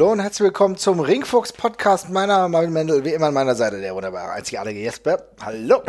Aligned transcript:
Hallo 0.00 0.12
und 0.12 0.20
herzlich 0.20 0.46
willkommen 0.46 0.78
zum 0.78 0.98
Ringfuchs 0.98 1.52
Podcast. 1.52 2.08
Meiner 2.08 2.48
Marvin 2.48 2.72
Mendel, 2.72 3.04
wie 3.04 3.10
immer 3.10 3.26
an 3.26 3.34
meiner 3.34 3.54
Seite, 3.54 3.82
der 3.82 3.94
wunderbare, 3.94 4.32
einzigartige 4.32 4.80
Jesper. 4.80 5.24
Hallo. 5.44 5.82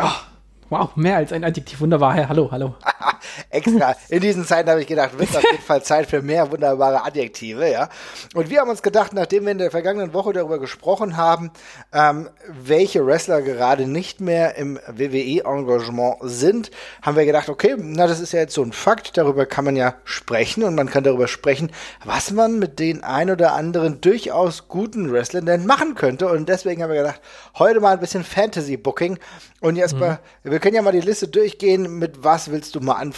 Wow, 0.69 0.93
mehr 0.97 1.15
als 1.15 1.31
ein 1.31 1.45
Adjektiv. 1.45 1.79
Wunderbar. 1.79 2.15
Hey, 2.15 2.25
hallo, 2.27 2.51
hallo. 2.51 2.75
Extra. 3.49 3.95
In 4.09 4.21
diesen 4.21 4.45
Zeiten 4.45 4.69
habe 4.69 4.81
ich 4.81 4.87
gedacht, 4.87 5.17
wird 5.17 5.35
auf 5.35 5.43
jeden 5.43 5.63
Fall 5.63 5.83
Zeit 5.83 6.07
für 6.07 6.21
mehr 6.21 6.51
wunderbare 6.51 7.03
Adjektive, 7.03 7.69
ja. 7.69 7.89
Und 8.33 8.49
wir 8.49 8.61
haben 8.61 8.69
uns 8.69 8.81
gedacht, 8.81 9.13
nachdem 9.13 9.45
wir 9.45 9.51
in 9.51 9.57
der 9.57 9.71
vergangenen 9.71 10.13
Woche 10.13 10.33
darüber 10.33 10.59
gesprochen 10.59 11.17
haben, 11.17 11.51
ähm, 11.93 12.29
welche 12.47 13.05
Wrestler 13.05 13.41
gerade 13.41 13.87
nicht 13.87 14.21
mehr 14.21 14.55
im 14.55 14.79
WWE-Engagement 14.87 16.17
sind, 16.21 16.71
haben 17.01 17.15
wir 17.15 17.25
gedacht, 17.25 17.49
okay, 17.49 17.75
na, 17.77 18.07
das 18.07 18.19
ist 18.19 18.33
ja 18.33 18.39
jetzt 18.39 18.53
so 18.53 18.63
ein 18.63 18.73
Fakt, 18.73 19.17
darüber 19.17 19.45
kann 19.45 19.65
man 19.65 19.75
ja 19.75 19.95
sprechen 20.03 20.63
und 20.63 20.75
man 20.75 20.89
kann 20.89 21.03
darüber 21.03 21.27
sprechen, 21.27 21.71
was 22.03 22.31
man 22.31 22.59
mit 22.59 22.79
den 22.79 23.03
ein 23.03 23.29
oder 23.29 23.53
anderen 23.53 24.01
durchaus 24.01 24.67
guten 24.67 25.11
Wrestlern 25.11 25.45
denn 25.45 25.65
machen 25.65 25.95
könnte. 25.95 26.27
Und 26.27 26.49
deswegen 26.49 26.83
haben 26.83 26.89
wir 26.89 27.01
gedacht, 27.01 27.21
heute 27.57 27.79
mal 27.79 27.93
ein 27.93 27.99
bisschen 27.99 28.23
Fantasy-Booking. 28.23 29.19
Und 29.59 29.75
Jesper, 29.75 30.19
wir 30.43 30.59
können 30.59 30.75
ja 30.75 30.81
mal 30.81 30.91
die 30.91 31.01
Liste 31.01 31.27
durchgehen. 31.27 31.99
Mit 31.99 32.23
was 32.23 32.49
willst 32.49 32.75
du 32.75 32.79
mal 32.79 32.95
anfangen? 32.95 33.10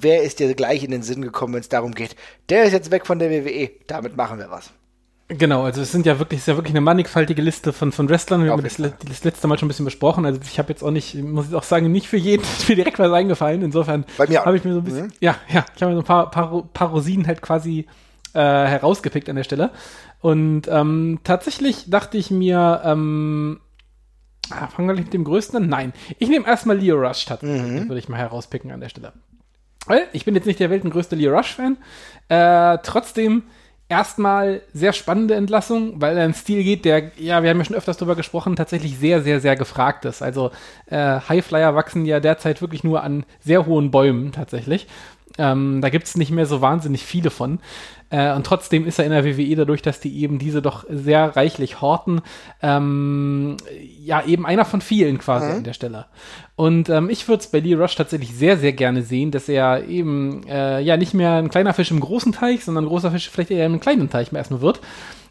Wer 0.00 0.22
ist 0.22 0.38
dir 0.40 0.54
gleich 0.54 0.82
in 0.84 0.90
den 0.90 1.02
Sinn 1.02 1.22
gekommen, 1.22 1.54
wenn 1.54 1.60
es 1.60 1.68
darum 1.68 1.92
geht? 1.94 2.16
Der 2.48 2.64
ist 2.64 2.72
jetzt 2.72 2.90
weg 2.90 3.06
von 3.06 3.18
der 3.18 3.30
WWE. 3.30 3.70
Damit 3.86 4.16
machen 4.16 4.38
wir 4.38 4.50
was. 4.50 4.70
Genau, 5.28 5.62
also 5.62 5.80
es 5.80 5.92
sind 5.92 6.06
ja 6.06 6.18
wirklich, 6.18 6.38
es 6.38 6.42
ist 6.42 6.48
ja 6.48 6.56
wirklich 6.56 6.72
eine 6.72 6.80
mannigfaltige 6.80 7.40
Liste 7.40 7.72
von, 7.72 7.92
von 7.92 8.08
Wrestlern. 8.08 8.42
Wir 8.42 8.50
haben 8.50 8.64
das, 8.64 8.78
das 8.78 9.22
letzte 9.22 9.46
Mal 9.46 9.58
schon 9.58 9.66
ein 9.66 9.68
bisschen 9.68 9.84
besprochen. 9.84 10.26
Also 10.26 10.40
ich 10.42 10.58
habe 10.58 10.70
jetzt 10.70 10.82
auch 10.82 10.90
nicht, 10.90 11.14
muss 11.14 11.48
ich 11.48 11.54
auch 11.54 11.62
sagen, 11.62 11.92
nicht 11.92 12.08
für 12.08 12.16
jeden 12.16 12.42
ist 12.58 12.68
mir 12.68 12.74
direkt 12.74 12.98
was 12.98 13.12
eingefallen. 13.12 13.62
Insofern 13.62 14.04
habe 14.18 14.56
ich 14.56 14.64
mir 14.64 14.72
so 14.72 14.78
ein 14.80 14.84
bisschen, 14.84 15.06
Mhm. 15.06 15.12
ja, 15.20 15.36
ja, 15.48 15.64
ich 15.76 15.82
habe 15.82 15.92
mir 15.92 15.98
so 15.98 16.02
ein 16.02 16.06
paar, 16.06 16.30
paar, 16.32 16.62
paar 16.72 16.90
Rosinen 16.90 17.28
halt 17.28 17.42
quasi 17.42 17.86
äh, 18.34 18.40
herausgepickt 18.40 19.28
an 19.28 19.36
der 19.36 19.44
Stelle. 19.44 19.70
Und 20.20 20.62
ähm, 20.68 21.20
tatsächlich 21.22 21.88
dachte 21.88 22.18
ich 22.18 22.32
mir, 22.32 22.82
ähm, 22.84 23.60
ah, 24.50 24.66
fangen 24.66 24.88
wir 24.88 24.94
gleich 24.94 25.04
mit 25.06 25.14
dem 25.14 25.22
Größten 25.24 25.62
an? 25.62 25.68
Nein. 25.68 25.92
Ich 26.18 26.28
nehme 26.28 26.46
erstmal 26.48 26.76
Leo 26.76 26.96
Rush 26.96 27.24
tatsächlich. 27.26 27.62
Mhm. 27.62 27.88
Würde 27.88 28.00
ich 28.00 28.08
mal 28.08 28.18
herauspicken 28.18 28.72
an 28.72 28.80
der 28.80 28.88
Stelle. 28.88 29.12
Ich 30.12 30.24
bin 30.24 30.34
jetzt 30.34 30.46
nicht 30.46 30.60
der 30.60 30.70
weltengrößte 30.70 31.16
Leo 31.16 31.34
Rush-Fan. 31.36 31.76
Äh, 32.28 32.78
trotzdem 32.82 33.44
erstmal 33.90 34.62
sehr 34.72 34.92
spannende 34.92 35.34
Entlassung, 35.34 36.00
weil 36.00 36.16
er 36.16 36.24
einen 36.24 36.34
Stil 36.34 36.62
geht, 36.62 36.84
der, 36.84 37.10
ja, 37.18 37.42
wir 37.42 37.50
haben 37.50 37.58
ja 37.58 37.64
schon 37.64 37.76
öfters 37.76 37.96
drüber 37.96 38.14
gesprochen, 38.14 38.56
tatsächlich 38.56 38.98
sehr, 38.98 39.20
sehr, 39.20 39.40
sehr 39.40 39.56
gefragt 39.56 40.04
ist. 40.04 40.22
Also 40.22 40.52
äh, 40.86 41.18
Highflyer 41.28 41.74
wachsen 41.74 42.06
ja 42.06 42.20
derzeit 42.20 42.62
wirklich 42.62 42.84
nur 42.84 43.02
an 43.02 43.24
sehr 43.40 43.66
hohen 43.66 43.90
Bäumen 43.90 44.30
tatsächlich. 44.32 44.86
Ähm, 45.40 45.80
da 45.80 45.88
gibt 45.88 46.06
es 46.06 46.16
nicht 46.18 46.30
mehr 46.30 46.44
so 46.44 46.60
wahnsinnig 46.60 47.04
viele 47.04 47.30
von. 47.30 47.60
Äh, 48.10 48.34
und 48.34 48.44
trotzdem 48.44 48.86
ist 48.86 48.98
er 48.98 49.06
in 49.06 49.12
der 49.12 49.24
WWE 49.24 49.56
dadurch, 49.56 49.80
dass 49.80 50.00
die 50.00 50.22
eben 50.22 50.38
diese 50.38 50.60
doch 50.60 50.84
sehr 50.90 51.34
reichlich 51.36 51.80
horten, 51.80 52.20
ähm, 52.60 53.56
ja, 54.04 54.22
eben 54.24 54.44
einer 54.44 54.64
von 54.66 54.82
vielen 54.82 55.18
quasi 55.18 55.46
an 55.46 55.64
der 55.64 55.72
Stelle. 55.72 56.06
Und 56.56 56.90
ähm, 56.90 57.08
ich 57.08 57.26
würde 57.26 57.40
es 57.40 57.46
bei 57.46 57.60
Lee 57.60 57.74
Rush 57.74 57.94
tatsächlich 57.94 58.34
sehr, 58.34 58.58
sehr 58.58 58.72
gerne 58.72 59.02
sehen, 59.02 59.30
dass 59.30 59.48
er 59.48 59.84
eben 59.88 60.46
äh, 60.46 60.80
ja 60.80 60.98
nicht 60.98 61.14
mehr 61.14 61.36
ein 61.36 61.48
kleiner 61.48 61.72
Fisch 61.72 61.90
im 61.90 62.00
großen 62.00 62.32
Teich, 62.32 62.64
sondern 62.64 62.84
ein 62.84 62.88
großer 62.88 63.12
Fisch 63.12 63.30
vielleicht 63.30 63.50
eher 63.50 63.64
im 63.64 63.80
kleinen 63.80 64.10
Teich 64.10 64.32
erstmal 64.32 64.60
wird. 64.60 64.80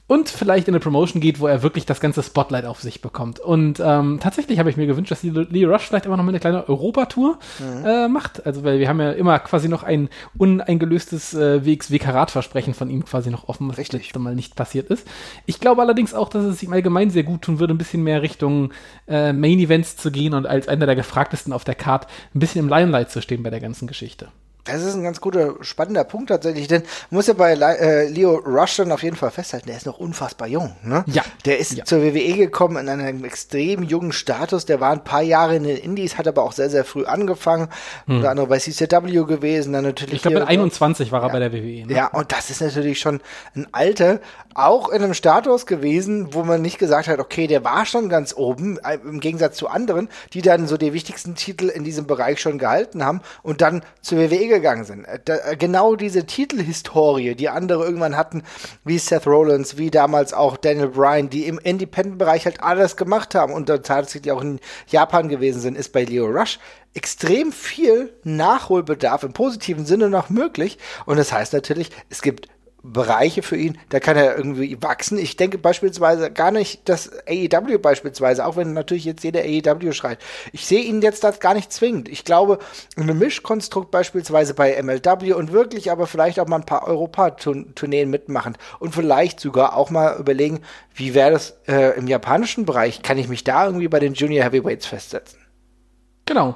Und 0.10 0.28
vielleicht 0.28 0.68
in 0.68 0.74
eine 0.74 0.80
Promotion 0.80 1.22
geht, 1.22 1.40
wo 1.40 1.46
er 1.46 1.62
wirklich 1.62 1.86
das 1.86 2.00
ganze 2.00 2.24
Spotlight 2.24 2.66
auf 2.66 2.82
sich 2.82 3.00
bekommt. 3.00 3.40
Und 3.40 3.80
ähm, 3.80 4.18
tatsächlich 4.20 4.58
habe 4.58 4.72
ich 4.72 4.76
mir 4.76 4.88
gewünscht, 4.88 5.12
dass 5.12 5.22
Lee 5.22 5.66
Rush 5.66 5.84
vielleicht 5.84 6.08
immer 6.08 6.18
noch 6.18 6.24
mal 6.24 6.32
eine 6.32 6.40
kleine 6.40 6.68
Europatour 6.68 7.38
äh, 7.86 8.08
macht. 8.08 8.44
Also, 8.44 8.64
weil 8.64 8.80
wir 8.80 8.90
haben 8.90 9.00
ja 9.00 9.12
immer 9.12 9.38
quasi 9.38 9.70
noch 9.70 9.84
ein 9.84 10.10
uneingelöstes 10.36 11.36
äh, 11.36 11.64
WXW-Karatversprechen 11.64 12.74
von 12.74 12.90
ihm 12.90 13.06
quasi 13.06 13.30
noch 13.30 13.48
offen, 13.50 13.68
was 13.68 13.76
das 13.76 13.82
Richtig. 13.82 14.06
letzte 14.06 14.18
Mal 14.18 14.34
nicht 14.34 14.56
passiert 14.56 14.90
ist. 14.90 15.08
Ich 15.46 15.60
glaube 15.60 15.84
allerdings 15.84 16.16
auch, 16.16 16.30
dass 16.30 16.44
es 16.44 16.64
ihm 16.64 16.74
allgemein 16.74 17.12
sehr 17.12 17.22
gut 17.22 17.44
tun 17.44 17.60
würde, 17.60 17.76
ein 17.76 17.78
bisschen 17.78 18.02
mehr 18.02 18.24
Richtung 18.24 18.74
äh, 19.08 19.32
Main-Events 19.32 19.96
zu 19.96 20.10
gehen 20.10 20.34
und 20.34 20.48
als 20.48 20.68
einer 20.68 20.88
der 20.88 20.96
gefragtesten 20.96 21.54
auf 21.54 21.66
der 21.66 21.76
Card 21.76 22.08
ein 22.34 22.40
bisschen 22.40 22.66
im 22.66 22.70
Limelight 22.70 23.12
zu 23.12 23.22
stehen 23.22 23.44
bei 23.44 23.52
der 23.52 23.60
ganzen 23.60 23.88
Geschichte. 23.88 24.30
Das 24.66 24.84
ist 24.84 24.94
ein 24.94 25.04
ganz 25.04 25.20
guter, 25.22 25.56
spannender 25.62 26.04
Punkt 26.04 26.30
tatsächlich, 26.30 26.68
denn 26.68 26.84
man 27.10 27.18
muss 27.18 27.28
ja 27.28 27.34
bei 27.34 27.54
äh, 27.54 28.08
Leo 28.08 28.36
Rush 28.36 28.76
dann 28.78 28.92
auf 28.92 29.02
jeden 29.02 29.16
Fall 29.16 29.32
festhalten, 29.32 29.68
der 29.68 29.78
ist 29.78 29.86
noch 29.86 29.98
unfassbar 30.00 30.48
jung. 30.48 30.76
Ne? 30.84 31.04
Ja. 31.08 31.24
Der 31.46 31.58
ist 31.58 31.74
Ja. 31.74 31.86
zur 31.86 32.04
WWE 32.04 32.34
gekommen 32.38 32.78
in 32.78 32.88
einem 32.90 33.24
extrem 33.24 33.82
jungen 33.84 34.12
Status, 34.12 34.66
der 34.66 34.80
war 34.80 34.92
ein 34.92 35.04
paar 35.04 35.22
Jahre 35.24 35.56
in 35.56 35.64
den 35.64 35.78
Indies, 35.78 36.18
hat 36.18 36.28
aber 36.28 36.44
auch 36.44 36.52
sehr, 36.52 36.70
sehr 36.70 36.84
früh 36.86 37.06
angefangen, 37.06 37.70
unter 38.06 38.30
anderem 38.30 38.50
bei 38.50 38.60
CCW 38.60 39.24
gewesen, 39.26 39.74
dann 39.74 39.86
natürlich 39.86 40.12
Hm. 40.12 40.16
Ich 40.18 40.22
glaube, 40.24 40.40
mit 40.40 40.50
hier- 40.50 40.60
21 40.60 41.12
war 41.12 41.24
er 41.24 41.30
bei 41.30 41.40
der 41.40 41.54
WWE. 41.54 41.88
Ne? 41.88 41.94
Ja, 41.94 42.08
und 42.08 42.32
das 42.32 42.50
ist 42.50 42.62
natürlich 42.62 43.00
schon 43.00 43.22
ein 43.56 43.66
Alter, 43.72 44.20
auch 44.56 44.90
in 44.90 45.02
einem 45.04 45.14
Status 45.14 45.66
gewesen, 45.66 46.34
wo 46.34 46.44
man 46.44 46.62
nicht 46.62 46.78
gesagt 46.80 47.08
hat, 47.08 47.20
okay, 47.20 47.48
der 47.48 47.64
war 47.64 47.86
schon 47.86 48.10
ganz 48.10 48.36
oben, 48.36 48.78
äh, 48.80 48.96
im 49.04 49.20
Gegensatz 49.22 49.56
zu 49.58 49.68
anderen, 49.70 50.10
die 50.34 50.42
dann 50.42 50.68
so 50.68 50.76
die 50.78 50.94
wichtigsten 50.94 51.36
Titel 51.36 51.70
in 51.70 51.84
diesem 51.86 52.06
Bereich 52.08 52.42
schon 52.42 52.58
gehalten 52.60 53.06
haben 53.06 53.22
und 53.42 53.62
dann 53.62 53.84
zur 54.02 54.18
WWE 54.20 54.48
gegangen 54.50 54.84
sind. 54.84 55.06
Äh, 55.06 55.20
Da, 55.24 55.38
äh, 55.38 55.56
genau 55.56 55.96
diese 55.96 56.26
Titelhistorie, 56.26 57.36
die 57.36 57.50
andere 57.50 57.84
irgendwann 57.86 58.18
hatten, 58.18 58.44
wie 58.84 58.98
Seth 58.98 59.28
Rollins, 59.28 59.78
wie 59.78 59.92
damals 59.92 60.34
auch 60.34 60.58
Daniel 60.58 60.90
Bryan, 60.90 61.30
die 61.30 61.46
im 61.48 61.60
Independent-Bereich 61.60 62.46
halt 62.46 62.62
alles 62.62 62.98
gemacht 62.98 63.36
haben 63.36 63.54
und 63.54 63.70
dann 63.70 63.84
tatsächlich 63.84 64.32
auch 64.32 64.42
in 64.42 64.60
Japan 64.88 65.30
gewesen 65.30 65.62
sind, 65.62 65.78
ist 65.78 65.94
bei 65.94 66.04
Leo 66.04 66.26
Rush 66.26 66.60
extrem 66.94 67.52
viel 67.52 68.12
Nachholbedarf 68.24 69.24
im 69.24 69.34
positiven 69.34 69.86
Sinne 69.86 70.10
noch 70.10 70.30
möglich. 70.30 70.78
Und 71.06 71.18
das 71.18 71.32
heißt 71.32 71.54
natürlich, 71.54 71.92
es 72.10 72.22
gibt 72.22 72.48
Bereiche 72.82 73.42
für 73.42 73.58
ihn, 73.58 73.78
da 73.90 74.00
kann 74.00 74.16
er 74.16 74.38
irgendwie 74.38 74.82
wachsen. 74.82 75.18
Ich 75.18 75.36
denke 75.36 75.58
beispielsweise 75.58 76.32
gar 76.32 76.52
nicht, 76.52 76.88
dass 76.88 77.12
AEW 77.28 77.78
beispielsweise, 77.80 78.46
auch 78.46 78.56
wenn 78.56 78.74
natürlich 78.74 79.06
jetzt 79.06 79.24
jeder 79.24 79.42
AEW 79.42 79.92
schreit, 79.92 80.20
ich 80.54 80.66
sehe 80.66 80.84
ihn 80.84 81.02
jetzt 81.02 81.24
das 81.24 81.40
gar 81.40 81.54
nicht 81.54 81.74
zwingend. 81.74 82.08
Ich 82.08 82.24
glaube, 82.24 82.60
ein 82.98 83.18
Mischkonstrukt 83.18 83.92
beispielsweise 83.92 84.54
bei 84.54 84.82
MLW 84.82 85.34
und 85.34 85.52
wirklich 85.52 85.92
aber 85.92 86.08
vielleicht 86.08 86.40
auch 86.40 86.48
mal 86.48 86.58
ein 86.58 86.66
paar 86.66 86.88
Europa-Tourneen 86.88 88.10
mitmachen 88.10 88.58
und 88.80 88.96
vielleicht 88.96 89.40
sogar 89.40 89.76
auch 89.76 89.90
mal 89.90 90.18
überlegen, 90.18 90.62
wie 90.94 91.14
wäre 91.14 91.32
das 91.32 91.58
äh, 91.68 91.98
im 91.98 92.08
japanischen 92.08 92.66
Bereich? 92.66 93.02
Kann 93.02 93.18
ich 93.18 93.28
mich 93.28 93.44
da 93.44 93.66
irgendwie 93.66 93.88
bei 93.88 94.00
den 94.00 94.14
Junior 94.14 94.46
Heavyweights 94.46 94.86
festsetzen? 94.86 95.40
Genau. 96.26 96.56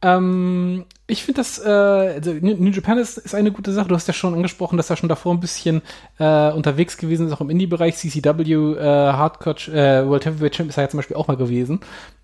Ähm, 0.00 0.86
ich 1.10 1.24
finde 1.24 1.40
das, 1.40 1.58
äh, 1.58 1.68
also 1.68 2.32
New 2.34 2.70
Japan 2.70 2.98
ist, 2.98 3.16
ist 3.16 3.34
eine 3.34 3.50
gute 3.50 3.72
Sache. 3.72 3.88
Du 3.88 3.94
hast 3.94 4.06
ja 4.06 4.12
schon 4.12 4.34
angesprochen, 4.34 4.76
dass 4.76 4.90
er 4.90 4.96
schon 4.96 5.08
davor 5.08 5.32
ein 5.32 5.40
bisschen 5.40 5.80
äh, 6.18 6.52
unterwegs 6.52 6.98
gewesen 6.98 7.26
ist, 7.26 7.32
auch 7.32 7.40
im 7.40 7.48
Indie-Bereich. 7.48 7.96
CCW, 7.96 8.52
äh, 8.52 8.82
Hardcore, 8.84 9.56
äh, 9.72 10.06
World 10.06 10.26
Heavyweight 10.26 10.52
Champ 10.52 10.68
ist 10.68 10.76
er 10.76 10.84
ja 10.84 10.90
zum 10.90 10.98
Beispiel 10.98 11.16
auch 11.16 11.26
mal 11.26 11.38
gewesen, 11.38 11.80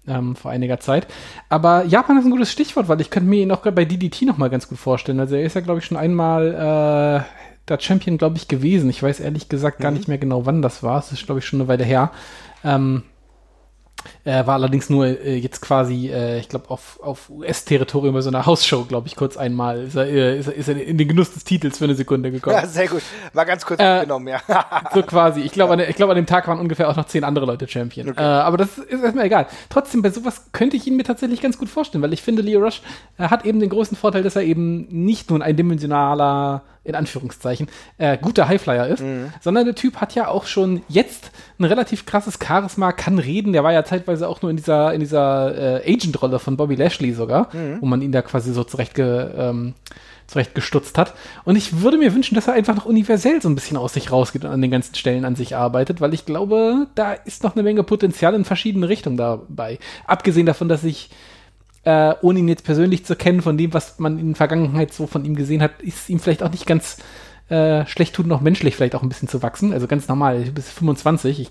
ähm, 0.07 0.37
vor 0.37 0.51
einiger 0.51 0.81
Zeit. 0.81 1.07
Aber 1.49 1.85
Japan 1.87 2.19
ist 2.19 2.27
ein 2.27 2.31
gutes 2.31 2.53
Stichwort, 2.53 2.89
weil 2.89 3.01
ich 3.01 3.09
könnte 3.09 3.29
mir 3.29 3.43
ihn 3.43 3.53
auch 3.53 3.63
gerade 3.63 3.75
bei 3.75 3.87
DDT 3.87 4.27
noch 4.27 4.37
mal 4.37 4.51
ganz 4.51 4.69
gut 4.69 4.79
vorstellen. 4.79 5.19
Also 5.19 5.35
er 5.35 5.45
ist 5.45 5.55
ja, 5.55 5.63
glaube 5.63 5.79
ich, 5.79 5.87
schon 5.87 5.97
einmal 5.97 7.25
äh, 7.25 7.69
der 7.69 7.81
Champion, 7.81 8.19
glaube 8.19 8.37
ich, 8.37 8.49
gewesen. 8.49 8.91
Ich 8.91 9.03
weiß 9.03 9.21
ehrlich 9.21 9.49
gesagt 9.49 9.79
gar 9.79 9.93
nicht 9.93 10.09
mehr 10.09 10.19
genau, 10.19 10.45
wann 10.45 10.61
das 10.61 10.83
war. 10.83 10.99
Es 10.99 11.11
ist, 11.11 11.25
glaube 11.25 11.39
ich, 11.39 11.47
schon 11.47 11.63
eine 11.63 11.69
Weile 11.69 11.85
her. 11.85 12.11
Ähm, 12.63 13.05
er 14.25 14.47
war 14.47 14.55
allerdings 14.55 14.91
nur 14.91 15.07
äh, 15.07 15.37
jetzt 15.37 15.61
quasi, 15.61 16.09
äh, 16.11 16.39
ich 16.39 16.49
glaube, 16.49 16.71
auf, 16.71 16.99
auf 17.03 17.31
US-Territorium 17.31 18.15
bei 18.15 18.21
so 18.21 18.29
einer 18.31 18.47
Hausshow, 18.47 18.85
glaube 18.85 19.07
ich, 19.09 19.17
kurz 19.17 19.37
einmal. 19.37 19.83
Ist 19.85 19.97
er, 19.97 20.07
äh, 20.07 20.39
ist, 20.39 20.47
er, 20.49 20.55
ist 20.55 20.69
er 20.69 20.83
in 20.83 20.99
den 20.99 21.09
Genuss 21.09 21.33
des 21.33 21.45
Titels 21.45 21.79
für 21.79 21.85
eine 21.85 21.95
Sekunde 21.95 22.31
gekommen. 22.31 22.57
Ja, 22.57 22.67
sehr 22.67 22.89
gut. 22.89 23.03
Mal 23.33 23.45
ganz 23.45 23.65
kurz 23.67 23.81
Äh, 23.81 23.99
mitgenommen, 24.01 24.29
ja. 24.29 24.41
So 24.95 25.03
quasi. 25.03 25.41
Ich 25.41 25.53
glaube, 25.53 25.73
an, 25.73 25.79
der- 25.79 25.89
ich 25.89 25.97
glaube, 25.97 26.13
an 26.13 26.17
dem 26.17 26.27
Tag 26.27 26.47
waren 26.49 26.59
ungefähr 26.59 26.89
auch 26.89 26.97
noch 26.97 27.07
zehn 27.07 27.25
andere 27.25 27.47
Leute 27.47 27.67
Champion. 27.69 28.17
Äh, 28.17 28.21
aber 28.21 28.57
das 28.57 28.79
ist 28.79 29.03
erstmal 29.03 29.27
egal. 29.27 29.47
Trotzdem, 29.71 30.03
bei 30.03 30.11
sowas 30.11 30.43
könnte 30.53 30.77
ich 30.77 30.87
ihn 30.87 30.97
mir 30.97 31.05
tatsächlich 31.05 31.41
ganz 31.41 31.59
gut 31.59 31.69
vorstellen, 31.69 32.03
weil 32.03 32.13
ich 32.13 32.23
finde, 32.23 32.43
Leo 32.43 32.61
Rush 32.61 32.83
äh, 33.19 33.25
hat 33.29 33.45
eben 33.45 33.61
den 33.61 33.71
großen 33.71 33.97
Vorteil, 33.97 34.23
dass 34.23 34.37
er 34.37 34.43
eben 34.43 34.87
nicht 34.91 35.31
nur 35.31 35.39
ein 35.39 35.43
eindimensionaler, 35.43 36.63
in 36.85 36.95
Anführungszeichen, 36.95 37.69
äh, 37.99 38.19
guter 38.19 38.47
Highflyer 38.49 38.89
ist, 38.89 39.03
sondern 39.41 39.65
der 39.65 39.75
Typ 39.75 39.97
hat 39.97 40.15
ja 40.15 40.29
auch 40.29 40.47
schon 40.47 40.83
jetzt 40.89 41.31
ein 41.59 41.65
relativ 41.65 42.07
krasses 42.07 42.39
Charisma, 42.43 42.93
kann 42.93 43.19
reden. 43.19 43.53
Der 43.53 43.65
war 43.65 43.73
ja 43.73 43.85
zeitweise 43.85 44.29
auch 44.29 44.43
nur 44.43 44.51
in 44.51 44.57
dieser, 44.57 44.93
in 44.93 45.01
dieser 45.01 45.83
äh, 45.85 45.93
Agent-Rolle 45.93 46.39
von 46.39 46.57
Bobby 46.57 46.75
Lashley 46.75 47.13
sogar, 47.13 47.49
wo 47.81 47.87
man 47.87 48.03
ihn 48.03 48.13
da 48.13 48.23
quasi 48.23 48.53
so 48.53 48.65
zurecht 48.65 48.95
ge, 48.95 49.31
ähm, 49.37 49.75
zurecht 50.27 50.55
gestutzt 50.55 50.99
hat. 50.99 51.15
Und 51.45 51.57
ich 51.57 51.81
würde 51.81 51.99
mir 51.99 52.15
wünschen, 52.15 52.35
dass 52.35 52.47
er 52.47 52.55
einfach 52.55 52.75
noch 52.75 52.87
universell 52.87 53.41
so 53.41 53.49
ein 53.49 53.55
bisschen 53.55 53.77
aus 53.77 53.95
sich 53.95 54.11
rausgeht 54.11 54.45
und 54.45 54.51
an 54.51 54.63
den 54.63 54.71
ganzen 54.71 54.95
Stellen 54.95 55.25
an 55.25 55.37
sich 55.37 55.57
arbeitet, 55.57 56.01
weil 56.01 56.15
ich 56.15 56.27
glaube, 56.27 56.87
da 56.95 57.13
ist 57.13 57.43
noch 57.43 57.55
eine 57.55 57.63
Menge 57.63 57.83
Potenzial 57.83 58.35
in 58.35 58.45
verschiedene 58.45 58.89
Richtungen 58.89 59.17
dabei. 59.17 59.79
Abgesehen 60.07 60.47
davon, 60.47 60.69
dass 60.69 60.85
ich 60.85 61.11
äh, 61.85 62.15
ohne 62.23 62.39
ihn 62.39 62.49
jetzt 62.49 62.65
persönlich 62.65 63.05
zu 63.05 63.17
kennen, 63.17 63.43
von 63.43 63.57
dem, 63.57 63.75
was 63.75 63.99
man 63.99 64.19
in 64.19 64.29
der 64.29 64.37
Vergangenheit 64.37 64.93
so 64.93 65.07
von 65.07 65.25
ihm 65.25 65.37
gesehen 65.37 65.63
hat, 65.63 65.83
ist 65.83 66.09
ihm 66.09 66.19
vielleicht 66.19 66.43
auch 66.43 66.51
nicht 66.51 66.67
ganz 66.67 66.99
äh, 67.49 67.85
schlecht 67.87 68.15
tut, 68.15 68.27
noch 68.27 68.41
menschlich 68.41 68.75
vielleicht 68.75 68.95
auch 68.95 69.03
ein 69.03 69.09
bisschen 69.09 69.29
zu 69.29 69.43
wachsen. 69.43 69.73
Also 69.73 69.87
ganz 69.87 70.09
normal, 70.09 70.41
bis 70.55 70.71
25. 70.71 71.41
Ich, 71.41 71.51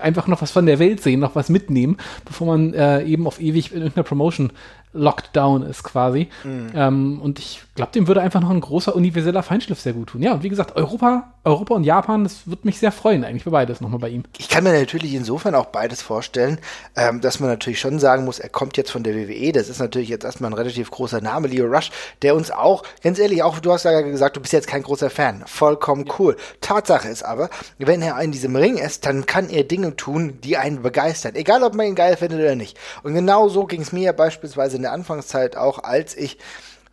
einfach 0.00 0.26
noch 0.26 0.40
was 0.40 0.50
von 0.50 0.64
der 0.64 0.78
Welt 0.78 1.02
sehen, 1.02 1.20
noch 1.20 1.34
was 1.34 1.50
mitnehmen, 1.50 1.98
bevor 2.24 2.46
man 2.46 2.72
äh, 2.72 3.04
eben 3.04 3.26
auf 3.26 3.40
ewig 3.40 3.72
in 3.72 3.82
irgendeiner 3.82 4.04
Promotion 4.04 4.52
Lockdown 4.92 5.62
ist 5.62 5.82
quasi. 5.82 6.28
Mhm. 6.44 6.70
Ähm, 6.74 7.20
und 7.20 7.38
ich 7.38 7.62
glaube, 7.74 7.92
dem 7.92 8.06
würde 8.06 8.20
einfach 8.20 8.40
noch 8.40 8.50
ein 8.50 8.60
großer 8.60 8.94
universeller 8.94 9.42
Feinschliff 9.42 9.80
sehr 9.80 9.92
gut 9.92 10.08
tun. 10.08 10.22
Ja, 10.22 10.32
und 10.32 10.42
wie 10.42 10.48
gesagt, 10.48 10.76
Europa, 10.76 11.32
Europa 11.44 11.74
und 11.74 11.84
Japan, 11.84 12.24
das 12.24 12.46
würde 12.46 12.62
mich 12.64 12.78
sehr 12.78 12.92
freuen, 12.92 13.24
eigentlich 13.24 13.44
für 13.44 13.50
beides 13.50 13.80
nochmal 13.80 14.00
bei 14.00 14.08
ihm. 14.08 14.24
Ich 14.38 14.48
kann 14.48 14.64
mir 14.64 14.72
natürlich 14.72 15.14
insofern 15.14 15.54
auch 15.54 15.66
beides 15.66 16.02
vorstellen, 16.02 16.58
ähm, 16.96 17.20
dass 17.20 17.40
man 17.40 17.48
natürlich 17.50 17.80
schon 17.80 17.98
sagen 17.98 18.24
muss, 18.24 18.38
er 18.38 18.48
kommt 18.48 18.76
jetzt 18.76 18.90
von 18.90 19.02
der 19.02 19.14
WWE. 19.14 19.52
Das 19.52 19.68
ist 19.68 19.78
natürlich 19.78 20.08
jetzt 20.08 20.24
erstmal 20.24 20.50
ein 20.50 20.54
relativ 20.54 20.90
großer 20.90 21.20
Name, 21.20 21.48
Leo 21.48 21.66
Rush, 21.66 21.90
der 22.22 22.34
uns 22.34 22.50
auch, 22.50 22.82
ganz 23.02 23.18
ehrlich, 23.18 23.42
auch 23.42 23.58
du 23.60 23.72
hast 23.72 23.84
ja 23.84 24.00
gesagt, 24.00 24.36
du 24.36 24.40
bist 24.40 24.52
jetzt 24.52 24.66
kein 24.66 24.82
großer 24.82 25.10
Fan. 25.10 25.44
Vollkommen 25.46 26.06
cool. 26.18 26.36
Tatsache 26.60 27.08
ist 27.08 27.22
aber, 27.22 27.50
wenn 27.78 28.02
er 28.02 28.20
in 28.20 28.32
diesem 28.32 28.56
Ring 28.56 28.76
ist, 28.76 29.06
dann 29.06 29.26
kann 29.26 29.48
er 29.48 29.64
Dinge 29.64 29.96
tun, 29.96 30.38
die 30.42 30.56
einen 30.56 30.82
begeistern. 30.82 31.34
Egal, 31.34 31.62
ob 31.62 31.74
man 31.74 31.86
ihn 31.86 31.94
geil 31.94 32.16
findet 32.16 32.40
oder 32.40 32.54
nicht. 32.54 32.78
Und 33.02 33.14
genau 33.14 33.48
so 33.48 33.66
ging 33.66 33.82
es 33.82 33.92
mir 33.92 34.12
beispielsweise 34.12 34.77
in 34.78 34.82
der 34.82 34.92
Anfangszeit 34.92 35.56
auch, 35.56 35.80
als 35.82 36.16
ich 36.16 36.38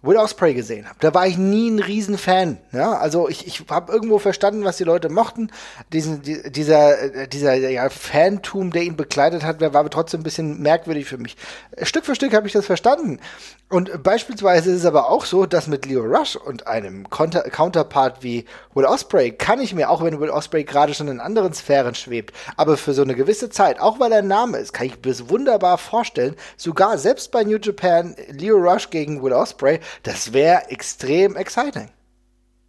Will 0.05 0.17
Osprey 0.17 0.53
gesehen 0.53 0.85
habe. 0.85 0.97
Da 0.99 1.13
war 1.13 1.27
ich 1.27 1.37
nie 1.37 1.69
ein 1.69 1.79
Riesenfan. 1.79 2.57
Ja? 2.71 2.93
Also 2.93 3.29
ich, 3.29 3.47
ich 3.47 3.63
habe 3.69 3.91
irgendwo 3.91 4.19
verstanden, 4.19 4.63
was 4.63 4.77
die 4.77 4.83
Leute 4.83 5.09
mochten. 5.09 5.51
Diesen, 5.93 6.21
die, 6.21 6.51
dieser, 6.51 7.27
dieser 7.27 7.55
ja, 7.55 7.89
Fantum, 7.89 8.71
der 8.71 8.83
ihn 8.83 8.95
begleitet 8.95 9.43
hat, 9.43 9.61
war 9.61 9.89
trotzdem 9.89 10.21
ein 10.21 10.23
bisschen 10.23 10.61
merkwürdig 10.61 11.05
für 11.05 11.17
mich. 11.17 11.37
Stück 11.81 12.05
für 12.05 12.15
Stück 12.15 12.33
habe 12.33 12.47
ich 12.47 12.53
das 12.53 12.65
verstanden. 12.65 13.19
Und 13.67 14.03
beispielsweise 14.03 14.69
ist 14.69 14.81
es 14.81 14.85
aber 14.85 15.09
auch 15.09 15.25
so, 15.25 15.47
dass 15.47 15.65
mit 15.65 15.87
Leo 15.87 16.03
Rush 16.03 16.35
und 16.35 16.67
einem 16.67 17.09
Counter 17.09 17.41
Counterpart 17.41 18.21
wie 18.21 18.45
Will 18.75 18.85
Osprey 18.85 19.31
kann 19.31 19.59
ich 19.59 19.73
mir, 19.73 19.89
auch 19.89 20.03
wenn 20.03 20.19
Will 20.19 20.29
Osprey 20.29 20.63
gerade 20.63 20.93
schon 20.93 21.07
in 21.07 21.19
anderen 21.19 21.51
Sphären 21.51 21.95
schwebt, 21.95 22.35
aber 22.57 22.77
für 22.77 22.93
so 22.93 23.01
eine 23.01 23.15
gewisse 23.15 23.49
Zeit, 23.49 23.79
auch 23.79 23.99
weil 23.99 24.11
er 24.11 24.19
ein 24.19 24.27
Name 24.27 24.59
ist, 24.59 24.71
kann 24.71 24.85
ich 24.85 24.93
mir 24.97 25.09
das 25.11 25.29
wunderbar 25.29 25.79
vorstellen, 25.79 26.35
sogar 26.57 26.99
selbst 26.99 27.31
bei 27.31 27.43
New 27.43 27.57
Japan, 27.57 28.15
Leo 28.29 28.57
Rush 28.57 28.91
gegen 28.91 29.23
Will 29.23 29.33
Osprey, 29.33 29.79
das 30.03 30.33
wäre 30.33 30.69
extrem 30.69 31.35
exciting. 31.35 31.89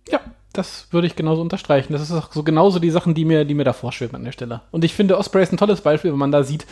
Ja, 0.09 0.21
das 0.53 0.89
würde 0.91 1.07
ich 1.07 1.17
genauso 1.17 1.43
unterstreichen. 1.43 1.93
Das 1.93 2.03
ist 2.03 2.13
auch 2.13 2.33
so 2.33 2.43
genauso 2.43 2.79
die 2.79 2.91
Sachen, 2.91 3.15
die 3.15 3.25
mir, 3.25 3.45
die 3.45 3.55
mir 3.55 3.65
da 3.65 3.73
vorschweben 3.73 4.17
an 4.17 4.25
der 4.25 4.33
Stelle. 4.33 4.63
Und 4.71 4.85
ich 4.85 4.95
finde, 4.95 5.19
Osprey 5.19 5.43
ist 5.43 5.53
ein 5.53 5.59
tolles 5.59 5.81
Beispiel, 5.81 6.13
wenn 6.13 6.19
man 6.19 6.33
da 6.33 6.43
sieht, 6.45 6.67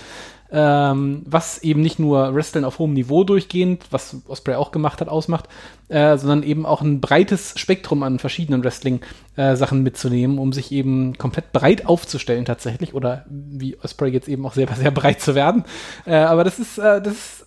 ähm, 0.50 1.22
was 1.26 1.58
eben 1.62 1.80
nicht 1.80 1.98
nur 1.98 2.34
Wrestling 2.34 2.64
auf 2.64 2.78
hohem 2.78 2.92
Niveau 2.92 3.24
durchgehend, 3.24 3.86
was 3.90 4.16
Osprey 4.28 4.54
auch 4.54 4.70
gemacht 4.70 5.00
hat, 5.00 5.08
ausmacht, 5.08 5.48
äh, 5.88 6.16
sondern 6.16 6.42
eben 6.42 6.64
auch 6.64 6.80
ein 6.80 7.00
breites 7.00 7.58
Spektrum 7.58 8.02
an 8.02 8.18
verschiedenen 8.18 8.62
Wrestling-Sachen 8.62 9.78
äh, 9.78 9.82
mitzunehmen, 9.82 10.38
um 10.38 10.52
sich 10.52 10.70
eben 10.70 11.18
komplett 11.18 11.52
breit 11.52 11.86
aufzustellen 11.86 12.44
tatsächlich 12.44 12.94
oder 12.94 13.24
wie 13.28 13.76
Osprey 13.82 14.10
jetzt 14.10 14.28
eben 14.28 14.46
auch 14.46 14.54
selber 14.54 14.74
sehr 14.76 14.92
breit 14.92 15.20
zu 15.20 15.34
werden. 15.34 15.64
Äh, 16.06 16.14
aber 16.14 16.44
das 16.44 16.58
ist, 16.58 16.78
äh, 16.78 17.02
das 17.02 17.14
ist 17.14 17.43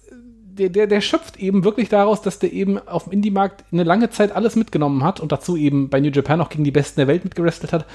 der, 0.57 0.69
der, 0.69 0.87
der 0.87 1.01
schöpft 1.01 1.37
eben 1.37 1.63
wirklich 1.63 1.89
daraus, 1.89 2.21
dass 2.21 2.39
der 2.39 2.51
eben 2.51 2.85
auf 2.87 3.05
dem 3.05 3.13
Indie-Markt 3.13 3.63
eine 3.71 3.83
lange 3.83 4.09
Zeit 4.09 4.31
alles 4.31 4.55
mitgenommen 4.55 5.03
hat 5.03 5.19
und 5.19 5.31
dazu 5.31 5.55
eben 5.55 5.89
bei 5.89 5.99
New 5.99 6.09
Japan 6.09 6.41
auch 6.41 6.49
gegen 6.49 6.63
die 6.63 6.71
Besten 6.71 6.99
der 6.99 7.07
Welt 7.07 7.23
mitgerestelt 7.23 7.73
hat. 7.73 7.85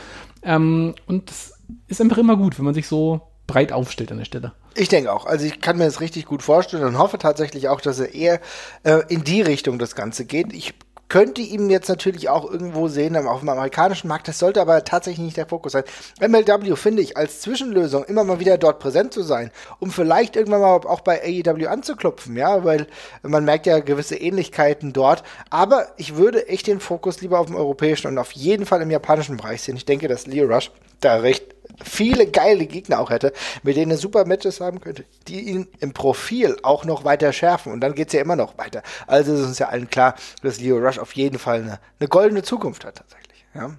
Ähm, 0.43 0.95
und 1.07 1.31
das 1.31 1.55
ist 1.89 2.01
einfach 2.01 2.19
immer 2.19 2.37
gut, 2.37 2.59
wenn 2.59 2.65
man 2.65 2.75
sich 2.75 2.89
so 2.89 3.21
breit 3.47 3.73
aufstellt 3.73 4.13
an 4.13 4.19
der 4.19 4.25
Stelle. 4.25 4.53
Ich 4.75 4.89
denke 4.89 5.13
auch. 5.13 5.27
Also 5.27 5.45
ich 5.45 5.61
kann 5.61 5.77
mir 5.77 5.85
das 5.85 6.01
richtig 6.01 6.25
gut 6.25 6.43
vorstellen 6.43 6.85
und 6.85 6.99
hoffe 6.99 7.19
tatsächlich 7.19 7.69
auch, 7.69 7.81
dass 7.81 7.99
er 7.99 8.15
eher 8.15 8.41
äh, 8.85 9.03
in 9.09 9.25
die 9.25 9.43
Richtung 9.43 9.79
das 9.79 9.95
Ganze 9.95 10.25
geht. 10.25 10.53
Ich 10.53 10.75
könnte 11.13 11.43
ihm 11.43 11.69
jetzt 11.69 11.91
natürlich 11.91 12.31
auch 12.31 12.51
irgendwo 12.51 12.89
sehen 12.89 13.15
auf 13.19 13.41
dem 13.41 13.51
amerikanischen 13.51 14.09
Markt. 14.09 14.29
Das 14.29 14.39
sollte 14.39 14.63
aber 14.63 14.83
tatsächlich 14.83 15.23
nicht 15.23 15.37
der 15.37 15.45
Fokus 15.45 15.73
sein. 15.73 15.85
MLW 16.27 16.75
finde 16.75 17.03
ich 17.03 17.19
als 17.19 17.43
Zwischenlösung 17.43 18.05
immer 18.05 18.25
mal 18.25 18.41
wieder 18.41 18.57
dort 18.57 18.79
präsent 18.79 19.13
zu 19.13 19.23
sein, 19.23 19.51
um 19.79 19.91
vielleicht 19.91 20.37
irgendwann 20.37 20.63
mal 20.63 20.73
auch 20.73 21.03
bei 21.03 21.21
AEW 21.23 21.67
anzuklopfen, 21.69 22.35
ja, 22.35 22.65
weil 22.65 22.87
man 23.21 23.45
merkt 23.45 23.67
ja 23.67 23.81
gewisse 23.81 24.17
Ähnlichkeiten 24.17 24.95
dort. 24.95 25.23
Aber 25.51 25.89
ich 25.99 26.17
würde 26.17 26.49
echt 26.49 26.67
den 26.67 26.81
Fokus 26.81 27.21
lieber 27.21 27.41
auf 27.41 27.47
dem 27.49 27.57
europäischen 27.57 28.07
und 28.07 28.17
auf 28.17 28.33
jeden 28.33 28.65
Fall 28.65 28.81
im 28.81 28.91
japanischen 28.91 29.37
Bereich 29.37 29.61
sehen. 29.61 29.77
Ich 29.77 29.85
denke, 29.85 30.09
dass 30.09 30.27
Leo 30.27 30.47
Rush 30.47 30.71
da 31.01 31.17
recht 31.17 31.45
viele 31.85 32.27
geile 32.27 32.67
Gegner 32.67 33.01
auch 33.01 33.11
hätte, 33.11 33.33
mit 33.63 33.77
denen 33.77 33.93
er 33.93 33.97
super 33.97 34.25
Matches 34.25 34.61
haben 34.61 34.81
könnte, 34.81 35.05
die 35.29 35.41
ihn 35.41 35.69
im 35.81 35.93
Profil 35.93 36.57
auch 36.63 36.85
noch 36.85 37.05
weiter 37.05 37.33
schärfen. 37.33 37.73
Und 37.73 37.81
dann 37.81 37.95
geht 37.95 38.09
es 38.09 38.15
ja 38.15 38.21
immer 38.21 38.37
noch 38.37 38.59
weiter. 38.59 38.83
Also 39.07 39.35
ist 39.35 39.47
uns 39.47 39.59
ja 39.59 39.69
allen 39.69 39.89
klar, 39.91 40.15
dass 40.43 40.61
Leo 40.61 40.79
Rush 40.79 40.99
auf 40.99 41.13
jeden 41.13 41.39
Fall 41.39 41.63
eine, 41.63 41.81
eine 41.99 42.09
goldene 42.09 42.43
Zukunft 42.43 42.85
hat 42.85 42.97
tatsächlich. 42.97 43.45
Ja. 43.55 43.71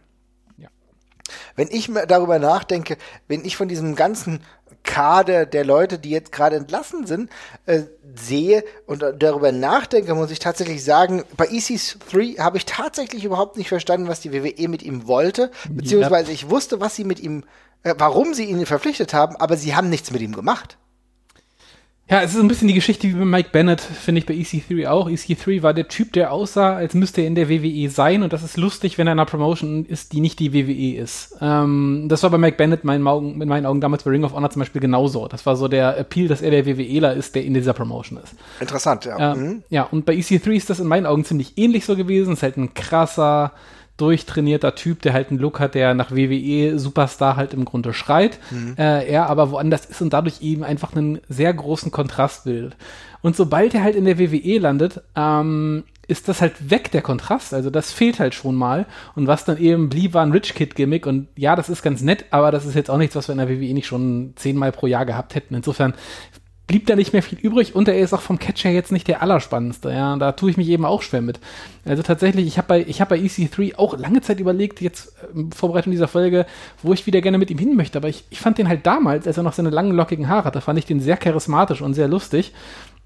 ja. 0.57 0.69
Wenn 1.55 1.69
ich 1.69 1.89
mir 1.89 2.05
darüber 2.05 2.39
nachdenke, 2.39 2.97
wenn 3.27 3.45
ich 3.45 3.57
von 3.57 3.67
diesem 3.67 3.95
ganzen 3.95 4.41
Kader 4.83 5.45
der 5.45 5.63
Leute, 5.63 5.97
die 5.97 6.09
jetzt 6.09 6.31
gerade 6.31 6.57
entlassen 6.57 7.07
sind, 7.07 7.29
äh, 7.65 7.83
sehe 8.15 8.63
und 8.85 9.03
darüber 9.17 9.51
nachdenke, 9.51 10.13
muss 10.13 10.29
ich 10.29 10.39
tatsächlich 10.39 10.83
sagen, 10.83 11.23
bei 11.37 11.47
EC3 11.47 12.39
habe 12.39 12.57
ich 12.57 12.65
tatsächlich 12.65 13.23
überhaupt 13.23 13.57
nicht 13.57 13.69
verstanden, 13.69 14.07
was 14.07 14.19
die 14.19 14.33
WWE 14.33 14.67
mit 14.67 14.83
ihm 14.83 15.07
wollte, 15.07 15.51
beziehungsweise 15.69 16.31
ich 16.31 16.49
wusste, 16.49 16.81
was 16.81 16.95
sie 16.95 17.05
mit 17.05 17.19
ihm 17.21 17.43
warum 17.83 18.33
sie 18.33 18.45
ihn 18.45 18.65
verpflichtet 18.65 19.13
haben, 19.13 19.35
aber 19.35 19.57
sie 19.57 19.75
haben 19.75 19.89
nichts 19.89 20.11
mit 20.11 20.21
ihm 20.21 20.33
gemacht. 20.33 20.77
Ja, 22.09 22.21
es 22.21 22.35
ist 22.35 22.41
ein 22.41 22.49
bisschen 22.49 22.67
die 22.67 22.73
Geschichte 22.73 23.07
wie 23.07 23.13
bei 23.13 23.23
Mike 23.23 23.49
Bennett, 23.53 23.79
finde 23.79 24.19
ich 24.19 24.25
bei 24.25 24.33
EC3 24.33 24.89
auch. 24.89 25.09
EC3 25.09 25.63
war 25.63 25.73
der 25.73 25.87
Typ, 25.87 26.11
der 26.11 26.33
aussah, 26.33 26.75
als 26.75 26.93
müsste 26.95 27.21
er 27.21 27.27
in 27.27 27.35
der 27.35 27.49
WWE 27.49 27.89
sein 27.89 28.23
und 28.23 28.33
das 28.33 28.43
ist 28.43 28.57
lustig, 28.57 28.97
wenn 28.97 29.07
er 29.07 29.13
in 29.13 29.19
einer 29.19 29.25
Promotion 29.25 29.85
ist, 29.85 30.11
die 30.11 30.19
nicht 30.19 30.37
die 30.39 30.53
WWE 30.53 31.01
ist. 31.01 31.37
Ähm, 31.39 32.07
das 32.09 32.21
war 32.21 32.29
bei 32.29 32.37
Mike 32.37 32.57
Bennett 32.57 32.83
meinen 32.83 33.07
Augen, 33.07 33.41
in 33.41 33.47
meinen 33.47 33.65
Augen 33.65 33.79
damals 33.79 34.03
bei 34.03 34.11
Ring 34.11 34.25
of 34.25 34.33
Honor 34.33 34.49
zum 34.49 34.59
Beispiel 34.59 34.81
genauso. 34.81 35.29
Das 35.29 35.45
war 35.45 35.55
so 35.55 35.69
der 35.69 35.97
Appeal, 35.97 36.27
dass 36.27 36.41
er 36.41 36.51
der 36.51 36.65
WWEler 36.65 37.13
ist, 37.13 37.35
der 37.35 37.45
in 37.45 37.53
dieser 37.53 37.73
Promotion 37.73 38.19
ist. 38.21 38.35
Interessant, 38.59 39.05
ja. 39.05 39.33
Ähm, 39.33 39.41
mhm. 39.41 39.63
Ja, 39.69 39.83
und 39.83 40.05
bei 40.05 40.13
EC3 40.13 40.51
ist 40.51 40.69
das 40.69 40.81
in 40.81 40.87
meinen 40.87 41.05
Augen 41.05 41.23
ziemlich 41.23 41.57
ähnlich 41.57 41.85
so 41.85 41.95
gewesen. 41.95 42.33
Es 42.33 42.39
ist 42.39 42.43
halt 42.43 42.57
ein 42.57 42.73
krasser, 42.73 43.53
durchtrainierter 43.97 44.75
Typ, 44.75 45.01
der 45.01 45.13
halt 45.13 45.29
einen 45.29 45.39
Look 45.39 45.59
hat, 45.59 45.75
der 45.75 45.93
nach 45.93 46.11
WWE 46.11 46.79
Superstar 46.79 47.35
halt 47.35 47.53
im 47.53 47.65
Grunde 47.65 47.93
schreit. 47.93 48.39
Mhm. 48.49 48.75
Äh, 48.77 49.05
er 49.05 49.29
aber 49.29 49.51
woanders 49.51 49.85
ist 49.85 50.01
und 50.01 50.13
dadurch 50.13 50.41
eben 50.41 50.63
einfach 50.63 50.95
einen 50.95 51.19
sehr 51.29 51.53
großen 51.53 51.91
Kontrast 51.91 52.45
bildet. 52.45 52.75
Und 53.21 53.35
sobald 53.35 53.73
er 53.73 53.83
halt 53.83 53.95
in 53.95 54.05
der 54.05 54.19
WWE 54.19 54.57
landet, 54.57 55.01
ähm, 55.15 55.83
ist 56.07 56.27
das 56.27 56.41
halt 56.41 56.69
weg, 56.69 56.91
der 56.91 57.01
Kontrast. 57.01 57.53
Also 57.53 57.69
das 57.69 57.91
fehlt 57.91 58.19
halt 58.19 58.33
schon 58.33 58.55
mal. 58.55 58.85
Und 59.15 59.27
was 59.27 59.45
dann 59.45 59.57
eben 59.57 59.89
blieb, 59.89 60.13
war 60.13 60.25
ein 60.25 60.31
Rich 60.31 60.53
Kid 60.55 60.75
Gimmick. 60.75 61.05
Und 61.05 61.27
ja, 61.37 61.55
das 61.55 61.69
ist 61.69 61.83
ganz 61.83 62.01
nett, 62.01 62.25
aber 62.31 62.51
das 62.51 62.65
ist 62.65 62.75
jetzt 62.75 62.89
auch 62.89 62.97
nichts, 62.97 63.15
was 63.15 63.29
wir 63.29 63.33
in 63.33 63.37
der 63.37 63.49
WWE 63.49 63.73
nicht 63.73 63.87
schon 63.87 64.33
zehnmal 64.35 64.71
pro 64.71 64.87
Jahr 64.87 65.05
gehabt 65.05 65.35
hätten. 65.35 65.55
Insofern 65.55 65.93
blieb 66.67 66.87
da 66.87 66.95
nicht 66.95 67.11
mehr 67.11 67.23
viel 67.23 67.37
übrig 67.39 67.75
und 67.75 67.87
er 67.87 67.97
ist 67.97 68.13
auch 68.13 68.21
vom 68.21 68.39
Catcher 68.39 68.69
jetzt 68.69 68.91
nicht 68.91 69.07
der 69.07 69.21
allerspannendste. 69.21 69.91
Ja, 69.91 70.15
da 70.15 70.31
tue 70.31 70.49
ich 70.49 70.57
mich 70.57 70.69
eben 70.69 70.85
auch 70.85 71.01
schwer 71.01 71.21
mit. 71.21 71.39
Also 71.83 72.03
tatsächlich, 72.03 72.47
ich 72.47 72.57
habe 72.57 72.67
bei, 72.67 72.85
ich 72.87 73.01
hab 73.01 73.09
bei 73.09 73.17
EC3 73.17 73.75
auch 73.75 73.97
lange 73.97 74.21
Zeit 74.21 74.39
überlegt, 74.39 74.79
jetzt 74.79 75.13
in 75.33 75.51
äh, 75.51 75.55
Vorbereitung 75.55 75.91
dieser 75.91 76.07
Folge, 76.07 76.45
wo 76.81 76.93
ich 76.93 77.05
wieder 77.05 77.21
gerne 77.21 77.37
mit 77.37 77.51
ihm 77.51 77.57
hin 77.57 77.75
möchte. 77.75 77.97
Aber 77.97 78.07
ich, 78.07 78.23
ich 78.29 78.39
fand 78.39 78.57
den 78.57 78.69
halt 78.69 78.85
damals, 78.85 79.27
als 79.27 79.37
er 79.37 79.43
noch 79.43 79.53
seine 79.53 79.71
langen, 79.71 79.91
lockigen 79.91 80.29
Haare 80.29 80.45
hatte, 80.45 80.61
fand 80.61 80.79
ich 80.79 80.85
den 80.85 81.01
sehr 81.01 81.17
charismatisch 81.17 81.81
und 81.81 81.95
sehr 81.95 82.07
lustig. 82.07 82.53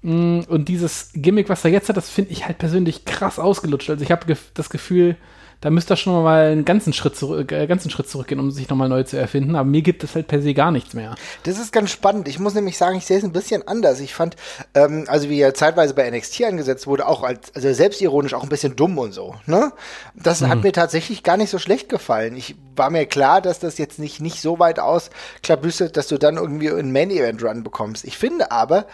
Mm, 0.02 0.40
und 0.48 0.68
dieses 0.68 1.10
Gimmick, 1.14 1.48
was 1.48 1.64
er 1.64 1.72
jetzt 1.72 1.88
hat, 1.88 1.96
das 1.96 2.10
finde 2.10 2.30
ich 2.30 2.46
halt 2.46 2.58
persönlich 2.58 3.04
krass 3.06 3.40
ausgelutscht. 3.40 3.90
Also 3.90 4.04
ich 4.04 4.12
habe 4.12 4.36
das 4.54 4.70
Gefühl, 4.70 5.16
da 5.60 5.70
müsste 5.70 5.94
er 5.94 5.96
schon 5.96 6.22
mal 6.22 6.52
einen 6.52 6.64
ganzen 6.64 6.92
Schritt, 6.92 7.16
zurück, 7.16 7.50
äh, 7.50 7.66
ganzen 7.66 7.90
Schritt 7.90 8.08
zurückgehen, 8.08 8.38
um 8.38 8.52
sich 8.52 8.68
nochmal 8.68 8.88
neu 8.88 9.02
zu 9.02 9.16
erfinden. 9.16 9.56
Aber 9.56 9.68
mir 9.68 9.82
gibt 9.82 10.04
es 10.04 10.14
halt 10.14 10.28
per 10.28 10.40
se 10.40 10.54
gar 10.54 10.70
nichts 10.70 10.94
mehr. 10.94 11.16
Das 11.42 11.58
ist 11.58 11.72
ganz 11.72 11.90
spannend. 11.90 12.28
Ich 12.28 12.38
muss 12.38 12.54
nämlich 12.54 12.78
sagen, 12.78 12.96
ich 12.96 13.06
sehe 13.06 13.18
es 13.18 13.24
ein 13.24 13.32
bisschen 13.32 13.66
anders. 13.66 13.98
Ich 13.98 14.14
fand, 14.14 14.36
ähm, 14.74 15.04
also 15.08 15.28
wie 15.28 15.40
er 15.40 15.54
zeitweise 15.54 15.94
bei 15.94 16.08
NXT 16.08 16.44
angesetzt 16.44 16.86
wurde, 16.86 17.08
auch 17.08 17.24
als, 17.24 17.52
also 17.56 17.72
selbstironisch 17.72 18.34
auch 18.34 18.44
ein 18.44 18.48
bisschen 18.48 18.76
dumm 18.76 18.98
und 18.98 19.12
so. 19.12 19.34
Ne? 19.46 19.72
Das 20.14 20.42
mhm. 20.42 20.48
hat 20.48 20.62
mir 20.62 20.72
tatsächlich 20.72 21.24
gar 21.24 21.36
nicht 21.36 21.50
so 21.50 21.58
schlecht 21.58 21.88
gefallen. 21.88 22.36
Ich 22.36 22.54
war 22.76 22.90
mir 22.90 23.06
klar, 23.06 23.40
dass 23.40 23.58
das 23.58 23.78
jetzt 23.78 23.98
nicht, 23.98 24.20
nicht 24.20 24.40
so 24.40 24.60
weit 24.60 24.78
ausklabüstert, 24.78 25.96
dass 25.96 26.06
du 26.06 26.18
dann 26.18 26.36
irgendwie 26.36 26.70
einen 26.70 26.92
Main-Event-Run 26.92 27.64
bekommst. 27.64 28.04
Ich 28.04 28.16
finde 28.16 28.52
aber, 28.52 28.86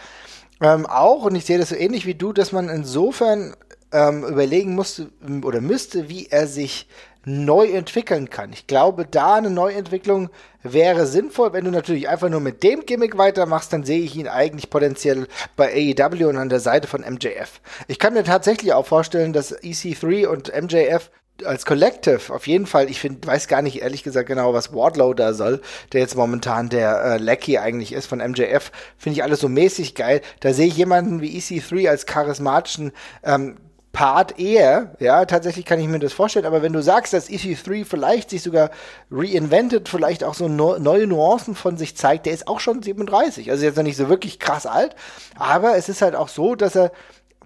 ähm, 0.61 0.85
auch, 0.85 1.25
und 1.25 1.35
ich 1.35 1.45
sehe 1.45 1.57
das 1.57 1.69
so 1.69 1.75
ähnlich 1.75 2.05
wie 2.05 2.15
du, 2.15 2.31
dass 2.31 2.51
man 2.51 2.69
insofern 2.69 3.55
ähm, 3.91 4.23
überlegen 4.23 4.75
musste 4.75 5.09
oder 5.43 5.61
müsste, 5.61 6.09
wie 6.09 6.27
er 6.27 6.47
sich 6.47 6.87
neu 7.25 7.67
entwickeln 7.67 8.29
kann. 8.29 8.53
Ich 8.53 8.67
glaube, 8.67 9.05
da 9.05 9.35
eine 9.35 9.49
Neuentwicklung 9.49 10.29
wäre 10.61 11.07
sinnvoll. 11.07 11.53
Wenn 11.53 11.65
du 11.65 11.71
natürlich 11.71 12.07
einfach 12.07 12.29
nur 12.29 12.39
mit 12.39 12.63
dem 12.63 12.85
Gimmick 12.85 13.17
weitermachst, 13.17 13.73
dann 13.73 13.83
sehe 13.83 14.01
ich 14.01 14.15
ihn 14.15 14.27
eigentlich 14.27 14.69
potenziell 14.69 15.27
bei 15.55 15.73
AEW 15.73 16.29
und 16.29 16.37
an 16.37 16.49
der 16.49 16.59
Seite 16.59 16.87
von 16.87 17.01
MJF. 17.01 17.61
Ich 17.87 17.99
kann 17.99 18.13
mir 18.13 18.23
tatsächlich 18.23 18.73
auch 18.73 18.85
vorstellen, 18.85 19.33
dass 19.33 19.57
EC3 19.57 20.27
und 20.27 20.51
MJF 20.53 21.09
als 21.43 21.65
Collective 21.65 22.33
auf 22.33 22.47
jeden 22.47 22.65
Fall, 22.65 22.89
ich 22.89 22.99
find, 22.99 23.27
weiß 23.27 23.47
gar 23.47 23.61
nicht 23.61 23.81
ehrlich 23.81 24.03
gesagt 24.03 24.27
genau, 24.27 24.53
was 24.53 24.73
Wardlow 24.73 25.13
da 25.13 25.33
soll, 25.33 25.61
der 25.91 25.99
jetzt 25.99 26.15
momentan 26.15 26.69
der 26.69 27.03
äh, 27.03 27.17
Lackey 27.17 27.57
eigentlich 27.57 27.91
ist 27.91 28.05
von 28.05 28.19
MJF, 28.19 28.71
finde 28.97 29.17
ich 29.17 29.23
alles 29.23 29.41
so 29.41 29.49
mäßig 29.49 29.95
geil. 29.95 30.21
Da 30.39 30.53
sehe 30.53 30.67
ich 30.67 30.77
jemanden 30.77 31.21
wie 31.21 31.37
EC3 31.37 31.89
als 31.89 32.05
charismatischen 32.05 32.93
ähm, 33.23 33.57
Part 33.95 34.37
eher, 34.39 34.93
ja, 34.99 35.23
tatsächlich 35.23 35.63
kann 35.63 35.79
ich 35.79 35.87
mir 35.87 35.99
das 35.99 36.11
vorstellen, 36.11 36.45
aber 36.45 36.61
wenn 36.61 36.73
du 36.73 36.83
sagst, 36.83 37.13
dass 37.13 37.29
EC3 37.29 37.85
vielleicht 37.85 38.29
sich 38.29 38.43
sogar 38.43 38.69
reinvented, 39.09 39.87
vielleicht 39.87 40.25
auch 40.25 40.33
so 40.33 40.49
no 40.49 40.77
neue 40.77 41.07
Nuancen 41.07 41.55
von 41.55 41.77
sich 41.77 41.95
zeigt, 41.95 42.25
der 42.25 42.33
ist 42.33 42.49
auch 42.49 42.59
schon 42.59 42.83
37, 42.83 43.49
also 43.49 43.63
jetzt 43.63 43.77
noch 43.77 43.83
nicht 43.83 43.95
so 43.95 44.09
wirklich 44.09 44.37
krass 44.37 44.65
alt, 44.65 44.97
aber 45.39 45.77
es 45.77 45.87
ist 45.87 46.01
halt 46.01 46.13
auch 46.13 46.27
so, 46.27 46.55
dass 46.55 46.75
er 46.75 46.91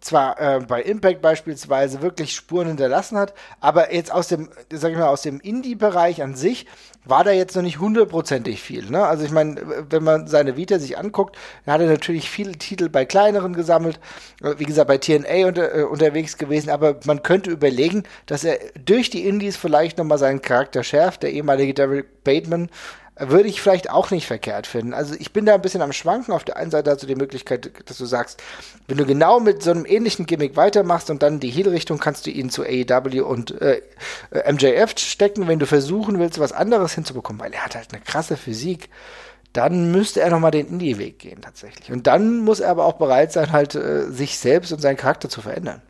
zwar 0.01 0.39
äh, 0.39 0.59
bei 0.59 0.81
Impact 0.81 1.21
beispielsweise 1.21 2.01
wirklich 2.01 2.35
Spuren 2.35 2.67
hinterlassen 2.67 3.17
hat, 3.17 3.33
aber 3.59 3.93
jetzt 3.93 4.11
aus 4.11 4.27
dem, 4.27 4.49
sag 4.71 4.91
ich 4.91 4.97
mal, 4.97 5.07
aus 5.07 5.21
dem 5.21 5.39
Indie-Bereich 5.39 6.21
an 6.21 6.35
sich 6.35 6.65
war 7.05 7.23
da 7.23 7.31
jetzt 7.31 7.55
noch 7.55 7.63
nicht 7.63 7.79
hundertprozentig 7.79 8.61
viel. 8.61 8.89
Ne? 8.89 9.03
Also 9.03 9.25
ich 9.25 9.31
meine, 9.31 9.85
wenn 9.89 10.03
man 10.03 10.27
seine 10.27 10.57
Vita 10.57 10.79
sich 10.79 10.97
anguckt, 10.97 11.37
dann 11.65 11.73
hat 11.73 11.81
er 11.81 11.87
natürlich 11.87 12.29
viele 12.29 12.53
Titel 12.53 12.89
bei 12.89 13.05
kleineren 13.05 13.53
gesammelt, 13.53 13.99
äh, 14.43 14.55
wie 14.57 14.65
gesagt, 14.65 14.87
bei 14.87 14.97
TNA 14.97 15.47
unter, 15.47 15.75
äh, 15.75 15.83
unterwegs 15.83 16.37
gewesen, 16.37 16.69
aber 16.69 16.99
man 17.05 17.23
könnte 17.23 17.51
überlegen, 17.51 18.03
dass 18.25 18.43
er 18.43 18.59
durch 18.85 19.09
die 19.09 19.27
Indies 19.27 19.57
vielleicht 19.57 19.97
nochmal 19.97 20.17
seinen 20.17 20.41
Charakter 20.41 20.83
schärft. 20.83 21.23
Der 21.23 21.31
ehemalige 21.31 21.73
Derek 21.73 22.23
Bateman 22.23 22.69
würde 23.19 23.49
ich 23.49 23.61
vielleicht 23.61 23.89
auch 23.89 24.11
nicht 24.11 24.25
verkehrt 24.25 24.67
finden. 24.67 24.93
Also 24.93 25.15
ich 25.17 25.33
bin 25.33 25.45
da 25.45 25.53
ein 25.53 25.61
bisschen 25.61 25.81
am 25.81 25.93
Schwanken. 25.93 26.31
Auf 26.31 26.43
der 26.43 26.57
einen 26.57 26.71
Seite 26.71 26.89
hast 26.89 27.03
du 27.03 27.07
die 27.07 27.15
Möglichkeit, 27.15 27.71
dass 27.85 27.97
du 27.97 28.05
sagst, 28.05 28.41
wenn 28.87 28.97
du 28.97 29.05
genau 29.05 29.39
mit 29.39 29.61
so 29.61 29.71
einem 29.71 29.85
ähnlichen 29.85 30.25
Gimmick 30.25 30.55
weitermachst 30.55 31.09
und 31.09 31.21
dann 31.21 31.39
die 31.39 31.49
Heel-Richtung, 31.49 31.99
kannst 31.99 32.25
du 32.25 32.31
ihn 32.31 32.49
zu 32.49 32.63
AEW 32.63 33.23
und 33.23 33.59
äh, 33.61 33.81
MJF 34.31 34.97
stecken, 34.97 35.47
wenn 35.47 35.59
du 35.59 35.65
versuchen 35.65 36.19
willst, 36.19 36.39
was 36.39 36.51
anderes 36.51 36.93
hinzubekommen, 36.93 37.41
weil 37.41 37.53
er 37.53 37.65
hat 37.65 37.75
halt 37.75 37.93
eine 37.93 38.01
krasse 38.01 38.37
Physik. 38.37 38.89
Dann 39.53 39.91
müsste 39.91 40.21
er 40.21 40.29
nochmal 40.29 40.51
den 40.51 40.67
Indie-Weg 40.67 41.19
gehen 41.19 41.41
tatsächlich. 41.41 41.91
Und 41.91 42.07
dann 42.07 42.39
muss 42.39 42.59
er 42.59 42.69
aber 42.69 42.85
auch 42.85 42.93
bereit 42.93 43.31
sein, 43.31 43.51
halt 43.51 43.75
äh, 43.75 44.09
sich 44.11 44.37
selbst 44.37 44.71
und 44.71 44.79
seinen 44.79 44.97
Charakter 44.97 45.27
zu 45.27 45.41
verändern. 45.41 45.81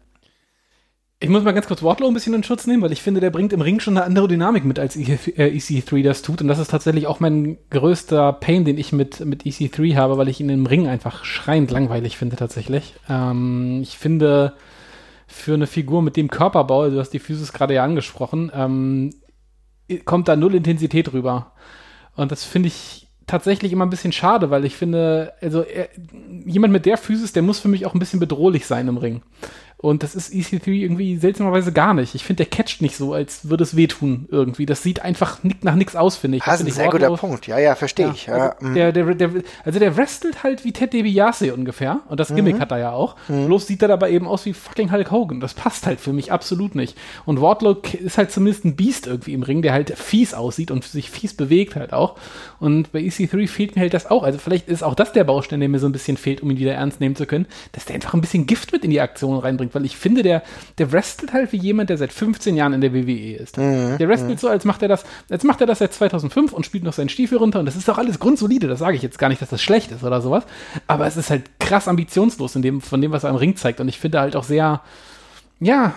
Ich 1.21 1.27
muss 1.27 1.43
mal 1.43 1.51
ganz 1.51 1.67
kurz 1.67 1.83
Wardlow 1.83 2.07
ein 2.07 2.13
bisschen 2.13 2.33
in 2.33 2.43
Schutz 2.43 2.65
nehmen, 2.65 2.81
weil 2.81 2.93
ich 2.93 3.01
finde, 3.01 3.19
der 3.19 3.29
bringt 3.29 3.51
im 3.51 3.59
Ring 3.59 3.81
schon 3.81 3.97
eine 3.97 4.05
andere 4.05 4.29
Dynamik 4.29 4.63
mit, 4.63 4.79
als 4.79 4.95
EC3 4.95 5.97
e 5.97 6.01
das 6.01 6.21
tut. 6.21 6.41
Und 6.41 6.47
das 6.47 6.59
ist 6.59 6.71
tatsächlich 6.71 7.07
auch 7.07 7.19
mein 7.19 7.57
größter 7.71 8.31
Pain, 8.31 8.63
den 8.63 8.77
ich 8.77 8.93
mit, 8.93 9.25
mit 9.25 9.43
EC3 9.43 9.97
habe, 9.97 10.17
weil 10.17 10.29
ich 10.29 10.39
ihn 10.39 10.49
im 10.49 10.65
Ring 10.65 10.87
einfach 10.87 11.25
schreiend 11.25 11.71
langweilig 11.71 12.17
finde 12.17 12.37
tatsächlich. 12.37 12.93
Ähm, 13.09 13.81
ich 13.83 13.97
finde, 13.97 14.53
für 15.27 15.55
eine 15.55 15.67
Figur 15.67 16.01
mit 16.01 16.15
dem 16.15 16.29
Körperbau, 16.29 16.89
du 16.89 16.99
hast 16.99 17.09
die 17.09 17.19
Physis 17.19 17.51
gerade 17.51 17.73
ja 17.73 17.83
angesprochen, 17.83 18.49
ähm, 18.55 19.09
kommt 20.05 20.29
da 20.29 20.37
null 20.37 20.55
Intensität 20.55 21.11
rüber. 21.11 21.51
Und 22.15 22.31
das 22.31 22.45
finde 22.45 22.67
ich 22.67 23.07
tatsächlich 23.27 23.73
immer 23.73 23.85
ein 23.85 23.91
bisschen 23.91 24.13
schade, 24.13 24.49
weil 24.49 24.63
ich 24.63 24.75
finde, 24.75 25.33
also 25.41 25.61
er, 25.61 25.89
jemand 26.45 26.71
mit 26.71 26.85
der 26.85 26.97
Physis, 26.97 27.33
der 27.33 27.43
muss 27.43 27.59
für 27.59 27.67
mich 27.67 27.85
auch 27.85 27.93
ein 27.93 27.99
bisschen 27.99 28.19
bedrohlich 28.21 28.65
sein 28.65 28.87
im 28.87 28.97
Ring. 28.97 29.21
Und 29.81 30.03
das 30.03 30.13
ist 30.13 30.33
EC3 30.33 30.71
irgendwie 30.71 31.15
seltsamerweise 31.15 31.71
gar 31.71 31.93
nicht. 31.93 32.13
Ich 32.13 32.25
finde, 32.25 32.43
der 32.43 32.47
catcht 32.47 32.81
nicht 32.81 32.97
so, 32.97 33.13
als 33.13 33.47
würde 33.47 33.63
es 33.63 33.77
wehtun 33.77 34.27
irgendwie. 34.29 34.65
Das 34.65 34.83
sieht 34.83 35.01
einfach 35.01 35.41
nicht 35.41 35.63
nach 35.63 35.75
nichts 35.75 35.95
aus, 35.95 36.17
finde 36.17 36.37
ich. 36.37 36.43
Das 36.43 36.59
ist 36.59 36.67
ein 36.67 36.71
sehr 36.73 36.89
guter 36.89 37.15
Punkt. 37.15 37.47
Ja, 37.47 37.59
ja, 37.59 37.75
verstehe 37.75 38.07
ja, 38.07 38.11
ich. 38.11 38.25
Ja, 38.25 38.33
also, 38.33 38.67
mm. 38.67 38.73
der, 38.73 38.91
der, 38.91 39.15
der, 39.15 39.31
also 39.63 39.79
der 39.79 39.95
wrestelt 39.95 40.43
halt 40.43 40.65
wie 40.65 40.73
Ted 40.73 40.91
DiBiase 40.91 41.53
ungefähr. 41.53 42.01
Und 42.09 42.19
das 42.19 42.35
Gimmick 42.35 42.57
mhm. 42.57 42.59
hat 42.59 42.71
er 42.71 42.79
ja 42.79 42.91
auch. 42.91 43.15
Mhm. 43.29 43.45
Bloß 43.45 43.67
sieht 43.67 43.81
er 43.81 43.87
dabei 43.87 44.11
eben 44.11 44.27
aus 44.27 44.45
wie 44.45 44.51
fucking 44.51 44.91
Hulk 44.91 45.11
Hogan. 45.11 45.39
Das 45.39 45.53
passt 45.53 45.87
halt 45.87 46.01
für 46.01 46.11
mich 46.11 46.29
absolut 46.33 46.75
nicht. 46.75 46.97
Und 47.23 47.39
Wardlow 47.39 47.77
ist 48.03 48.17
halt 48.17 48.31
zumindest 48.31 48.65
ein 48.65 48.75
Biest 48.75 49.07
irgendwie 49.07 49.31
im 49.31 49.43
Ring, 49.43 49.61
der 49.61 49.71
halt 49.71 49.97
fies 49.97 50.33
aussieht 50.33 50.71
und 50.71 50.83
sich 50.83 51.09
fies 51.09 51.33
bewegt 51.33 51.77
halt 51.77 51.93
auch. 51.93 52.17
Und 52.59 52.91
bei 52.91 52.99
EC3 52.99 53.47
fehlt 53.47 53.77
mir 53.77 53.83
halt 53.83 53.93
das 53.93 54.11
auch. 54.11 54.23
Also 54.23 54.39
vielleicht 54.39 54.67
ist 54.67 54.83
auch 54.83 54.93
das 54.93 55.13
der 55.13 55.23
Baustein, 55.23 55.61
der 55.61 55.69
mir 55.69 55.79
so 55.79 55.87
ein 55.87 55.93
bisschen 55.93 56.17
fehlt, 56.17 56.43
um 56.43 56.51
ihn 56.51 56.59
wieder 56.59 56.73
ernst 56.73 56.99
nehmen 56.99 57.15
zu 57.15 57.25
können, 57.25 57.45
dass 57.71 57.85
der 57.85 57.95
einfach 57.95 58.13
ein 58.13 58.19
bisschen 58.19 58.45
Gift 58.45 58.73
mit 58.73 58.83
in 58.83 58.91
die 58.91 58.99
Aktion 58.99 59.39
reinbringt 59.39 59.68
bringt, 59.69 59.75
weil 59.75 59.85
ich 59.85 59.97
finde, 59.97 60.23
der, 60.23 60.43
der 60.77 60.91
wrestelt 60.91 61.33
halt 61.33 61.51
wie 61.51 61.57
jemand, 61.57 61.89
der 61.89 61.97
seit 61.97 62.11
15 62.11 62.55
Jahren 62.55 62.73
in 62.73 62.81
der 62.81 62.93
WWE 62.93 63.35
ist. 63.35 63.57
Mhm. 63.57 63.97
Der 63.97 64.07
wrestelt 64.09 64.31
mhm. 64.31 64.37
so, 64.37 64.47
als 64.47 64.65
macht 64.65 64.81
er 64.81 64.87
das, 64.87 65.03
als 65.29 65.43
macht 65.43 65.61
er 65.61 65.67
das 65.67 65.79
seit 65.79 65.93
2005 65.93 66.53
und 66.53 66.65
spielt 66.65 66.83
noch 66.83 66.93
seinen 66.93 67.09
Stiefel 67.09 67.37
runter 67.37 67.59
und 67.59 67.65
das 67.65 67.75
ist 67.75 67.89
auch 67.89 67.97
alles 67.97 68.19
grundsolide, 68.19 68.67
das 68.67 68.79
sage 68.79 68.95
ich 68.95 69.01
jetzt 69.01 69.19
gar 69.19 69.29
nicht, 69.29 69.41
dass 69.41 69.49
das 69.49 69.61
schlecht 69.61 69.91
ist 69.91 70.03
oder 70.03 70.21
sowas, 70.21 70.43
aber 70.87 71.07
es 71.07 71.17
ist 71.17 71.29
halt 71.29 71.43
krass 71.59 71.87
ambitionslos 71.87 72.55
in 72.55 72.61
dem, 72.61 72.81
von 72.81 73.01
dem, 73.01 73.11
was 73.11 73.23
er 73.23 73.29
am 73.29 73.35
Ring 73.35 73.55
zeigt 73.55 73.79
und 73.79 73.87
ich 73.87 73.99
finde 73.99 74.19
halt 74.19 74.35
auch 74.35 74.43
sehr, 74.43 74.81
ja, 75.59 75.93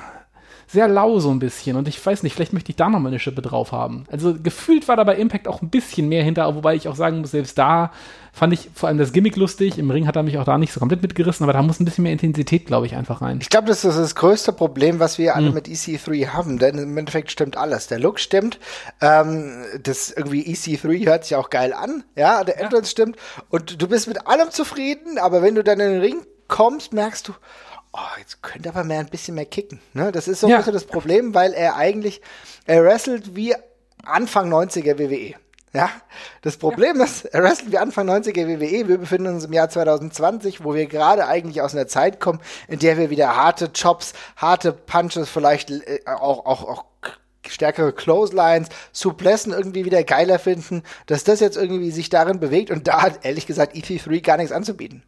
sehr 0.73 0.89
lau 0.89 1.21
so 1.21 1.31
ein 1.31 1.39
bisschen. 1.39 1.77
Und 1.77 1.87
ich 1.87 2.05
weiß 2.05 2.23
nicht, 2.23 2.35
vielleicht 2.35 2.55
möchte 2.55 2.71
ich 2.71 2.77
da 2.77 2.89
nochmal 2.89 3.13
eine 3.13 3.19
Schippe 3.19 3.43
drauf 3.43 3.73
haben. 3.73 4.05
Also 4.11 4.35
gefühlt 4.35 4.89
war 4.89 4.97
da 4.97 5.05
bei 5.05 5.17
Impact 5.17 5.47
auch 5.47 5.61
ein 5.61 5.69
bisschen 5.69 6.09
mehr 6.09 6.25
hinter, 6.25 6.55
wobei 6.55 6.75
ich 6.75 6.89
auch 6.89 6.97
sagen 6.97 7.21
muss, 7.21 7.33
selbst 7.33 7.59
da 7.59 7.93
fand 8.33 8.55
ich 8.55 8.71
vor 8.75 8.89
allem 8.89 8.97
das 8.97 9.13
Gimmick 9.13 9.37
lustig. 9.37 9.79
Im 9.79 9.91
Ring 9.91 10.07
hat 10.07 10.17
er 10.17 10.23
mich 10.23 10.39
auch 10.39 10.45
da 10.45 10.57
nicht 10.57 10.73
so 10.73 10.81
komplett 10.81 11.03
mitgerissen, 11.03 11.45
aber 11.45 11.53
da 11.53 11.61
muss 11.61 11.79
ein 11.79 11.85
bisschen 11.85 12.05
mehr 12.05 12.13
Intensität, 12.13 12.65
glaube 12.65 12.87
ich, 12.87 12.97
einfach 12.97 13.21
rein. 13.21 13.39
Ich 13.43 13.51
glaube, 13.51 13.69
das 13.69 13.85
ist 13.85 13.99
das 13.99 14.15
größte 14.15 14.55
Problem, 14.55 14.99
was 14.99 15.19
wir 15.19 15.37
alle 15.37 15.51
mhm. 15.51 15.55
mit 15.55 15.69
EC3 15.69 16.29
haben, 16.29 16.59
denn 16.59 16.79
im 16.79 16.97
Endeffekt 16.97 17.31
stimmt 17.31 17.59
alles. 17.59 17.89
Der 17.89 17.99
Look 17.99 18.19
stimmt, 18.19 18.59
ähm, 19.03 19.67
das 19.83 20.11
irgendwie 20.11 20.43
EC3 20.43 21.07
hört 21.07 21.25
sich 21.25 21.37
auch 21.37 21.51
geil 21.51 21.75
an, 21.75 22.05
ja, 22.17 22.43
der 22.45 22.59
Entrance 22.59 22.87
ja. 22.87 22.91
stimmt 22.91 23.17
und 23.51 23.83
du 23.83 23.87
bist 23.87 24.09
mit 24.09 24.27
allem 24.27 24.51
zufrieden, 24.51 25.19
aber 25.19 25.43
wenn 25.43 25.55
du 25.55 25.63
dann 25.63 25.79
in 25.81 25.93
den 25.93 26.01
Ring 26.01 26.23
kommst, 26.49 26.95
merkst 26.95 27.29
du, 27.29 27.33
oh, 27.93 28.19
jetzt 28.19 28.43
könnte 28.43 28.69
aber 28.69 28.85
mehr 28.85 29.01
ein 29.01 29.09
bisschen 29.09 29.35
mehr 29.35 29.47
kicken. 29.47 29.81
Ne? 29.93 30.13
Das 30.13 30.29
ist 30.29 30.41
so 30.41 30.47
ein 30.47 30.57
bisschen 30.57 30.73
das 30.73 30.87
Problem, 30.87 31.35
weil 31.35 31.53
er 31.53 31.77
eigentlich, 31.77 32.21
er 32.67 32.85
wrestelt 32.85 33.37
wie 33.37 33.55
Anfang 34.05 34.53
90er 34.53 34.99
WWE. 34.99 35.35
Ja, 35.75 35.89
das 36.43 36.59
Problem 36.59 36.99
ja. 36.99 37.05
ist, 37.05 37.25
er 37.25 37.43
wrestelt 37.43 37.73
wie 37.73 37.79
Anfang 37.79 38.09
90er 38.09 38.47
WWE. 38.47 38.89
Wir 38.89 38.99
befinden 38.99 39.29
uns 39.29 39.45
im 39.45 39.53
Jahr 39.53 39.71
2020, 39.71 40.65
wo 40.65 40.75
wir 40.75 40.87
gerade 40.87 41.27
eigentlich 41.27 41.63
aus 41.63 41.75
einer 41.75 41.87
Zeit 41.87 42.21
kommen, 42.21 42.41
in 42.69 42.79
der 42.79 42.99
wir 42.99 43.09
wieder 43.09 43.37
harte 43.37 43.73
Chops, 43.73 44.13
harte 44.37 44.73
Punches, 44.73 45.31
vielleicht 45.31 45.71
äh, 45.71 46.01
auch, 46.07 46.45
auch, 46.45 46.69
auch 46.69 46.85
stärkere 47.49 47.93
Clotheslines, 47.93 48.69
Suplessen 48.93 49.53
irgendwie 49.53 49.85
wieder 49.85 50.05
geiler 50.05 50.39
finden, 50.39 50.83
dass 51.07 51.25
das 51.25 51.41
jetzt 51.41 51.57
irgendwie 51.57 51.91
sich 51.91 52.11
darin 52.11 52.39
bewegt 52.39 52.71
und 52.71 52.87
da 52.87 53.03
hat 53.03 53.25
ehrlich 53.25 53.47
gesagt 53.47 53.75
ET3 53.75 54.23
gar 54.23 54.37
nichts 54.37 54.53
anzubieten. 54.53 55.03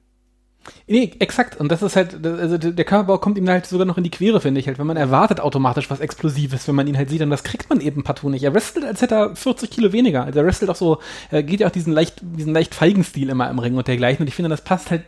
Nee, 0.87 1.13
exakt. 1.19 1.59
Und 1.61 1.71
das 1.71 1.83
ist 1.83 1.97
halt, 1.97 2.25
also 2.27 2.59
der 2.59 2.85
Körperbau 2.85 3.19
kommt 3.19 3.39
ihm 3.39 3.49
halt 3.49 3.67
sogar 3.67 3.87
noch 3.87 3.99
in 3.99 4.05
die 4.05 4.11
Quere, 4.11 4.41
finde 4.41 4.61
ich 4.61 4.67
halt, 4.67 4.79
wenn 4.79 4.87
man 4.87 4.97
erwartet 4.97 5.41
automatisch 5.41 5.91
was 5.91 6.01
Explosives, 6.01 6.69
wenn 6.69 6.75
man 6.75 6.87
ihn 6.87 6.97
halt 6.97 7.11
sieht, 7.11 7.23
und 7.23 7.31
das 7.31 7.45
kriegt 7.45 7.69
man 7.71 7.81
eben 7.81 8.03
partout 8.03 8.29
nicht. 8.29 8.45
Er 8.45 8.55
wrestelt, 8.55 8.85
als 8.85 9.03
hätte 9.03 9.15
er 9.15 9.37
40 9.37 9.71
Kilo 9.71 9.93
weniger. 9.93 10.25
Also 10.25 10.41
er 10.41 10.47
wrestelt 10.47 10.71
auch 10.71 10.77
so, 10.77 10.99
er 11.31 11.43
geht 11.43 11.61
ja 11.61 11.67
auch 11.67 11.73
diesen 11.73 11.93
leicht, 11.93 12.21
diesen 12.23 12.53
leicht 12.53 12.75
feigen 12.75 13.05
Stil 13.05 13.31
immer 13.31 13.49
im 13.51 13.59
Ring 13.59 13.77
und 13.77 13.89
dergleichen. 13.89 14.23
Und 14.23 14.29
ich 14.29 14.35
finde, 14.35 14.51
das 14.51 14.63
passt 14.63 14.91
halt 14.91 15.05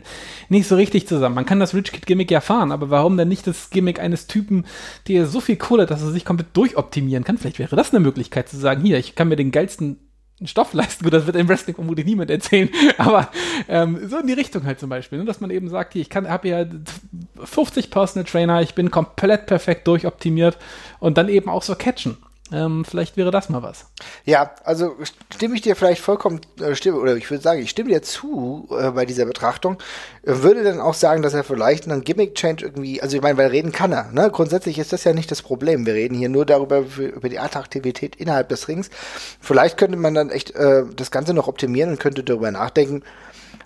nicht 0.49 0.67
so 0.67 0.77
richtig 0.77 1.07
zusammen. 1.07 1.35
Man 1.35 1.47
kann 1.47 1.61
das 1.61 1.75
Rich 1.75 1.93
Kid 1.93 2.07
Gimmick 2.07 2.31
ja 2.31 2.41
fahren, 2.41 2.73
aber 2.73 2.91
warum 2.91 3.17
denn 3.17 3.29
nicht 3.29 3.47
das 3.47 3.71
Gimmick 3.71 4.01
eines 4.01 4.27
Typen, 4.27 4.67
der 5.09 5.27
so 5.27 5.41
viel 5.41 5.57
Kohle 5.57 5.83
hat, 5.83 5.91
dass 5.91 6.03
er 6.03 6.11
sich 6.11 6.25
komplett 6.25 6.57
durchoptimieren 6.57 7.25
kann? 7.25 7.39
Vielleicht 7.39 7.59
wäre 7.59 7.77
das 7.77 7.93
eine 7.93 8.01
Möglichkeit 8.01 8.49
zu 8.49 8.57
sagen, 8.57 8.83
hier, 8.83 8.99
ich 8.99 9.15
kann 9.15 9.29
mir 9.29 9.37
den 9.37 9.51
geilsten 9.51 9.99
Stoff 10.45 10.75
leisten. 10.75 11.05
Gut, 11.05 11.14
das 11.14 11.26
wird 11.26 11.37
im 11.37 11.49
Wrestling 11.49 11.75
vermutlich 11.75 12.05
niemand 12.05 12.31
erzählen, 12.31 12.69
aber 12.99 13.31
ähm, 13.69 14.07
so 14.07 14.19
in 14.19 14.26
die 14.26 14.35
Richtung 14.35 14.64
halt 14.64 14.78
zum 14.78 14.90
Beispiel, 14.90 15.19
ne? 15.19 15.25
dass 15.25 15.40
man 15.40 15.50
eben 15.50 15.69
sagt, 15.69 15.97
ich 15.97 16.11
kann, 16.11 16.28
habe 16.28 16.49
ja 16.49 16.66
50 17.43 17.90
Personal 17.90 18.25
Trainer, 18.26 18.61
ich 18.61 18.75
bin 18.75 18.90
komplett 18.90 19.47
perfekt 19.47 19.87
durchoptimiert 19.88 20.59
und 20.99 21.16
dann 21.16 21.28
eben 21.28 21.49
auch 21.49 21.62
so 21.62 21.75
catchen. 21.75 22.19
Ähm, 22.53 22.85
vielleicht 22.85 23.17
wäre 23.17 23.33
das 23.33 23.49
mal 23.49 23.62
was. 23.62 23.87
Ja, 24.25 24.53
also 24.65 24.95
stimme 25.35 25.57
ich 25.57 25.62
dir 25.62 25.75
vielleicht 25.75 26.00
vollkommen, 26.00 26.41
äh, 26.61 26.76
stimme, 26.76 26.99
oder 26.99 27.17
ich 27.17 27.29
würde 27.29 27.43
sagen, 27.43 27.61
ich 27.61 27.71
stimme 27.71 27.91
dir 27.91 28.03
zu 28.03 28.69
äh, 28.71 28.91
bei 28.93 29.05
dieser 29.05 29.25
Betrachtung. 29.25 29.79
Würde 30.23 30.62
dann 30.62 30.81
auch 30.81 30.95
sagen, 30.95 31.23
dass 31.23 31.35
er 31.35 31.43
vielleicht 31.43 31.88
einen 31.88 32.05
Gimmick-Change 32.05 32.65
irgendwie, 32.65 33.03
also 33.03 33.17
ich 33.17 33.23
meine, 33.23 33.37
weil 33.37 33.49
reden 33.49 33.73
kann 33.73 33.91
er. 33.93 34.12
Ne? 34.12 34.31
Grundsätzlich 34.31 34.79
ist 34.79 34.93
das 34.93 35.03
ja 35.05 35.12
nicht 35.12 35.31
das 35.31 35.43
Problem. 35.43 35.87
Wir 35.87 35.95
reden 35.95 36.15
hier 36.15 36.29
nur 36.29 36.47
darüber, 36.47 36.85
über 36.99 37.29
die 37.29 37.41
Attraktivität 37.41 38.15
innerhalb 38.15 38.49
des 38.49 38.69
Rings. 38.69 38.91
Vielleicht 39.41 39.76
könnte 39.76 39.97
man 39.97 40.15
dann 40.15 40.31
echt 40.31 40.55
äh, 40.55 40.85
das 40.95 41.11
Ganze 41.11 41.35
noch 41.35 41.49
optimieren 41.49 41.91
und 41.91 42.00
könnte 42.00 42.23
darüber 42.23 42.53
nachdenken, 42.53 43.03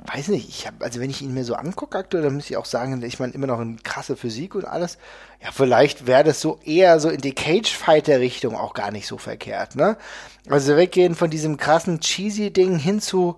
weiß 0.06 0.28
nicht, 0.28 0.48
ich 0.48 0.66
habe, 0.66 0.84
also 0.84 1.00
wenn 1.00 1.10
ich 1.10 1.22
ihn 1.22 1.34
mir 1.34 1.44
so 1.44 1.54
angucke 1.54 1.98
aktuell, 1.98 2.22
dann 2.22 2.34
muss 2.34 2.50
ich 2.50 2.56
auch 2.56 2.64
sagen, 2.64 3.02
ich 3.02 3.18
meine 3.18 3.32
immer 3.32 3.46
noch 3.46 3.60
eine 3.60 3.76
krasse 3.82 4.16
Physik 4.16 4.54
und 4.54 4.64
alles. 4.64 4.98
Ja, 5.42 5.50
vielleicht 5.52 6.06
wäre 6.06 6.24
das 6.24 6.40
so 6.40 6.58
eher 6.64 7.00
so 7.00 7.08
in 7.08 7.20
die 7.20 7.34
Cage-Fighter-Richtung 7.34 8.56
auch 8.56 8.74
gar 8.74 8.90
nicht 8.90 9.06
so 9.06 9.18
verkehrt, 9.18 9.76
ne? 9.76 9.96
Also 10.48 10.76
weggehen 10.76 11.14
von 11.14 11.30
diesem 11.30 11.56
krassen 11.56 12.00
cheesy 12.00 12.52
Ding 12.52 12.78
hin 12.78 13.00
zu 13.00 13.36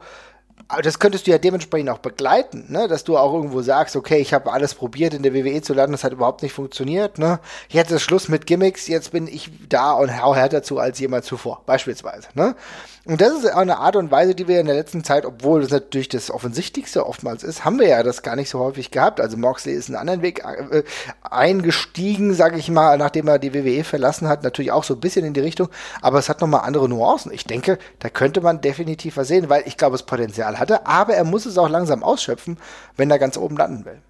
aber 0.73 0.81
das 0.81 0.99
könntest 0.99 1.27
du 1.27 1.31
ja 1.31 1.37
dementsprechend 1.37 1.91
auch 1.91 1.99
begleiten, 1.99 2.65
ne? 2.69 2.89
dass 2.89 3.05
du 3.05 3.19
auch 3.19 3.35
irgendwo 3.35 3.61
sagst, 3.61 3.95
okay, 3.95 4.19
ich 4.21 4.33
habe 4.33 4.51
alles 4.51 4.75
probiert, 4.75 5.13
in 5.13 5.23
der 5.23 5.35
WWE 5.35 5.61
zu 5.61 5.75
landen, 5.75 5.93
das 5.93 6.03
hat 6.03 6.15
überhaupt 6.15 6.43
nicht 6.43 6.55
funktioniert. 6.55 7.19
Ne? 7.19 7.41
Jetzt 7.69 7.91
ist 7.91 8.01
Schluss 8.01 8.31
mit 8.31 8.47
Gimmicks, 8.47 8.89
jetzt 8.89 9.13
bin 9.13 9.27
ich 9.27 9.51
da 9.69 9.93
und 9.93 10.23
hau 10.23 10.35
härter 10.35 10.63
zu 10.63 10.79
als 10.79 10.99
jemals 10.99 11.27
zuvor, 11.27 11.63
beispielsweise. 11.67 12.29
Ne? 12.33 12.57
Und 13.05 13.21
das 13.21 13.33
ist 13.33 13.47
eine 13.47 13.79
Art 13.79 13.97
und 13.97 14.13
Weise, 14.13 14.37
die 14.37 14.47
wir 14.47 14.61
in 14.61 14.67
der 14.67 14.77
letzten 14.77 15.03
Zeit, 15.03 15.27
obwohl 15.27 15.61
das 15.61 15.73
natürlich 15.73 16.09
das 16.09 16.31
Offensichtlichste 16.31 17.05
oftmals 17.05 17.43
ist, 17.43 17.65
haben 17.65 17.81
wir 17.81 17.89
ja 17.89 18.05
das 18.05 18.23
gar 18.23 18.37
nicht 18.37 18.49
so 18.49 18.61
häufig 18.61 18.93
gehabt. 18.93 19.21
Also 19.21 19.37
Moxley 19.37 19.73
ist 19.73 19.89
einen 19.89 19.97
anderen 19.97 20.23
Weg 20.23 20.45
äh, 20.45 20.85
eingestiegen, 21.21 22.33
sage 22.33 22.59
ich 22.59 22.71
mal, 22.71 22.97
nachdem 22.99 23.27
er 23.27 23.41
die 23.41 23.55
WWE 23.55 23.83
verlassen 23.83 24.29
hat, 24.29 24.45
natürlich 24.45 24.71
auch 24.71 24.85
so 24.85 24.95
ein 24.95 25.01
bisschen 25.01 25.25
in 25.25 25.35
die 25.35 25.41
Richtung, 25.41 25.69
aber 26.01 26.21
es 26.21 26.29
hat 26.29 26.41
nochmal 26.41 26.61
andere 26.61 26.89
Nuancen. 26.89 27.33
Ich 27.33 27.45
denke, 27.45 27.79
da 27.99 28.09
könnte 28.09 28.41
man 28.41 28.61
definitiv 28.61 29.17
was 29.17 29.27
sehen, 29.27 29.49
weil 29.49 29.65
ich 29.67 29.77
glaube, 29.77 29.97
es 29.97 30.05
Potenzial 30.05 30.61
hatte, 30.61 30.87
aber 30.87 31.15
er 31.15 31.25
muss 31.25 31.45
es 31.45 31.59
auch 31.59 31.69
langsam 31.69 32.05
ausschöpfen, 32.05 32.57
wenn 32.97 33.11
er 33.11 33.19
ganz 33.19 33.37
oben 33.37 33.57
landen 33.57 33.85
will. 33.85 34.01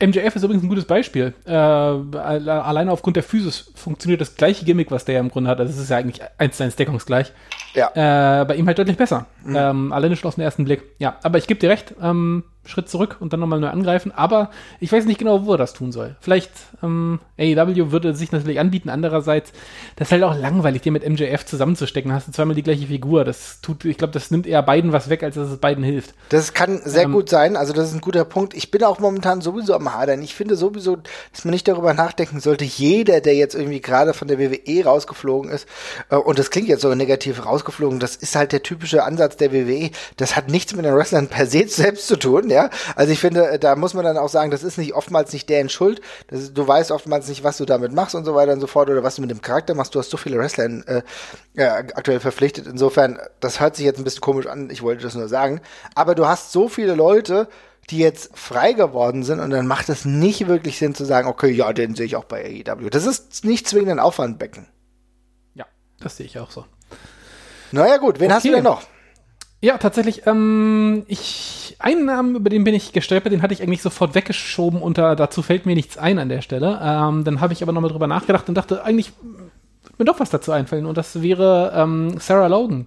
MJF 0.00 0.36
ist 0.36 0.42
übrigens 0.42 0.62
ein 0.62 0.68
gutes 0.68 0.84
Beispiel. 0.84 1.34
Äh, 1.44 1.52
alleine 1.52 2.92
aufgrund 2.92 3.16
der 3.16 3.22
Physis 3.22 3.72
funktioniert 3.74 4.20
das 4.20 4.36
gleiche 4.36 4.64
Gimmick, 4.64 4.90
was 4.90 5.04
der 5.04 5.16
ja 5.16 5.20
im 5.20 5.30
Grunde 5.30 5.50
hat. 5.50 5.60
Also 5.60 5.72
es 5.72 5.78
ist 5.78 5.90
ja 5.90 5.98
eigentlich 5.98 6.20
eins 6.38 6.56
zu 6.56 6.64
eins 6.64 6.76
deckungsgleich. 6.76 7.32
Ja. 7.74 7.90
Äh, 8.40 8.44
bei 8.44 8.56
ihm 8.56 8.66
halt 8.66 8.78
deutlich 8.78 8.96
besser. 8.96 9.26
Mhm. 9.44 9.56
Ähm, 9.56 9.92
alleine 9.92 10.16
schon 10.16 10.28
auf 10.28 10.34
den 10.34 10.44
ersten 10.44 10.64
Blick. 10.64 10.82
Ja, 10.98 11.18
aber 11.22 11.38
ich 11.38 11.46
gebe 11.46 11.60
dir 11.60 11.70
recht. 11.70 11.94
Ähm, 12.02 12.44
Schritt 12.66 12.90
zurück 12.90 13.16
und 13.20 13.32
dann 13.32 13.40
nochmal 13.40 13.58
neu 13.58 13.68
angreifen. 13.68 14.12
Aber 14.12 14.50
ich 14.80 14.92
weiß 14.92 15.06
nicht 15.06 15.18
genau, 15.18 15.46
wo 15.46 15.52
er 15.52 15.58
das 15.58 15.72
tun 15.72 15.92
soll. 15.92 16.16
Vielleicht 16.20 16.50
ähm, 16.82 17.18
AEW 17.38 17.90
würde 17.90 18.14
sich 18.14 18.32
natürlich 18.32 18.60
anbieten. 18.60 18.90
Andererseits, 18.90 19.52
das 19.96 20.08
ist 20.08 20.12
halt 20.12 20.22
auch 20.24 20.36
langweilig, 20.36 20.82
dir 20.82 20.92
mit 20.92 21.08
MJF 21.08 21.46
zusammenzustecken. 21.46 22.12
Hast 22.12 22.28
du 22.28 22.32
zweimal 22.32 22.54
die 22.54 22.62
gleiche 22.62 22.86
Figur. 22.86 23.24
Das 23.24 23.60
tut, 23.62 23.84
ich 23.86 23.96
glaube, 23.96 24.12
das 24.12 24.30
nimmt 24.30 24.46
eher 24.46 24.62
beiden 24.62 24.92
was 24.92 25.08
weg, 25.08 25.22
als 25.22 25.36
dass 25.36 25.50
es 25.50 25.56
beiden 25.56 25.82
hilft. 25.82 26.14
Das 26.28 26.52
kann 26.52 26.80
sehr 26.84 27.04
ähm, 27.04 27.12
gut 27.12 27.30
sein. 27.30 27.56
Also 27.56 27.72
das 27.72 27.88
ist 27.88 27.94
ein 27.94 28.02
guter 28.02 28.26
Punkt. 28.26 28.52
Ich 28.52 28.70
bin 28.70 28.84
auch 28.84 28.98
momentan 28.98 29.40
sowieso 29.40 29.74
am 29.74 29.94
Hadern. 29.94 30.20
Ich 30.20 30.34
finde 30.34 30.54
sowieso, 30.54 30.98
dass 31.32 31.44
man 31.44 31.52
nicht 31.52 31.66
darüber 31.66 31.94
nachdenken 31.94 32.40
sollte. 32.40 32.66
Jeder, 32.66 33.22
der 33.22 33.34
jetzt 33.36 33.54
irgendwie 33.54 33.80
gerade 33.80 34.12
von 34.12 34.28
der 34.28 34.38
WWE 34.38 34.84
rausgeflogen 34.84 35.50
ist, 35.50 35.66
äh, 36.10 36.16
und 36.16 36.38
das 36.38 36.50
klingt 36.50 36.68
jetzt 36.68 36.82
so 36.82 36.94
negativ 36.94 37.46
rausgeflogen, 37.46 38.00
das 38.00 38.16
ist 38.16 38.36
halt 38.36 38.52
der 38.52 38.62
typische 38.62 39.02
Ansatz 39.02 39.38
der 39.38 39.50
WWE. 39.50 39.90
Das 40.18 40.36
hat 40.36 40.50
nichts 40.50 40.74
mit 40.76 40.84
den 40.84 40.94
Wrestlern 40.94 41.28
per 41.28 41.46
se 41.46 41.66
selbst 41.66 42.06
zu 42.06 42.16
tun 42.16 42.50
ja. 42.50 42.59
Also 42.96 43.12
ich 43.12 43.20
finde, 43.20 43.58
da 43.58 43.76
muss 43.76 43.94
man 43.94 44.04
dann 44.04 44.18
auch 44.18 44.28
sagen, 44.28 44.50
das 44.50 44.62
ist 44.62 44.76
nicht 44.76 44.94
oftmals 44.94 45.32
nicht 45.32 45.48
deren 45.48 45.68
Schuld. 45.68 46.00
Ist, 46.30 46.56
du 46.56 46.66
weißt 46.66 46.90
oftmals 46.90 47.28
nicht, 47.28 47.44
was 47.44 47.56
du 47.56 47.64
damit 47.64 47.92
machst 47.92 48.14
und 48.14 48.24
so 48.24 48.34
weiter 48.34 48.52
und 48.52 48.60
so 48.60 48.66
fort 48.66 48.90
oder 48.90 49.02
was 49.02 49.16
du 49.16 49.22
mit 49.22 49.30
dem 49.30 49.40
Charakter 49.40 49.74
machst. 49.74 49.94
Du 49.94 49.98
hast 49.98 50.10
so 50.10 50.16
viele 50.16 50.38
Wrestler 50.38 50.64
in, 50.64 50.86
äh, 50.86 51.02
ja, 51.54 51.76
aktuell 51.76 52.20
verpflichtet. 52.20 52.66
Insofern, 52.66 53.18
das 53.40 53.60
hört 53.60 53.76
sich 53.76 53.84
jetzt 53.84 53.98
ein 53.98 54.04
bisschen 54.04 54.20
komisch 54.20 54.46
an. 54.46 54.68
Ich 54.70 54.82
wollte 54.82 55.02
das 55.02 55.14
nur 55.14 55.28
sagen. 55.28 55.60
Aber 55.94 56.14
du 56.14 56.26
hast 56.26 56.52
so 56.52 56.68
viele 56.68 56.94
Leute, 56.94 57.48
die 57.90 57.98
jetzt 57.98 58.36
frei 58.36 58.72
geworden 58.72 59.24
sind 59.24 59.40
und 59.40 59.50
dann 59.50 59.66
macht 59.66 59.88
es 59.88 60.04
nicht 60.04 60.46
wirklich 60.46 60.78
Sinn 60.78 60.94
zu 60.94 61.04
sagen, 61.04 61.28
okay, 61.28 61.50
ja, 61.50 61.72
den 61.72 61.94
sehe 61.94 62.06
ich 62.06 62.16
auch 62.16 62.24
bei 62.24 62.62
AEW. 62.66 62.88
Das 62.90 63.04
ist 63.04 63.44
nicht 63.44 63.68
zwingend 63.68 63.90
ein 63.90 63.98
Aufwandbecken. 63.98 64.66
Ja, 65.54 65.66
das 65.98 66.16
sehe 66.16 66.26
ich 66.26 66.38
auch 66.38 66.50
so. 66.50 66.64
Naja 67.72 67.96
gut, 67.98 68.20
wen 68.20 68.26
okay. 68.26 68.34
hast 68.34 68.44
du 68.44 68.52
denn 68.52 68.64
noch? 68.64 68.82
Ja, 69.62 69.76
tatsächlich. 69.78 70.26
Ähm, 70.26 71.04
ich 71.06 71.76
einen 71.78 72.06
Namen, 72.06 72.36
über 72.36 72.50
den 72.50 72.64
bin 72.64 72.74
ich 72.74 72.92
gestolpert, 72.92 73.32
den 73.32 73.42
hatte 73.42 73.54
ich 73.54 73.62
eigentlich 73.62 73.82
sofort 73.82 74.14
weggeschoben 74.14 74.82
da, 74.98 75.14
dazu 75.14 75.42
fällt 75.42 75.66
mir 75.66 75.74
nichts 75.74 75.98
ein 75.98 76.18
an 76.18 76.28
der 76.28 76.42
Stelle. 76.42 76.78
Ähm, 76.82 77.24
dann 77.24 77.40
habe 77.40 77.52
ich 77.52 77.62
aber 77.62 77.72
nochmal 77.72 77.90
drüber 77.90 78.06
nachgedacht 78.06 78.48
und 78.48 78.54
dachte, 78.54 78.84
eigentlich 78.84 79.12
mir 79.98 80.04
doch 80.06 80.18
was 80.18 80.30
dazu 80.30 80.52
einfallen 80.52 80.86
und 80.86 80.96
das 80.96 81.20
wäre 81.22 81.72
ähm, 81.76 82.18
Sarah 82.18 82.46
Logan, 82.46 82.86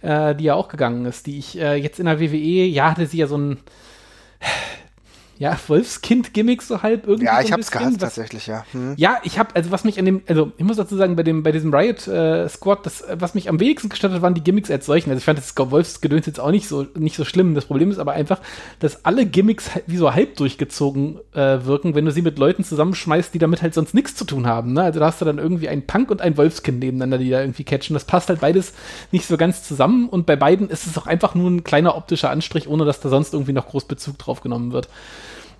äh, 0.00 0.34
die 0.34 0.44
ja 0.44 0.54
auch 0.54 0.68
gegangen 0.68 1.04
ist, 1.06 1.26
die 1.26 1.38
ich 1.38 1.58
äh, 1.60 1.74
jetzt 1.74 1.98
in 1.98 2.06
der 2.06 2.20
WWE, 2.20 2.66
ja, 2.66 2.90
hatte 2.90 3.06
sie 3.06 3.18
ja 3.18 3.26
so 3.26 3.36
ein 3.36 3.58
ja, 5.38 5.58
Wolfskind-Gimmick 5.66 6.62
so 6.62 6.82
halb 6.82 7.06
irgendwie. 7.06 7.26
Ja, 7.26 7.40
so 7.40 7.46
ich 7.46 7.52
hab's 7.52 7.70
bisschen, 7.70 7.86
gehasst, 7.86 8.00
tatsächlich, 8.00 8.46
ja. 8.46 8.64
Hm. 8.72 8.94
Ja, 8.96 9.18
ich 9.24 9.38
hab, 9.38 9.56
also 9.56 9.70
was 9.70 9.84
mich 9.84 9.98
an 9.98 10.04
dem, 10.04 10.22
also 10.28 10.52
ich 10.56 10.64
muss 10.64 10.76
dazu 10.76 10.96
sagen, 10.96 11.16
bei 11.16 11.22
dem, 11.22 11.42
bei 11.42 11.52
diesem 11.52 11.74
Riot 11.74 12.06
äh, 12.06 12.48
Squad, 12.48 12.86
das, 12.86 13.04
was 13.14 13.34
mich 13.34 13.48
am 13.48 13.58
wenigsten 13.58 13.88
gestattet 13.88 14.16
hat, 14.16 14.22
waren 14.22 14.34
die 14.34 14.42
Gimmicks 14.42 14.70
als 14.70 14.86
solchen. 14.86 15.10
Also 15.10 15.18
ich 15.18 15.24
fand 15.24 15.38
das 15.38 15.52
Wolfsgedöns 15.56 16.26
jetzt 16.26 16.38
auch 16.38 16.50
nicht 16.50 16.68
so, 16.68 16.86
nicht 16.94 17.16
so 17.16 17.24
schlimm. 17.24 17.54
Das 17.54 17.64
Problem 17.64 17.90
ist 17.90 17.98
aber 17.98 18.12
einfach, 18.12 18.40
dass 18.78 19.04
alle 19.04 19.26
Gimmicks 19.26 19.70
wie 19.86 19.96
so 19.96 20.14
halb 20.14 20.36
durchgezogen 20.36 21.18
äh, 21.32 21.64
wirken, 21.64 21.94
wenn 21.94 22.04
du 22.04 22.12
sie 22.12 22.22
mit 22.22 22.38
Leuten 22.38 22.62
zusammenschmeißt, 22.62 23.34
die 23.34 23.38
damit 23.38 23.62
halt 23.62 23.74
sonst 23.74 23.94
nichts 23.94 24.14
zu 24.14 24.24
tun 24.24 24.46
haben. 24.46 24.72
Ne? 24.74 24.82
Also 24.82 25.00
da 25.00 25.06
hast 25.06 25.20
du 25.20 25.24
dann 25.24 25.38
irgendwie 25.38 25.68
einen 25.68 25.86
Punk 25.86 26.10
und 26.10 26.20
ein 26.20 26.36
Wolfskind 26.36 26.78
nebeneinander, 26.78 27.18
die 27.18 27.30
da 27.30 27.40
irgendwie 27.40 27.64
catchen. 27.64 27.94
Das 27.94 28.04
passt 28.04 28.28
halt 28.28 28.40
beides 28.40 28.74
nicht 29.10 29.26
so 29.26 29.36
ganz 29.36 29.62
zusammen 29.64 30.08
und 30.08 30.26
bei 30.26 30.36
beiden 30.36 30.68
ist 30.70 30.86
es 30.86 30.96
auch 30.98 31.06
einfach 31.06 31.34
nur 31.34 31.50
ein 31.50 31.64
kleiner 31.64 31.96
optischer 31.96 32.30
Anstrich, 32.30 32.68
ohne 32.68 32.84
dass 32.84 33.00
da 33.00 33.08
sonst 33.08 33.34
irgendwie 33.34 33.52
noch 33.52 33.66
groß 33.66 33.86
Bezug 33.86 34.18
drauf 34.18 34.40
genommen 34.40 34.72
wird. 34.72 34.88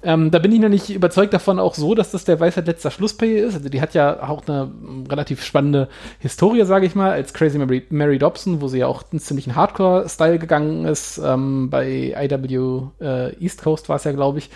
Ähm, 0.04 0.30
da 0.30 0.38
bin 0.38 0.50
ich 0.52 0.60
noch 0.60 0.68
nicht 0.68 0.90
überzeugt 0.90 1.32
davon 1.32 1.58
auch 1.58 1.74
so, 1.74 1.94
dass 1.94 2.10
das 2.10 2.24
der 2.24 2.40
Weisheit 2.40 2.66
letzter 2.66 2.90
Schluss 2.90 3.14
bei 3.14 3.26
ihr 3.26 3.46
ist. 3.46 3.54
Also 3.54 3.68
die 3.68 3.80
hat 3.80 3.94
ja 3.94 4.28
auch 4.28 4.46
eine 4.46 4.70
relativ 5.08 5.44
spannende 5.44 5.88
Historie, 6.18 6.64
sage 6.64 6.86
ich 6.86 6.94
mal, 6.94 7.12
als 7.12 7.32
Crazy 7.32 7.58
Mary, 7.58 7.86
Mary, 7.90 8.18
Dobson, 8.18 8.60
wo 8.60 8.68
sie 8.68 8.78
ja 8.78 8.88
auch 8.88 9.04
einen 9.12 9.20
ziemlichen 9.20 9.54
Hardcore-Style 9.54 10.38
gegangen 10.38 10.84
ist. 10.86 11.18
Ähm, 11.18 11.70
bei 11.70 12.14
IW 12.18 12.88
äh, 13.00 13.36
East 13.42 13.62
Coast 13.62 13.88
war 13.88 13.96
es 13.96 14.04
ja, 14.04 14.12
glaube 14.12 14.38
ich. 14.38 14.50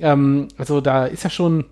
Ähm, 0.00 0.48
also 0.58 0.80
da 0.80 1.06
ist 1.06 1.24
ja 1.24 1.30
schon 1.30 1.64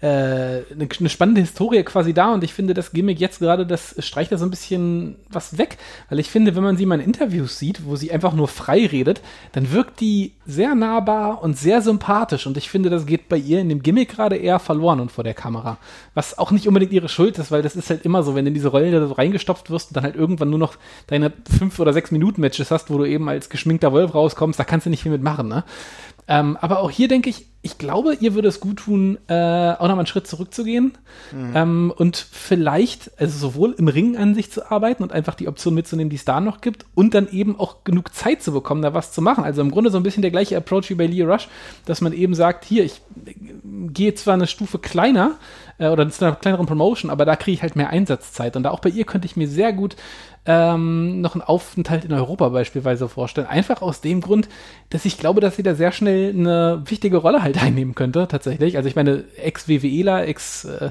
eine, 0.00 0.64
eine, 1.00 1.08
spannende 1.08 1.40
Historie 1.40 1.82
quasi 1.82 2.14
da 2.14 2.32
und 2.32 2.44
ich 2.44 2.54
finde, 2.54 2.72
das 2.72 2.92
Gimmick 2.92 3.18
jetzt 3.18 3.40
gerade, 3.40 3.66
das 3.66 3.96
streicht 3.98 4.30
da 4.30 4.38
so 4.38 4.44
ein 4.44 4.50
bisschen 4.50 5.16
was 5.28 5.58
weg, 5.58 5.76
weil 6.08 6.20
ich 6.20 6.30
finde, 6.30 6.54
wenn 6.54 6.62
man 6.62 6.76
sie 6.76 6.86
mal 6.86 7.00
in 7.00 7.06
Interviews 7.06 7.58
sieht, 7.58 7.84
wo 7.84 7.96
sie 7.96 8.12
einfach 8.12 8.32
nur 8.32 8.46
frei 8.46 8.86
redet, 8.86 9.20
dann 9.52 9.72
wirkt 9.72 9.98
die 9.98 10.34
sehr 10.46 10.76
nahbar 10.76 11.42
und 11.42 11.58
sehr 11.58 11.82
sympathisch 11.82 12.46
und 12.46 12.56
ich 12.56 12.70
finde, 12.70 12.90
das 12.90 13.06
geht 13.06 13.28
bei 13.28 13.38
ihr 13.38 13.60
in 13.60 13.68
dem 13.68 13.82
Gimmick 13.82 14.10
gerade 14.10 14.36
eher 14.36 14.60
verloren 14.60 15.00
und 15.00 15.10
vor 15.10 15.24
der 15.24 15.34
Kamera. 15.34 15.78
Was 16.14 16.38
auch 16.38 16.52
nicht 16.52 16.68
unbedingt 16.68 16.92
ihre 16.92 17.08
Schuld 17.08 17.36
ist, 17.38 17.50
weil 17.50 17.62
das 17.62 17.74
ist 17.74 17.90
halt 17.90 18.04
immer 18.04 18.22
so, 18.22 18.36
wenn 18.36 18.44
du 18.44 18.50
in 18.50 18.54
diese 18.54 18.68
Rolle 18.68 18.92
da 18.92 19.04
so 19.04 19.14
reingestopft 19.14 19.68
wirst 19.68 19.90
und 19.90 19.96
dann 19.96 20.04
halt 20.04 20.14
irgendwann 20.14 20.50
nur 20.50 20.60
noch 20.60 20.76
deine 21.08 21.32
fünf 21.58 21.76
oder 21.80 21.92
sechs 21.92 22.12
Minuten 22.12 22.40
Matches 22.40 22.70
hast, 22.70 22.88
wo 22.90 22.98
du 22.98 23.04
eben 23.04 23.28
als 23.28 23.48
geschminkter 23.48 23.90
Wolf 23.90 24.14
rauskommst, 24.14 24.60
da 24.60 24.64
kannst 24.64 24.86
du 24.86 24.90
nicht 24.90 25.02
viel 25.02 25.12
mitmachen, 25.12 25.48
ne? 25.48 25.64
Ähm, 26.28 26.58
aber 26.60 26.80
auch 26.80 26.90
hier 26.90 27.08
denke 27.08 27.30
ich, 27.30 27.46
ich 27.60 27.76
glaube, 27.76 28.16
ihr 28.20 28.34
würde 28.34 28.48
es 28.48 28.60
gut 28.60 28.78
tun, 28.78 29.18
äh, 29.26 29.34
auch 29.34 29.80
nochmal 29.80 29.98
einen 29.98 30.06
Schritt 30.06 30.28
zurückzugehen 30.28 30.92
mhm. 31.32 31.52
ähm, 31.56 31.92
und 31.96 32.16
vielleicht, 32.16 33.10
also 33.18 33.36
sowohl 33.36 33.74
im 33.78 33.88
Ring 33.88 34.16
an 34.16 34.34
sich 34.34 34.52
zu 34.52 34.70
arbeiten 34.70 35.02
und 35.02 35.12
einfach 35.12 35.34
die 35.34 35.48
Option 35.48 35.74
mitzunehmen, 35.74 36.08
die 36.08 36.16
es 36.16 36.24
da 36.24 36.40
noch 36.40 36.60
gibt 36.60 36.86
und 36.94 37.14
dann 37.14 37.28
eben 37.28 37.58
auch 37.58 37.82
genug 37.82 38.14
Zeit 38.14 38.42
zu 38.42 38.52
bekommen, 38.52 38.82
da 38.82 38.94
was 38.94 39.12
zu 39.12 39.22
machen. 39.22 39.42
Also 39.42 39.60
im 39.60 39.72
Grunde 39.72 39.90
so 39.90 39.96
ein 39.96 40.04
bisschen 40.04 40.22
der 40.22 40.30
gleiche 40.30 40.56
Approach 40.56 40.88
wie 40.88 40.94
bei 40.94 41.06
Lee 41.06 41.24
Rush, 41.24 41.48
dass 41.84 42.00
man 42.00 42.12
eben 42.12 42.34
sagt, 42.34 42.64
hier, 42.64 42.84
ich 42.84 43.00
äh, 43.26 43.34
gehe 43.88 44.14
zwar 44.14 44.34
eine 44.34 44.46
Stufe 44.46 44.78
kleiner 44.78 45.32
äh, 45.78 45.88
oder 45.88 46.08
zu 46.08 46.24
einer 46.24 46.36
kleineren 46.36 46.66
Promotion, 46.66 47.10
aber 47.10 47.24
da 47.24 47.34
kriege 47.34 47.54
ich 47.54 47.62
halt 47.62 47.74
mehr 47.74 47.90
Einsatzzeit 47.90 48.54
und 48.54 48.62
da 48.62 48.70
auch 48.70 48.80
bei 48.80 48.90
ihr 48.90 49.04
könnte 49.04 49.26
ich 49.26 49.36
mir 49.36 49.48
sehr 49.48 49.72
gut 49.72 49.96
ähm, 50.50 51.20
noch 51.20 51.34
einen 51.34 51.42
Aufenthalt 51.42 52.06
in 52.06 52.12
Europa 52.12 52.48
beispielsweise 52.48 53.06
vorstellen. 53.08 53.46
Einfach 53.46 53.82
aus 53.82 54.00
dem 54.00 54.22
Grund, 54.22 54.48
dass 54.88 55.04
ich 55.04 55.18
glaube, 55.18 55.42
dass 55.42 55.56
sie 55.56 55.62
da 55.62 55.74
sehr 55.74 55.92
schnell 55.92 56.30
eine 56.30 56.82
wichtige 56.86 57.18
Rolle 57.18 57.42
halt 57.42 57.62
einnehmen 57.62 57.94
könnte, 57.94 58.26
tatsächlich. 58.28 58.76
Also 58.78 58.88
ich 58.88 58.96
meine, 58.96 59.24
Ex-WWEler, 59.36 60.26
Ex- 60.26 60.64
äh, 60.64 60.90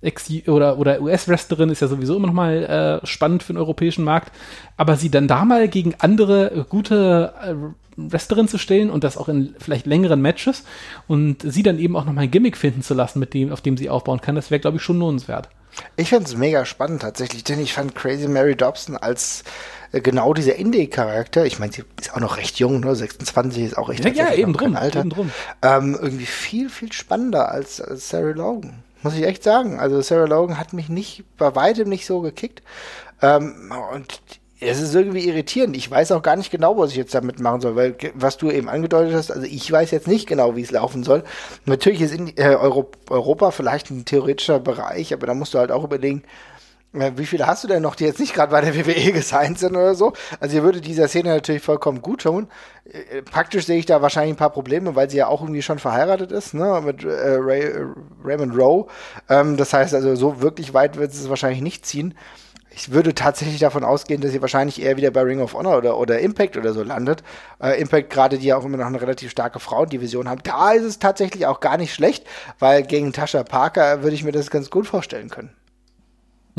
Ex 0.00 0.30
oder, 0.46 0.78
oder 0.78 1.00
US-Wrestlerin 1.00 1.70
ist 1.70 1.80
ja 1.80 1.88
sowieso 1.88 2.16
immer 2.16 2.28
noch 2.28 2.34
mal 2.34 3.00
äh, 3.02 3.06
spannend 3.06 3.42
für 3.42 3.52
den 3.52 3.58
europäischen 3.58 4.04
Markt, 4.04 4.32
aber 4.76 4.96
sie 4.96 5.10
dann 5.10 5.26
da 5.26 5.44
mal 5.44 5.68
gegen 5.68 5.94
andere 5.98 6.52
äh, 6.52 6.64
gute 6.68 7.34
äh, 7.42 7.54
Wrestlerin 7.96 8.46
zu 8.46 8.58
stellen 8.58 8.90
und 8.90 9.02
das 9.02 9.16
auch 9.16 9.28
in 9.28 9.56
vielleicht 9.58 9.86
längeren 9.86 10.22
Matches 10.22 10.62
und 11.08 11.42
sie 11.42 11.64
dann 11.64 11.80
eben 11.80 11.96
auch 11.96 12.04
noch 12.04 12.12
mal 12.12 12.22
ein 12.22 12.30
Gimmick 12.30 12.56
finden 12.56 12.82
zu 12.82 12.94
lassen, 12.94 13.18
mit 13.18 13.34
dem, 13.34 13.52
auf 13.52 13.60
dem 13.60 13.76
sie 13.76 13.90
aufbauen 13.90 14.20
kann, 14.20 14.36
das 14.36 14.52
wäre, 14.52 14.60
glaube 14.60 14.76
ich, 14.76 14.82
schon 14.82 15.00
lohnenswert. 15.00 15.48
Ich 15.96 16.08
finde 16.08 16.24
es 16.24 16.36
mega 16.36 16.64
spannend 16.64 17.02
tatsächlich, 17.02 17.44
denn 17.44 17.60
ich 17.60 17.72
fand 17.72 17.94
Crazy 17.94 18.28
Mary 18.28 18.56
Dobson 18.56 18.96
als 18.96 19.44
äh, 19.92 20.00
genau 20.00 20.32
dieser 20.34 20.56
Indie-Charakter, 20.56 21.44
ich 21.44 21.58
meine, 21.58 21.72
sie 21.72 21.82
ist 22.00 22.14
auch 22.14 22.20
noch 22.20 22.36
recht 22.36 22.58
jung, 22.58 22.80
ne? 22.80 22.94
26 22.94 23.64
ist 23.64 23.78
auch 23.78 23.90
echt 23.90 24.04
ja, 24.04 24.10
ja, 24.12 24.32
eben 24.32 24.52
drum, 24.52 24.76
Alter. 24.76 25.00
Eben 25.00 25.10
drum. 25.10 25.30
Ähm, 25.62 25.96
irgendwie 26.00 26.26
viel, 26.26 26.68
viel 26.70 26.92
spannender 26.92 27.50
als, 27.50 27.80
als 27.80 28.08
Sarah 28.08 28.30
Logan. 28.30 28.82
Muss 29.02 29.14
ich 29.14 29.24
echt 29.24 29.42
sagen. 29.42 29.78
Also 29.78 30.00
Sarah 30.00 30.26
Logan 30.26 30.58
hat 30.58 30.72
mich 30.72 30.88
nicht, 30.88 31.24
bei 31.36 31.54
weitem 31.54 31.88
nicht 31.88 32.06
so 32.06 32.20
gekickt. 32.20 32.62
Ähm, 33.22 33.72
und 33.92 34.20
es 34.60 34.80
ist 34.80 34.94
irgendwie 34.94 35.28
irritierend. 35.28 35.76
Ich 35.76 35.88
weiß 35.88 36.12
auch 36.12 36.22
gar 36.22 36.36
nicht 36.36 36.50
genau, 36.50 36.76
was 36.76 36.90
ich 36.90 36.96
jetzt 36.96 37.14
damit 37.14 37.38
machen 37.38 37.60
soll, 37.60 37.76
weil 37.76 37.96
was 38.14 38.38
du 38.38 38.50
eben 38.50 38.68
angedeutet 38.68 39.14
hast, 39.14 39.30
also 39.30 39.46
ich 39.46 39.70
weiß 39.70 39.92
jetzt 39.92 40.08
nicht 40.08 40.26
genau, 40.26 40.56
wie 40.56 40.62
es 40.62 40.72
laufen 40.72 41.04
soll. 41.04 41.22
Natürlich 41.64 42.00
ist 42.00 42.12
in, 42.12 42.36
äh, 42.36 42.56
Europa 42.56 43.52
vielleicht 43.52 43.90
ein 43.90 44.04
theoretischer 44.04 44.58
Bereich, 44.58 45.12
aber 45.12 45.28
da 45.28 45.34
musst 45.34 45.54
du 45.54 45.58
halt 45.58 45.70
auch 45.70 45.84
überlegen, 45.84 46.24
wie 46.92 47.26
viele 47.26 47.46
hast 47.46 47.64
du 47.64 47.68
denn 47.68 47.82
noch, 47.82 47.94
die 47.94 48.04
jetzt 48.04 48.18
nicht 48.18 48.34
gerade 48.34 48.50
bei 48.50 48.60
der 48.60 48.74
WWE 48.74 49.12
gesigned 49.12 49.58
sind 49.58 49.76
oder 49.76 49.94
so? 49.94 50.12
Also 50.40 50.56
ihr 50.56 50.62
würde 50.62 50.80
dieser 50.80 51.08
Szene 51.08 51.30
natürlich 51.30 51.62
vollkommen 51.62 52.02
gut 52.02 52.22
tun. 52.22 52.48
Äh, 52.84 53.22
praktisch 53.22 53.66
sehe 53.66 53.78
ich 53.78 53.86
da 53.86 54.02
wahrscheinlich 54.02 54.34
ein 54.34 54.38
paar 54.38 54.50
Probleme, 54.50 54.94
weil 54.94 55.10
sie 55.10 55.18
ja 55.18 55.28
auch 55.28 55.42
irgendwie 55.42 55.62
schon 55.62 55.78
verheiratet 55.78 56.32
ist, 56.32 56.54
ne, 56.54 56.80
mit 56.84 57.04
äh, 57.04 57.08
Ray, 57.08 57.72
Raymond 58.24 58.56
Rowe. 58.56 58.86
Ähm, 59.28 59.56
das 59.56 59.72
heißt 59.72 59.94
also, 59.94 60.14
so 60.14 60.40
wirklich 60.40 60.74
weit 60.74 60.96
wird 60.96 61.12
es 61.12 61.28
wahrscheinlich 61.28 61.60
nicht 61.60 61.84
ziehen 61.84 62.14
ich 62.78 62.92
würde 62.92 63.12
tatsächlich 63.12 63.58
davon 63.58 63.82
ausgehen, 63.82 64.20
dass 64.20 64.30
sie 64.30 64.40
wahrscheinlich 64.40 64.80
eher 64.80 64.96
wieder 64.96 65.10
bei 65.10 65.22
Ring 65.22 65.40
of 65.40 65.54
Honor 65.54 65.78
oder, 65.78 65.98
oder 65.98 66.20
Impact 66.20 66.56
oder 66.56 66.72
so 66.72 66.84
landet. 66.84 67.24
Äh, 67.60 67.80
Impact 67.80 68.08
gerade, 68.10 68.38
die 68.38 68.46
ja 68.46 68.56
auch 68.56 68.64
immer 68.64 68.76
noch 68.76 68.86
eine 68.86 69.00
relativ 69.00 69.32
starke 69.32 69.58
Frauendivision 69.58 70.28
haben. 70.28 70.42
Da 70.44 70.72
ist 70.72 70.84
es 70.84 70.98
tatsächlich 71.00 71.46
auch 71.46 71.58
gar 71.58 71.76
nicht 71.76 71.92
schlecht, 71.92 72.24
weil 72.60 72.84
gegen 72.84 73.12
Tasha 73.12 73.42
Parker 73.42 74.02
würde 74.02 74.14
ich 74.14 74.22
mir 74.22 74.32
das 74.32 74.50
ganz 74.50 74.70
gut 74.70 74.86
vorstellen 74.86 75.28
können. 75.28 75.50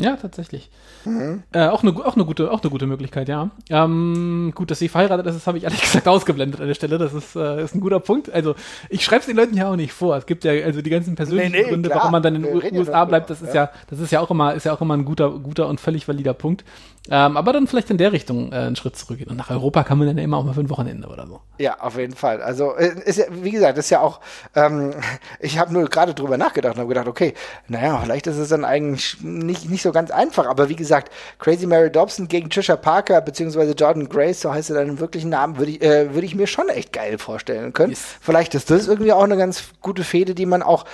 Ja, 0.02 0.16
tatsächlich. 0.16 0.70
Mhm. 1.04 1.42
Äh, 1.52 1.68
auch, 1.68 1.82
eine, 1.82 1.92
auch, 1.92 2.14
eine 2.14 2.24
gute, 2.24 2.50
auch 2.50 2.62
eine 2.62 2.70
gute 2.70 2.86
Möglichkeit, 2.86 3.28
ja. 3.28 3.50
Ähm, 3.68 4.52
gut, 4.54 4.70
dass 4.70 4.78
sie 4.78 4.88
verheiratet 4.88 5.26
ist, 5.26 5.34
das 5.34 5.46
habe 5.46 5.58
ich 5.58 5.64
ehrlich 5.64 5.80
gesagt 5.92 6.08
ausgeblendet 6.08 6.60
an 6.60 6.66
der 6.66 6.74
Stelle. 6.74 6.98
Das 6.98 7.14
ist, 7.14 7.36
äh, 7.36 7.62
ist 7.62 7.74
ein 7.74 7.80
guter 7.80 8.00
Punkt. 8.00 8.30
Also, 8.32 8.54
ich 8.88 9.04
schreibe 9.04 9.20
es 9.20 9.26
den 9.26 9.36
Leuten 9.36 9.56
ja 9.56 9.70
auch 9.70 9.76
nicht 9.76 9.92
vor. 9.92 10.16
Es 10.16 10.26
gibt 10.26 10.44
ja 10.44 10.52
also 10.64 10.82
die 10.82 10.90
ganzen 10.90 11.14
persönlichen 11.14 11.52
nee, 11.52 11.62
nee, 11.62 11.68
Gründe, 11.68 11.88
klar. 11.88 12.00
warum 12.00 12.12
man 12.12 12.22
dann 12.22 12.36
in 12.36 12.42
den 12.42 12.76
USA 12.76 13.04
bleibt. 13.04 13.30
Das 13.30 13.42
ist 13.42 13.54
ja. 13.54 13.64
ja, 13.64 13.70
das 13.88 13.98
ist 14.00 14.10
ja 14.10 14.20
auch 14.20 14.30
immer, 14.30 14.54
ist 14.54 14.64
ja 14.64 14.72
auch 14.72 14.80
immer 14.80 14.96
ein 14.96 15.04
guter, 15.04 15.30
guter 15.30 15.68
und 15.68 15.80
völlig 15.80 16.06
valider 16.08 16.34
Punkt. 16.34 16.64
Ähm, 17.08 17.36
aber 17.36 17.52
dann 17.52 17.66
vielleicht 17.66 17.90
in 17.90 17.96
der 17.96 18.12
Richtung 18.12 18.52
äh, 18.52 18.56
einen 18.56 18.76
Schritt 18.76 18.94
zurückgehen. 18.94 19.30
Und 19.30 19.36
nach 19.36 19.50
Europa 19.50 19.84
kann 19.84 19.98
man 19.98 20.06
dann 20.06 20.18
ja 20.18 20.24
immer 20.24 20.36
auch 20.36 20.44
mal 20.44 20.52
für 20.52 20.60
ein 20.60 20.68
Wochenende 20.68 21.08
oder 21.08 21.26
so. 21.26 21.40
Ja, 21.58 21.80
auf 21.80 21.96
jeden 21.96 22.14
Fall. 22.14 22.42
Also, 22.42 22.76
äh, 22.76 22.92
ist 23.04 23.18
ja, 23.18 23.24
wie 23.30 23.50
gesagt, 23.50 23.78
ist 23.78 23.90
ja 23.90 24.00
auch, 24.00 24.20
ähm, 24.54 24.94
ich 25.40 25.58
habe 25.58 25.72
nur 25.72 25.86
gerade 25.86 26.14
drüber 26.14 26.36
nachgedacht 26.36 26.74
und 26.74 26.80
habe 26.80 26.88
gedacht, 26.88 27.08
okay, 27.08 27.34
naja, 27.68 28.00
vielleicht 28.04 28.26
ist 28.26 28.36
es 28.36 28.50
dann 28.50 28.64
eigentlich 28.64 29.20
nicht, 29.22 29.70
nicht 29.70 29.82
so 29.82 29.89
ganz 29.92 30.10
einfach. 30.10 30.46
Aber 30.46 30.68
wie 30.68 30.76
gesagt, 30.76 31.12
Crazy 31.38 31.66
Mary 31.66 31.90
Dobson 31.90 32.28
gegen 32.28 32.50
Trisha 32.50 32.76
Parker, 32.76 33.20
beziehungsweise 33.20 33.72
Jordan 33.72 34.08
Grace, 34.08 34.40
so 34.40 34.52
heißt 34.52 34.70
er 34.70 34.76
dann 34.76 34.88
im 34.88 35.00
wirklichen 35.00 35.30
Namen, 35.30 35.58
würde 35.58 35.72
ich, 35.72 35.82
äh, 35.82 36.14
würde 36.14 36.26
ich 36.26 36.34
mir 36.34 36.46
schon 36.46 36.68
echt 36.68 36.92
geil 36.92 37.18
vorstellen 37.18 37.72
können. 37.72 37.90
Yes. 37.90 38.04
Vielleicht 38.20 38.54
ist 38.54 38.70
das 38.70 38.88
irgendwie 38.88 39.12
auch 39.12 39.24
eine 39.24 39.36
ganz 39.36 39.64
gute 39.80 40.04
Fehde, 40.04 40.34
die 40.34 40.46
man 40.46 40.62
auch 40.62 40.84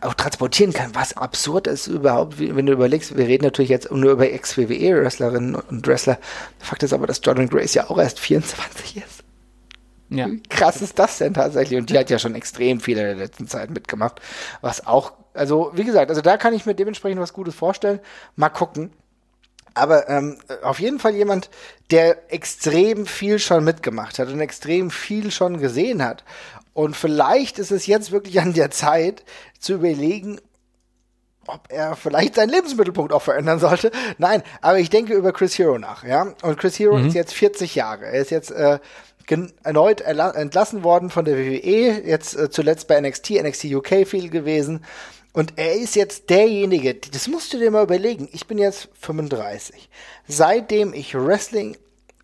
auch 0.00 0.14
transportieren 0.14 0.72
kann, 0.72 0.94
was 0.94 1.16
absurd 1.16 1.66
ist 1.66 1.86
überhaupt, 1.86 2.38
wenn 2.38 2.66
du 2.66 2.72
überlegst, 2.72 3.16
wir 3.16 3.26
reden 3.26 3.44
natürlich 3.44 3.70
jetzt 3.70 3.90
nur 3.90 4.12
über 4.12 4.30
Ex-WWE-Wrestlerinnen 4.30 5.54
und 5.54 5.86
Wrestler. 5.86 6.18
Fakt 6.58 6.82
ist 6.82 6.92
aber, 6.92 7.06
dass 7.06 7.20
Jordan 7.22 7.48
Grace 7.48 7.74
ja 7.74 7.90
auch 7.90 7.98
erst 7.98 8.20
24 8.20 8.96
ist. 8.96 9.24
Ja. 10.08 10.28
Wie 10.28 10.42
krass 10.42 10.82
ist 10.82 10.98
das 10.98 11.18
denn 11.18 11.34
tatsächlich? 11.34 11.78
Und 11.78 11.90
die 11.90 11.98
hat 11.98 12.10
ja 12.10 12.18
schon 12.18 12.34
extrem 12.34 12.80
viel 12.80 12.96
in 12.96 13.04
der 13.04 13.16
letzten 13.16 13.48
Zeit 13.48 13.70
mitgemacht, 13.70 14.20
was 14.60 14.86
auch, 14.86 15.12
also 15.36 15.70
wie 15.74 15.84
gesagt, 15.84 16.10
also 16.10 16.22
da 16.22 16.36
kann 16.36 16.54
ich 16.54 16.66
mir 16.66 16.74
dementsprechend 16.74 17.20
was 17.20 17.32
Gutes 17.32 17.54
vorstellen. 17.54 18.00
Mal 18.34 18.48
gucken. 18.48 18.92
Aber 19.74 20.08
ähm, 20.08 20.38
auf 20.62 20.80
jeden 20.80 20.98
Fall 20.98 21.14
jemand, 21.14 21.50
der 21.90 22.32
extrem 22.32 23.04
viel 23.04 23.38
schon 23.38 23.62
mitgemacht 23.62 24.18
hat 24.18 24.28
und 24.28 24.40
extrem 24.40 24.90
viel 24.90 25.30
schon 25.30 25.58
gesehen 25.58 26.02
hat. 26.02 26.24
Und 26.72 26.96
vielleicht 26.96 27.58
ist 27.58 27.70
es 27.70 27.86
jetzt 27.86 28.10
wirklich 28.10 28.40
an 28.40 28.54
der 28.54 28.70
Zeit 28.70 29.24
zu 29.58 29.74
überlegen, 29.74 30.40
ob 31.46 31.68
er 31.70 31.96
vielleicht 31.96 32.34
seinen 32.34 32.50
Lebensmittelpunkt 32.50 33.12
auch 33.12 33.22
verändern 33.22 33.58
sollte. 33.58 33.90
Nein, 34.18 34.42
aber 34.60 34.78
ich 34.78 34.90
denke 34.90 35.14
über 35.14 35.32
Chris 35.32 35.58
Hero 35.58 35.78
nach, 35.78 36.04
ja. 36.04 36.34
Und 36.42 36.58
Chris 36.58 36.78
Hero 36.78 36.96
mhm. 36.96 37.08
ist 37.08 37.14
jetzt 37.14 37.34
40 37.34 37.74
Jahre. 37.74 38.06
Er 38.06 38.20
ist 38.20 38.30
jetzt 38.30 38.50
äh, 38.50 38.78
erneut 39.62 40.00
entlassen 40.00 40.84
worden 40.84 41.10
von 41.10 41.24
der 41.24 41.36
WWE, 41.36 42.02
jetzt 42.06 42.36
äh, 42.36 42.50
zuletzt 42.50 42.88
bei 42.88 43.00
NXT, 43.00 43.42
NXT 43.42 43.64
UK 43.66 44.06
viel 44.06 44.30
gewesen. 44.30 44.84
Und 45.36 45.58
er 45.58 45.74
ist 45.74 45.96
jetzt 45.96 46.30
derjenige, 46.30 46.94
das 46.94 47.28
musst 47.28 47.52
du 47.52 47.58
dir 47.58 47.70
mal 47.70 47.84
überlegen, 47.84 48.26
ich 48.32 48.46
bin 48.46 48.56
jetzt 48.56 48.88
35. 48.98 49.90
Seitdem 50.26 50.94
ich 50.94 51.14
Wrestling 51.14 51.76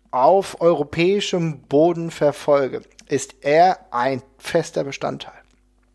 auf 0.09 0.59
europäischem 0.61 1.59
Boden 1.59 2.09
verfolge, 2.09 2.81
ist 3.07 3.35
er 3.41 3.85
ein 3.91 4.23
fester 4.39 4.83
Bestandteil. 4.83 5.42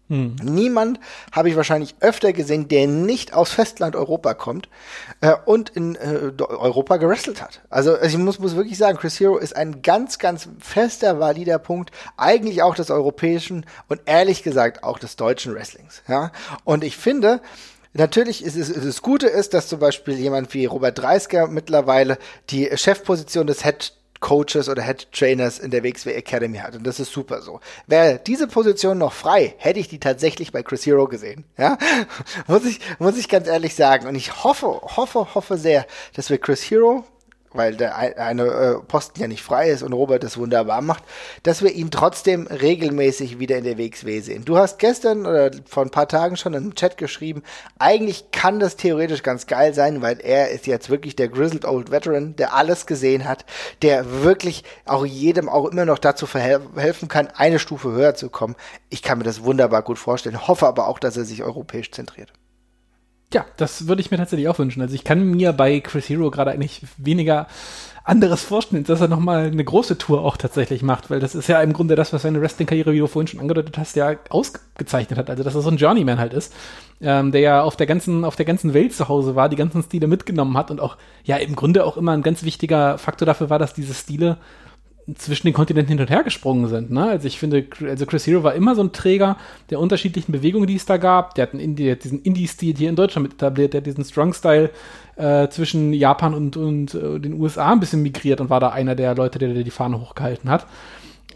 Hm. 0.08 0.36
Niemand 0.42 1.00
habe 1.32 1.50
ich 1.50 1.56
wahrscheinlich 1.56 1.94
öfter 2.00 2.32
gesehen, 2.32 2.68
der 2.68 2.86
nicht 2.86 3.34
aus 3.34 3.52
Festland 3.52 3.94
Europa 3.94 4.34
kommt 4.34 4.68
äh, 5.20 5.34
und 5.44 5.70
in 5.70 5.96
äh, 5.96 6.32
Europa 6.42 6.96
gewrestelt 6.96 7.42
hat. 7.42 7.60
Also, 7.68 7.94
also 7.94 8.06
ich 8.06 8.16
muss, 8.16 8.38
muss 8.38 8.56
wirklich 8.56 8.78
sagen, 8.78 8.96
Chris 8.96 9.20
Hero 9.20 9.36
ist 9.36 9.54
ein 9.54 9.82
ganz, 9.82 10.18
ganz 10.18 10.48
fester, 10.60 11.20
valider 11.20 11.58
Punkt, 11.58 11.90
eigentlich 12.16 12.62
auch 12.62 12.74
des 12.74 12.90
europäischen 12.90 13.66
und 13.88 14.00
ehrlich 14.06 14.42
gesagt 14.42 14.82
auch 14.82 14.98
des 14.98 15.16
deutschen 15.16 15.54
Wrestlings. 15.54 16.02
Ja? 16.08 16.32
Und 16.64 16.84
ich 16.84 16.96
finde, 16.96 17.40
Natürlich 17.94 18.44
ist 18.44 18.54
es, 18.54 18.72
das 18.72 19.02
Gute 19.02 19.26
ist, 19.28 19.54
dass 19.54 19.66
zum 19.66 19.80
Beispiel 19.80 20.14
jemand 20.14 20.52
wie 20.52 20.66
Robert 20.66 20.98
Dreisker 20.98 21.48
mittlerweile 21.48 22.18
die 22.50 22.68
Chefposition 22.76 23.46
des 23.46 23.64
Head 23.64 23.94
Coaches 24.20 24.68
oder 24.68 24.82
Head 24.82 25.12
Trainers 25.12 25.58
in 25.58 25.70
der 25.70 25.84
WXW 25.84 26.12
Academy 26.12 26.58
hat. 26.58 26.74
Und 26.76 26.86
das 26.86 27.00
ist 27.00 27.12
super 27.12 27.42
so. 27.42 27.60
Wäre 27.86 28.20
diese 28.24 28.46
Position 28.46 28.98
noch 28.98 29.12
frei, 29.12 29.54
hätte 29.58 29.80
ich 29.80 29.88
die 29.88 30.00
tatsächlich 30.00 30.52
bei 30.52 30.62
Chris 30.62 30.86
Hero 30.86 31.06
gesehen. 31.06 31.44
Ja, 31.56 31.78
muss 32.46 32.64
ich, 32.64 32.80
muss 32.98 33.16
ich 33.16 33.28
ganz 33.28 33.46
ehrlich 33.46 33.74
sagen. 33.74 34.06
Und 34.06 34.14
ich 34.14 34.44
hoffe, 34.44 34.66
hoffe, 34.66 35.34
hoffe 35.34 35.56
sehr, 35.56 35.86
dass 36.14 36.30
wir 36.30 36.38
Chris 36.38 36.62
Hero 36.62 37.04
weil 37.52 37.76
der 37.76 37.96
eine 37.96 38.44
äh, 38.44 38.74
Posten 38.86 39.20
ja 39.20 39.28
nicht 39.28 39.42
frei 39.42 39.70
ist 39.70 39.82
und 39.82 39.92
Robert 39.92 40.22
das 40.22 40.36
wunderbar 40.36 40.80
macht, 40.82 41.04
dass 41.42 41.62
wir 41.62 41.72
ihn 41.72 41.90
trotzdem 41.90 42.46
regelmäßig 42.46 43.38
wieder 43.38 43.56
in 43.56 43.64
der 43.64 43.78
WXW 43.78 44.20
sehen. 44.20 44.44
Du 44.44 44.58
hast 44.58 44.78
gestern 44.78 45.26
oder 45.26 45.50
vor 45.66 45.84
ein 45.84 45.90
paar 45.90 46.08
Tagen 46.08 46.36
schon 46.36 46.54
im 46.54 46.74
Chat 46.74 46.96
geschrieben, 46.96 47.42
eigentlich 47.78 48.30
kann 48.32 48.60
das 48.60 48.76
theoretisch 48.76 49.22
ganz 49.22 49.46
geil 49.46 49.74
sein, 49.74 50.02
weil 50.02 50.20
er 50.20 50.50
ist 50.50 50.66
jetzt 50.66 50.90
wirklich 50.90 51.16
der 51.16 51.28
grizzled 51.28 51.64
old 51.64 51.90
veteran, 51.90 52.36
der 52.36 52.54
alles 52.54 52.86
gesehen 52.86 53.26
hat, 53.26 53.44
der 53.82 54.22
wirklich 54.22 54.64
auch 54.84 55.04
jedem 55.04 55.48
auch 55.48 55.66
immer 55.66 55.84
noch 55.84 55.98
dazu 55.98 56.26
helfen 56.32 57.08
kann, 57.08 57.28
eine 57.28 57.58
Stufe 57.58 57.92
höher 57.92 58.14
zu 58.14 58.30
kommen. 58.30 58.56
Ich 58.90 59.02
kann 59.02 59.18
mir 59.18 59.24
das 59.24 59.42
wunderbar 59.42 59.82
gut 59.82 59.98
vorstellen, 59.98 60.46
hoffe 60.48 60.66
aber 60.66 60.88
auch, 60.88 60.98
dass 60.98 61.16
er 61.16 61.24
sich 61.24 61.42
europäisch 61.42 61.90
zentriert. 61.90 62.32
Ja, 63.32 63.44
das 63.58 63.86
würde 63.88 64.00
ich 64.00 64.10
mir 64.10 64.16
tatsächlich 64.16 64.48
auch 64.48 64.58
wünschen. 64.58 64.80
Also 64.80 64.94
ich 64.94 65.04
kann 65.04 65.22
mir 65.22 65.52
bei 65.52 65.80
Chris 65.80 66.08
Hero 66.08 66.30
gerade 66.30 66.50
eigentlich 66.50 66.82
weniger 66.96 67.46
anderes 68.08 68.42
vorstellen, 68.42 68.84
dass 68.84 69.02
er 69.02 69.08
nochmal 69.08 69.48
eine 69.48 69.62
große 69.62 69.98
Tour 69.98 70.22
auch 70.22 70.38
tatsächlich 70.38 70.82
macht, 70.82 71.10
weil 71.10 71.20
das 71.20 71.34
ist 71.34 71.46
ja 71.46 71.60
im 71.60 71.74
Grunde 71.74 71.94
das, 71.94 72.10
was 72.14 72.22
seine 72.22 72.40
Wrestling-Karriere, 72.40 72.94
wie 72.94 73.00
du 73.00 73.06
vorhin 73.06 73.26
schon 73.26 73.40
angedeutet 73.40 73.76
hast, 73.76 73.96
ja 73.96 74.14
ausgezeichnet 74.30 75.18
hat. 75.18 75.28
Also 75.28 75.42
dass 75.42 75.54
er 75.54 75.60
so 75.60 75.68
ein 75.68 75.76
Journeyman 75.76 76.18
halt 76.18 76.32
ist, 76.32 76.54
ähm, 77.02 77.30
der 77.32 77.42
ja 77.42 77.62
auf 77.62 77.76
der 77.76 77.86
ganzen, 77.86 78.24
auf 78.24 78.34
der 78.34 78.46
ganzen 78.46 78.72
Welt 78.72 78.94
zu 78.94 79.08
Hause 79.08 79.34
war, 79.34 79.50
die 79.50 79.56
ganzen 79.56 79.82
Stile 79.82 80.06
mitgenommen 80.06 80.56
hat 80.56 80.70
und 80.70 80.80
auch 80.80 80.96
ja 81.24 81.36
im 81.36 81.54
Grunde 81.54 81.84
auch 81.84 81.98
immer 81.98 82.12
ein 82.12 82.22
ganz 82.22 82.44
wichtiger 82.44 82.96
Faktor 82.96 83.26
dafür 83.26 83.50
war, 83.50 83.58
dass 83.58 83.74
diese 83.74 83.92
Stile 83.92 84.38
zwischen 85.14 85.46
den 85.46 85.54
Kontinenten 85.54 85.92
hin 85.92 86.00
und 86.00 86.10
her 86.10 86.22
gesprungen 86.22 86.68
sind. 86.68 86.90
Ne? 86.90 87.08
Also 87.08 87.26
ich 87.26 87.38
finde, 87.38 87.66
also 87.82 88.04
Chris 88.06 88.26
Hero 88.26 88.42
war 88.42 88.54
immer 88.54 88.74
so 88.74 88.82
ein 88.82 88.92
Träger 88.92 89.36
der 89.70 89.80
unterschiedlichen 89.80 90.32
Bewegungen, 90.32 90.66
die 90.66 90.76
es 90.76 90.86
da 90.86 90.96
gab. 90.96 91.34
Der 91.34 91.44
hat, 91.44 91.54
Indie, 91.54 91.96
diesen 91.96 92.20
Indie-Stil 92.20 92.76
hier 92.76 92.90
in 92.90 92.96
Deutschland 92.96 93.24
mit 93.24 93.34
etabliert, 93.34 93.72
der 93.72 93.80
hat 93.80 93.86
diesen 93.86 94.04
Strong-Style 94.04 94.70
äh, 95.16 95.48
zwischen 95.48 95.92
Japan 95.92 96.34
und, 96.34 96.56
und 96.56 96.94
äh, 96.94 97.18
den 97.18 97.40
USA 97.40 97.72
ein 97.72 97.80
bisschen 97.80 98.02
migriert 98.02 98.40
und 98.40 98.50
war 98.50 98.60
da 98.60 98.68
einer 98.68 98.94
der 98.94 99.14
Leute, 99.14 99.38
der, 99.38 99.54
der 99.54 99.64
die 99.64 99.70
Fahne 99.70 100.00
hochgehalten 100.00 100.50
hat. 100.50 100.66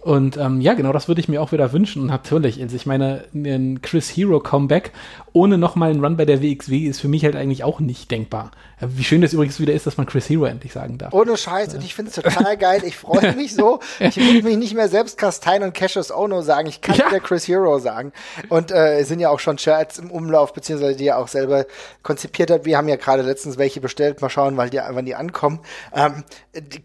Und 0.03 0.37
ähm, 0.37 0.61
ja, 0.61 0.75
genau 0.75 0.93
das 0.93 1.07
würde 1.07 1.21
ich 1.21 1.29
mir 1.29 1.41
auch 1.41 1.53
wieder 1.53 1.73
wünschen. 1.73 2.03
Und 2.03 2.09
natürlich, 2.09 2.61
also 2.61 2.75
ich 2.75 2.87
meine, 2.87 3.25
ein 3.33 3.83
Chris 3.83 4.09
Hero 4.09 4.41
Comeback 4.41 4.91
ohne 5.33 5.59
nochmal 5.59 5.91
einen 5.91 6.05
Run 6.05 6.17
bei 6.17 6.25
der 6.25 6.43
WXW 6.43 6.87
ist 6.87 7.01
für 7.01 7.09
mich 7.09 7.25
halt 7.25 7.37
eigentlich 7.37 7.63
auch 7.63 7.79
nicht 7.79 8.11
denkbar. 8.11 8.51
Wie 8.81 9.05
schön 9.05 9.23
das 9.23 9.33
übrigens 9.33 9.61
wieder 9.61 9.73
ist, 9.73 9.87
dass 9.87 9.97
man 9.97 10.07
Chris 10.07 10.29
Hero 10.29 10.45
endlich 10.45 10.73
sagen 10.73 10.99
darf. 10.99 11.13
Ohne 11.15 11.37
Scheiß, 11.37 11.73
und 11.75 11.85
ich 11.85 11.95
finde 11.95 12.11
es 12.11 12.17
total 12.17 12.57
geil. 12.57 12.83
Ich 12.85 12.97
freue 12.97 13.33
mich 13.37 13.55
so. 13.55 13.79
Ich 14.01 14.17
will 14.17 14.43
mich 14.43 14.57
nicht 14.57 14.75
mehr 14.75 14.89
selbst 14.89 15.17
Kastein 15.19 15.63
und 15.63 15.73
Cassius 15.73 16.11
Ono 16.11 16.43
sagen. 16.43 16.69
Ich 16.69 16.81
kann 16.81 16.97
ja. 16.97 17.07
wieder 17.07 17.21
Chris 17.21 17.47
Hero 17.47 17.79
sagen. 17.79 18.13
Und 18.49 18.73
äh, 18.73 18.99
es 18.99 19.09
sind 19.09 19.21
ja 19.21 19.31
auch 19.31 19.39
schon 19.39 19.57
Shirts 19.57 19.99
im 19.99 20.11
Umlauf, 20.11 20.53
beziehungsweise 20.53 20.97
die 20.97 21.07
er 21.07 21.19
auch 21.19 21.29
selber 21.29 21.65
konzipiert 22.03 22.51
hat. 22.51 22.65
Wir 22.65 22.77
haben 22.77 22.89
ja 22.89 22.97
gerade 22.97 23.23
letztens 23.23 23.57
welche 23.57 23.81
bestellt. 23.81 24.21
Mal 24.21 24.31
schauen, 24.31 24.57
weil 24.57 24.69
die, 24.69 24.79
wann 24.79 25.07
die 25.07 25.15
ankommen. 25.15 25.61
Ähm, 25.95 26.25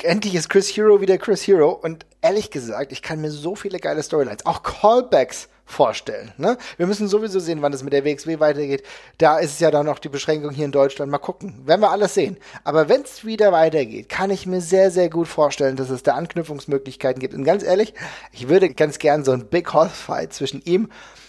endlich 0.03 0.35
ist 0.35 0.49
Chris 0.49 0.69
Hero 0.69 1.01
wieder 1.01 1.17
Chris 1.17 1.47
Hero. 1.47 1.71
Und 1.71 2.05
ehrlich 2.21 2.51
gesagt, 2.51 2.91
ich 2.91 3.01
kann 3.01 3.21
mir 3.21 3.31
so 3.31 3.55
viele 3.55 3.79
geile 3.79 4.03
Storylines, 4.03 4.45
auch 4.45 4.63
Callbacks 4.63 5.49
vorstellen. 5.67 6.31
Ne? 6.37 6.57
Wir 6.77 6.87
müssen 6.87 7.07
sowieso 7.07 7.39
sehen, 7.39 7.61
wann 7.61 7.73
es 7.73 7.83
mit 7.83 7.91
der 7.91 8.05
WXW 8.05 8.39
weitergeht. 8.39 8.83
Da 9.17 9.37
ist 9.37 9.51
es 9.51 9.59
ja 9.59 9.69
dann 9.69 9.85
noch 9.85 9.99
die 9.99 10.09
Beschränkung 10.09 10.51
hier 10.51 10.65
in 10.65 10.71
Deutschland. 10.71 11.11
Mal 11.11 11.17
gucken. 11.17 11.67
Werden 11.67 11.81
wir 11.81 11.91
alles 11.91 12.13
sehen. 12.13 12.37
Aber 12.63 12.87
wenn 12.87 13.01
es 13.01 13.25
wieder 13.25 13.51
weitergeht, 13.51 14.07
kann 14.07 14.31
ich 14.31 14.47
mir 14.47 14.61
sehr, 14.61 14.91
sehr 14.91 15.09
gut 15.09 15.27
vorstellen, 15.27 15.75
dass 15.75 15.89
es 15.89 16.03
da 16.03 16.13
Anknüpfungsmöglichkeiten 16.13 17.19
gibt. 17.19 17.33
Und 17.33 17.43
ganz 17.43 17.63
ehrlich, 17.63 17.93
ich 18.31 18.47
würde 18.47 18.73
ganz 18.73 18.97
gern 18.97 19.25
so 19.25 19.33
ein 19.33 19.47
Big 19.47 19.73
Horse 19.73 19.93
Fight 19.93 20.31
zwischen 20.31 20.61
ihm 20.63 20.85
und 20.85 21.26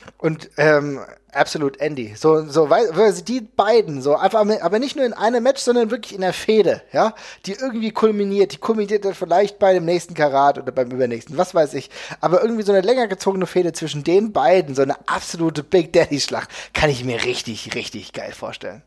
ähm, 0.57 1.01
Absolute 1.33 1.79
Andy. 1.81 2.15
So, 2.17 2.49
so, 2.49 2.71
weil 2.71 3.13
die 3.23 3.43
beiden, 3.43 4.01
so 4.01 4.17
einfach, 4.17 4.45
aber 4.61 4.79
nicht 4.79 4.97
nur 4.97 5.05
in 5.05 5.13
einem 5.13 5.43
Match, 5.43 5.61
sondern 5.61 5.91
wirklich 5.91 6.15
in 6.15 6.23
der 6.23 6.33
Fehde, 6.33 6.83
ja, 6.93 7.15
die 7.45 7.53
irgendwie 7.53 7.91
kulminiert. 7.91 8.53
Die 8.53 8.57
kulminiert 8.57 9.05
dann 9.05 9.15
vielleicht 9.15 9.59
bei 9.59 9.75
dem 9.75 9.85
nächsten 9.85 10.15
Karat 10.15 10.59
oder 10.59 10.73
beim 10.73 10.91
übernächsten, 10.91 11.37
was 11.37 11.55
weiß 11.55 11.75
ich. 11.75 11.91
Aber 12.21 12.43
irgendwie 12.43 12.63
so 12.63 12.73
eine 12.73 12.81
länger 12.81 13.09
gezogene 13.09 13.47
Fehde 13.47 13.73
zwischen 13.73 14.05
den 14.05 14.33
beiden, 14.33 14.75
so 14.75 14.83
eine 14.83 14.97
absolute 15.07 15.63
Big 15.63 15.93
Daddy-Schlacht, 15.93 16.49
kann 16.73 16.89
ich 16.89 17.05
mir 17.05 17.25
richtig, 17.25 17.75
richtig 17.75 18.15
geil 18.15 18.33
vorstellen. 18.33 18.83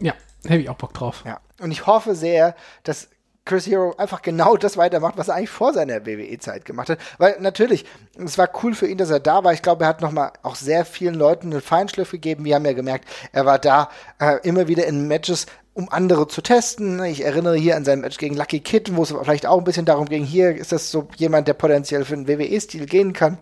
Ja, 0.00 0.14
hätte 0.44 0.62
ich 0.62 0.70
auch 0.70 0.76
Bock 0.76 0.94
drauf. 0.94 1.22
Ja. 1.26 1.40
Und 1.60 1.70
ich 1.70 1.86
hoffe 1.86 2.14
sehr, 2.14 2.56
dass 2.82 3.08
Chris 3.44 3.66
Hero 3.66 3.94
einfach 3.98 4.22
genau 4.22 4.56
das 4.56 4.78
weitermacht, 4.78 5.18
was 5.18 5.28
er 5.28 5.34
eigentlich 5.34 5.50
vor 5.50 5.74
seiner 5.74 6.06
WWE-Zeit 6.06 6.64
gemacht 6.64 6.88
hat. 6.88 6.98
Weil 7.18 7.36
natürlich, 7.40 7.84
es 8.16 8.38
war 8.38 8.48
cool 8.62 8.74
für 8.74 8.86
ihn, 8.86 8.96
dass 8.96 9.10
er 9.10 9.20
da 9.20 9.44
war. 9.44 9.52
Ich 9.52 9.60
glaube, 9.60 9.84
er 9.84 9.88
hat 9.88 10.00
nochmal 10.00 10.32
auch 10.42 10.56
sehr 10.56 10.86
vielen 10.86 11.14
Leuten 11.14 11.52
einen 11.52 11.60
Feinschliff 11.60 12.10
gegeben. 12.10 12.44
Wir 12.44 12.54
haben 12.54 12.64
ja 12.64 12.72
gemerkt, 12.72 13.06
er 13.32 13.44
war 13.44 13.58
da 13.58 13.90
äh, 14.18 14.38
immer 14.44 14.66
wieder 14.66 14.86
in 14.86 15.08
Matches 15.08 15.46
um 15.74 15.88
andere 15.90 16.28
zu 16.28 16.40
testen. 16.40 17.02
Ich 17.04 17.24
erinnere 17.24 17.56
hier 17.56 17.76
an 17.76 17.84
sein 17.84 18.00
Match 18.00 18.16
gegen 18.16 18.36
Lucky 18.36 18.60
Kid, 18.60 18.94
wo 18.96 19.02
es 19.02 19.10
vielleicht 19.10 19.44
auch 19.44 19.58
ein 19.58 19.64
bisschen 19.64 19.84
darum 19.84 20.08
ging, 20.08 20.24
hier 20.24 20.54
ist 20.54 20.72
das 20.72 20.90
so 20.90 21.08
jemand, 21.16 21.48
der 21.48 21.54
potenziell 21.54 22.04
für 22.04 22.16
den 22.16 22.28
WWE-Stil 22.28 22.86
gehen 22.86 23.12
kann. 23.12 23.38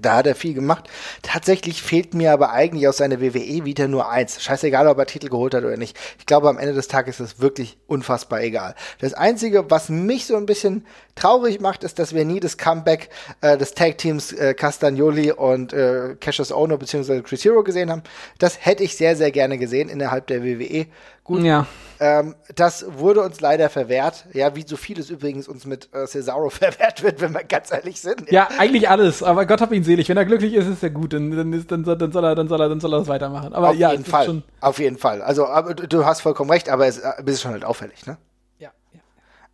Da 0.00 0.16
hat 0.16 0.26
er 0.26 0.34
viel 0.34 0.54
gemacht. 0.54 0.88
Tatsächlich 1.22 1.82
fehlt 1.82 2.14
mir 2.14 2.32
aber 2.32 2.50
eigentlich 2.50 2.88
aus 2.88 2.96
seiner 2.96 3.20
WWE 3.20 3.64
wieder 3.64 3.88
nur 3.88 4.08
eins. 4.08 4.42
Scheißegal, 4.42 4.88
ob 4.88 4.98
er 4.98 5.06
Titel 5.06 5.28
geholt 5.28 5.54
hat 5.54 5.64
oder 5.64 5.76
nicht. 5.76 5.96
Ich 6.18 6.26
glaube, 6.26 6.48
am 6.48 6.58
Ende 6.58 6.74
des 6.74 6.88
Tages 6.88 7.20
ist 7.20 7.34
es 7.34 7.40
wirklich 7.40 7.78
unfassbar 7.86 8.42
egal. 8.42 8.74
Das 9.00 9.14
Einzige, 9.14 9.70
was 9.70 9.88
mich 9.88 10.26
so 10.26 10.36
ein 10.36 10.46
bisschen 10.46 10.86
traurig 11.14 11.60
macht, 11.60 11.84
ist, 11.84 11.98
dass 11.98 12.14
wir 12.14 12.24
nie 12.24 12.40
das 12.40 12.58
Comeback 12.58 13.08
äh, 13.40 13.56
des 13.56 13.74
Tag-Teams 13.74 14.32
äh, 14.32 14.54
Castagnoli 14.54 15.32
und 15.32 15.72
äh, 15.72 16.16
Cassius 16.20 16.52
Ono 16.52 16.76
bzw. 16.76 17.22
Chris 17.22 17.44
Hero 17.44 17.62
gesehen 17.62 17.90
haben. 17.90 18.02
Das 18.38 18.64
hätte 18.64 18.82
ich 18.82 18.96
sehr, 18.96 19.16
sehr 19.16 19.30
gerne 19.30 19.58
gesehen 19.58 19.88
innerhalb 19.88 20.26
der 20.26 20.42
WWE. 20.42 20.86
Gut, 21.24 21.42
Ja. 21.42 21.66
ähm, 22.00 22.34
das 22.54 22.84
wurde 22.98 23.22
uns 23.22 23.40
leider 23.40 23.70
verwehrt. 23.70 24.26
Ja, 24.34 24.54
wie 24.54 24.64
so 24.66 24.76
vieles 24.76 25.08
übrigens 25.08 25.48
uns 25.48 25.64
mit 25.64 25.88
äh, 25.94 26.06
Cesaro 26.06 26.50
verwehrt 26.50 27.02
wird, 27.02 27.20
wenn 27.22 27.32
wir 27.32 27.44
ganz 27.44 27.72
ehrlich 27.72 28.00
sind. 28.00 28.30
Ja, 28.30 28.48
eigentlich 28.58 28.90
alles, 28.90 29.22
aber 29.22 29.46
Gott 29.46 29.62
hab 29.62 29.72
ihn 29.72 29.84
selig. 29.84 30.08
Wenn 30.10 30.18
er 30.18 30.26
glücklich 30.26 30.52
ist, 30.52 30.66
ist 30.68 30.82
er 30.82 30.90
gut. 30.90 31.14
Dann, 31.14 31.30
dann, 31.34 31.52
ist, 31.54 31.72
dann, 31.72 31.84
soll, 31.84 31.96
dann, 31.96 32.12
soll 32.12 32.24
er, 32.24 32.34
dann, 32.34 32.48
soll 32.48 32.60
er, 32.60 32.68
dann 32.68 32.80
soll 32.80 32.92
er 32.92 32.98
das 32.98 33.08
weitermachen. 33.08 33.54
Aber 33.54 33.70
Auf 33.70 33.76
ja, 33.76 33.90
jeden 33.92 34.04
Fall. 34.04 34.26
Schon, 34.26 34.42
Auf 34.60 34.78
jeden 34.78 34.98
Fall. 34.98 35.22
Also, 35.22 35.46
aber 35.46 35.74
du 35.74 36.04
hast 36.04 36.20
vollkommen 36.20 36.50
recht, 36.50 36.68
aber 36.68 36.86
es 36.86 36.98
äh, 36.98 37.12
es 37.24 37.32
ist 37.34 37.40
schon 37.42 37.52
halt 37.52 37.64
auffällig, 37.64 38.04
ne? 38.06 38.18
ja, 38.58 38.70
ja. 38.92 39.00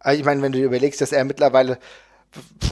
Also 0.00 0.18
Ich 0.18 0.24
meine, 0.26 0.42
wenn 0.42 0.50
du 0.50 0.58
dir 0.58 0.66
überlegst, 0.66 1.00
dass 1.00 1.12
er 1.12 1.24
mittlerweile, 1.24 1.78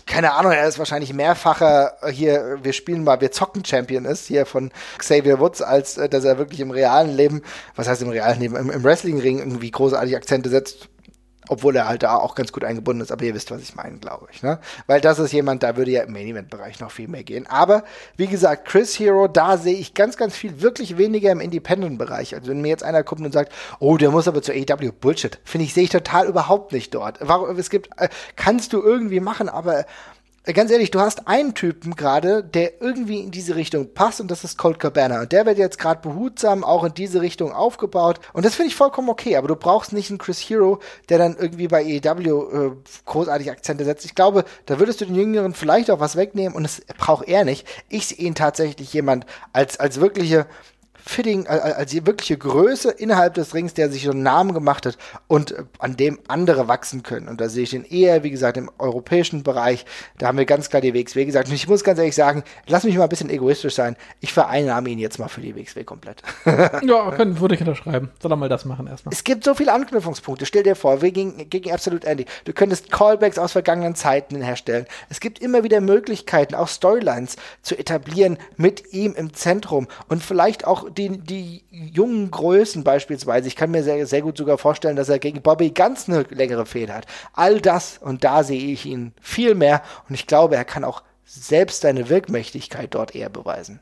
keine 0.07 0.33
Ahnung, 0.33 0.53
er 0.53 0.66
ist 0.66 0.79
wahrscheinlich 0.79 1.12
mehrfacher 1.12 1.97
hier, 2.11 2.59
wir 2.62 2.73
spielen 2.73 3.05
mal, 3.05 3.21
wir 3.21 3.31
zocken 3.31 3.64
Champion 3.64 4.05
ist, 4.05 4.27
hier 4.27 4.47
von 4.47 4.71
Xavier 4.99 5.38
Woods, 5.38 5.62
als 5.62 5.97
äh, 5.99 6.09
dass 6.09 6.25
er 6.25 6.38
wirklich 6.38 6.61
im 6.61 6.71
realen 6.71 7.14
Leben, 7.14 7.42
was 7.77 7.88
heißt 7.88 8.03
im 8.03 8.09
realen 8.09 8.40
Leben, 8.40 8.57
im, 8.57 8.71
im 8.71 8.85
Wrestling-Ring 8.85 9.38
irgendwie 9.38 9.71
großartig 9.71 10.16
Akzente 10.16 10.49
setzt. 10.49 10.88
Obwohl 11.48 11.76
er 11.76 11.88
halt 11.88 12.02
da 12.02 12.16
auch 12.16 12.34
ganz 12.34 12.52
gut 12.52 12.64
eingebunden 12.64 13.02
ist, 13.02 13.11
aber 13.11 13.24
ihr 13.24 13.34
wisst, 13.34 13.50
was 13.50 13.62
ich 13.62 13.74
meine, 13.74 13.98
glaube 13.98 14.28
ich. 14.32 14.42
Ne? 14.42 14.58
Weil 14.87 15.00
das 15.00 15.18
ist 15.18 15.32
jemand, 15.32 15.62
da 15.62 15.76
würde 15.76 15.90
ja 15.90 16.02
im 16.02 16.12
Main-Event-Bereich 16.12 16.80
noch 16.80 16.90
viel 16.90 17.08
mehr 17.08 17.24
gehen. 17.24 17.46
Aber 17.46 17.84
wie 18.16 18.26
gesagt, 18.26 18.66
Chris 18.66 18.98
Hero, 18.98 19.28
da 19.28 19.56
sehe 19.56 19.76
ich 19.76 19.94
ganz, 19.94 20.16
ganz 20.16 20.37
viel, 20.37 20.61
wirklich 20.61 20.98
weniger 20.98 21.32
im 21.32 21.40
Independent-Bereich. 21.40 22.34
Also 22.34 22.50
wenn 22.50 22.61
mir 22.61 22.68
jetzt 22.68 22.84
einer 22.84 23.02
kommt 23.02 23.22
und 23.22 23.32
sagt, 23.32 23.52
oh, 23.80 23.96
der 23.96 24.11
muss 24.11 24.28
aber 24.28 24.42
zur 24.42 24.54
AEW, 24.54 24.92
Bullshit, 24.92 25.38
finde 25.44 25.64
ich, 25.64 25.74
sehe 25.74 25.84
ich 25.84 25.90
total 25.90 26.26
überhaupt 26.26 26.72
nicht 26.72 26.94
dort. 26.94 27.18
Warum, 27.20 27.58
es 27.58 27.70
gibt, 27.70 27.88
äh, 27.96 28.08
kannst 28.37 28.72
du 28.72 28.82
irgendwie 28.82 29.20
machen, 29.20 29.48
aber 29.48 29.84
ganz 30.54 30.70
ehrlich, 30.70 30.90
du 30.90 31.00
hast 31.00 31.28
einen 31.28 31.54
Typen 31.54 31.94
gerade, 31.94 32.42
der 32.42 32.80
irgendwie 32.80 33.20
in 33.20 33.30
diese 33.30 33.56
Richtung 33.56 33.92
passt 33.92 34.20
und 34.20 34.30
das 34.30 34.44
ist 34.44 34.56
Colt 34.56 34.78
Cabana. 34.78 35.20
Und 35.22 35.32
der 35.32 35.46
wird 35.46 35.58
jetzt 35.58 35.78
gerade 35.78 36.00
behutsam 36.00 36.64
auch 36.64 36.84
in 36.84 36.94
diese 36.94 37.20
Richtung 37.20 37.52
aufgebaut. 37.52 38.20
Und 38.32 38.44
das 38.44 38.54
finde 38.54 38.68
ich 38.70 38.76
vollkommen 38.76 39.08
okay, 39.08 39.37
aber 39.37 39.48
du 39.48 39.56
brauchst 39.56 39.92
nicht 39.92 40.11
einen 40.11 40.18
Chris 40.18 40.38
Hero, 40.38 40.78
der 41.08 41.18
dann 41.18 41.37
irgendwie 41.37 41.68
bei 41.68 41.82
AEW 41.82 42.50
äh, 42.52 42.70
großartig 43.04 43.50
Akzente 43.50 43.84
setzt. 43.84 44.04
Ich 44.04 44.14
glaube, 44.14 44.44
da 44.66 44.78
würdest 44.78 45.00
du 45.00 45.04
den 45.04 45.14
Jüngeren 45.14 45.54
vielleicht 45.54 45.90
auch 45.90 46.00
was 46.00 46.16
wegnehmen 46.16 46.56
und 46.56 46.62
das 46.62 46.80
braucht 46.96 47.28
er 47.28 47.44
nicht. 47.44 47.66
Ich 47.88 48.06
sehe 48.06 48.18
ihn 48.18 48.34
tatsächlich 48.34 48.92
jemand 48.92 49.26
als, 49.52 49.78
als 49.78 50.00
wirkliche 50.00 50.46
Fitting, 51.09 51.47
als 51.47 51.90
die 51.90 52.07
wirkliche 52.07 52.37
Größe 52.37 52.90
innerhalb 52.90 53.33
des 53.33 53.55
Rings, 53.55 53.73
der 53.73 53.90
sich 53.90 54.05
so 54.05 54.11
einen 54.11 54.23
Namen 54.23 54.53
gemacht 54.53 54.85
hat 54.85 54.99
und 55.27 55.53
äh, 55.53 55.64
an 55.79 55.97
dem 55.97 56.18
andere 56.29 56.68
wachsen 56.68 57.03
können. 57.03 57.29
Und 57.29 57.40
da 57.40 57.49
sehe 57.49 57.62
ich 57.62 57.73
ihn 57.73 57.85
eher, 57.85 58.25
wie 58.25 58.31
gesagt, 58.31 58.59
im 58.59 58.71
europäischen 58.79 59.42
Bereich. 59.42 59.87
Da 60.18 60.27
haben 60.27 60.37
wir 60.37 60.44
ganz 60.44 60.68
klar 60.68 60.83
die 60.83 60.92
WXW 60.92 61.25
gesagt. 61.25 61.49
Und 61.49 61.55
ich 61.55 61.66
muss 61.66 61.83
ganz 61.83 61.99
ehrlich 61.99 62.14
sagen, 62.14 62.44
lass 62.66 62.85
mich 62.85 62.94
mal 62.99 63.05
ein 63.05 63.09
bisschen 63.09 63.31
egoistisch 63.31 63.75
sein. 63.75 63.97
Ich 64.21 64.35
vereinnahme 64.35 64.90
ihn 64.90 64.99
jetzt 64.99 65.18
mal 65.18 65.29
für 65.29 65.40
die 65.40 65.57
WXW 65.57 65.85
komplett. 65.85 66.23
Ja, 66.83 67.11
können, 67.12 67.40
würde 67.40 67.55
ich 67.55 67.61
unterschreiben. 67.61 68.11
Soll 68.21 68.33
er 68.33 68.37
mal 68.37 68.49
das 68.49 68.64
machen 68.64 68.87
erstmal. 68.87 69.12
Es 69.12 69.25
gibt 69.25 69.44
so 69.44 69.55
viele 69.55 69.73
Anknüpfungspunkte. 69.73 70.44
Stell 70.47 70.62
dir 70.62 70.77
vor, 70.77 71.03
wir 71.03 71.11
gegen, 71.11 71.49
gegen 71.49 71.73
Absolute 71.73 72.07
Andy. 72.07 72.27
Du 72.44 72.53
könntest 72.53 72.90
Callbacks 72.90 73.38
aus 73.38 73.53
vergangenen 73.53 73.94
Zeiten 73.94 74.40
herstellen. 74.42 74.87
Es 75.09 75.21
gibt 75.21 75.38
immer 75.40 75.64
wieder 75.64 75.81
Möglichkeiten, 75.81 76.55
auch 76.55 76.68
Storylines 76.68 77.37
zu 77.62 77.79
etablieren 77.79 78.38
mit 78.57 78.92
ihm 78.92 79.14
im 79.14 79.33
Zentrum 79.33 79.88
und 80.09 80.23
vielleicht 80.23 80.66
auch 80.66 80.88
die, 80.98 81.18
die 81.18 81.64
jungen 81.70 82.30
Größen 82.30 82.84
beispielsweise. 82.84 83.48
Ich 83.48 83.56
kann 83.56 83.70
mir 83.70 83.82
sehr, 83.82 84.06
sehr 84.06 84.22
gut 84.22 84.37
sogar 84.37 84.58
vorstellen, 84.58 84.96
dass 84.96 85.08
er 85.08 85.18
gegen 85.18 85.42
Bobby 85.42 85.70
ganz 85.70 86.08
eine 86.08 86.22
längere 86.22 86.66
Fehde 86.66 86.94
hat. 86.94 87.06
All 87.32 87.61
das 87.61 87.98
und 87.98 88.24
da 88.24 88.42
sehe 88.42 88.72
ich 88.72 88.84
ihn 88.87 89.12
viel 89.20 89.54
mehr 89.54 89.82
und 90.08 90.14
ich 90.14 90.26
glaube, 90.26 90.56
er 90.56 90.64
kann 90.64 90.84
auch 90.84 91.02
selbst 91.24 91.82
seine 91.82 92.08
Wirkmächtigkeit 92.08 92.94
dort 92.94 93.14
eher 93.14 93.28
beweisen. 93.28 93.80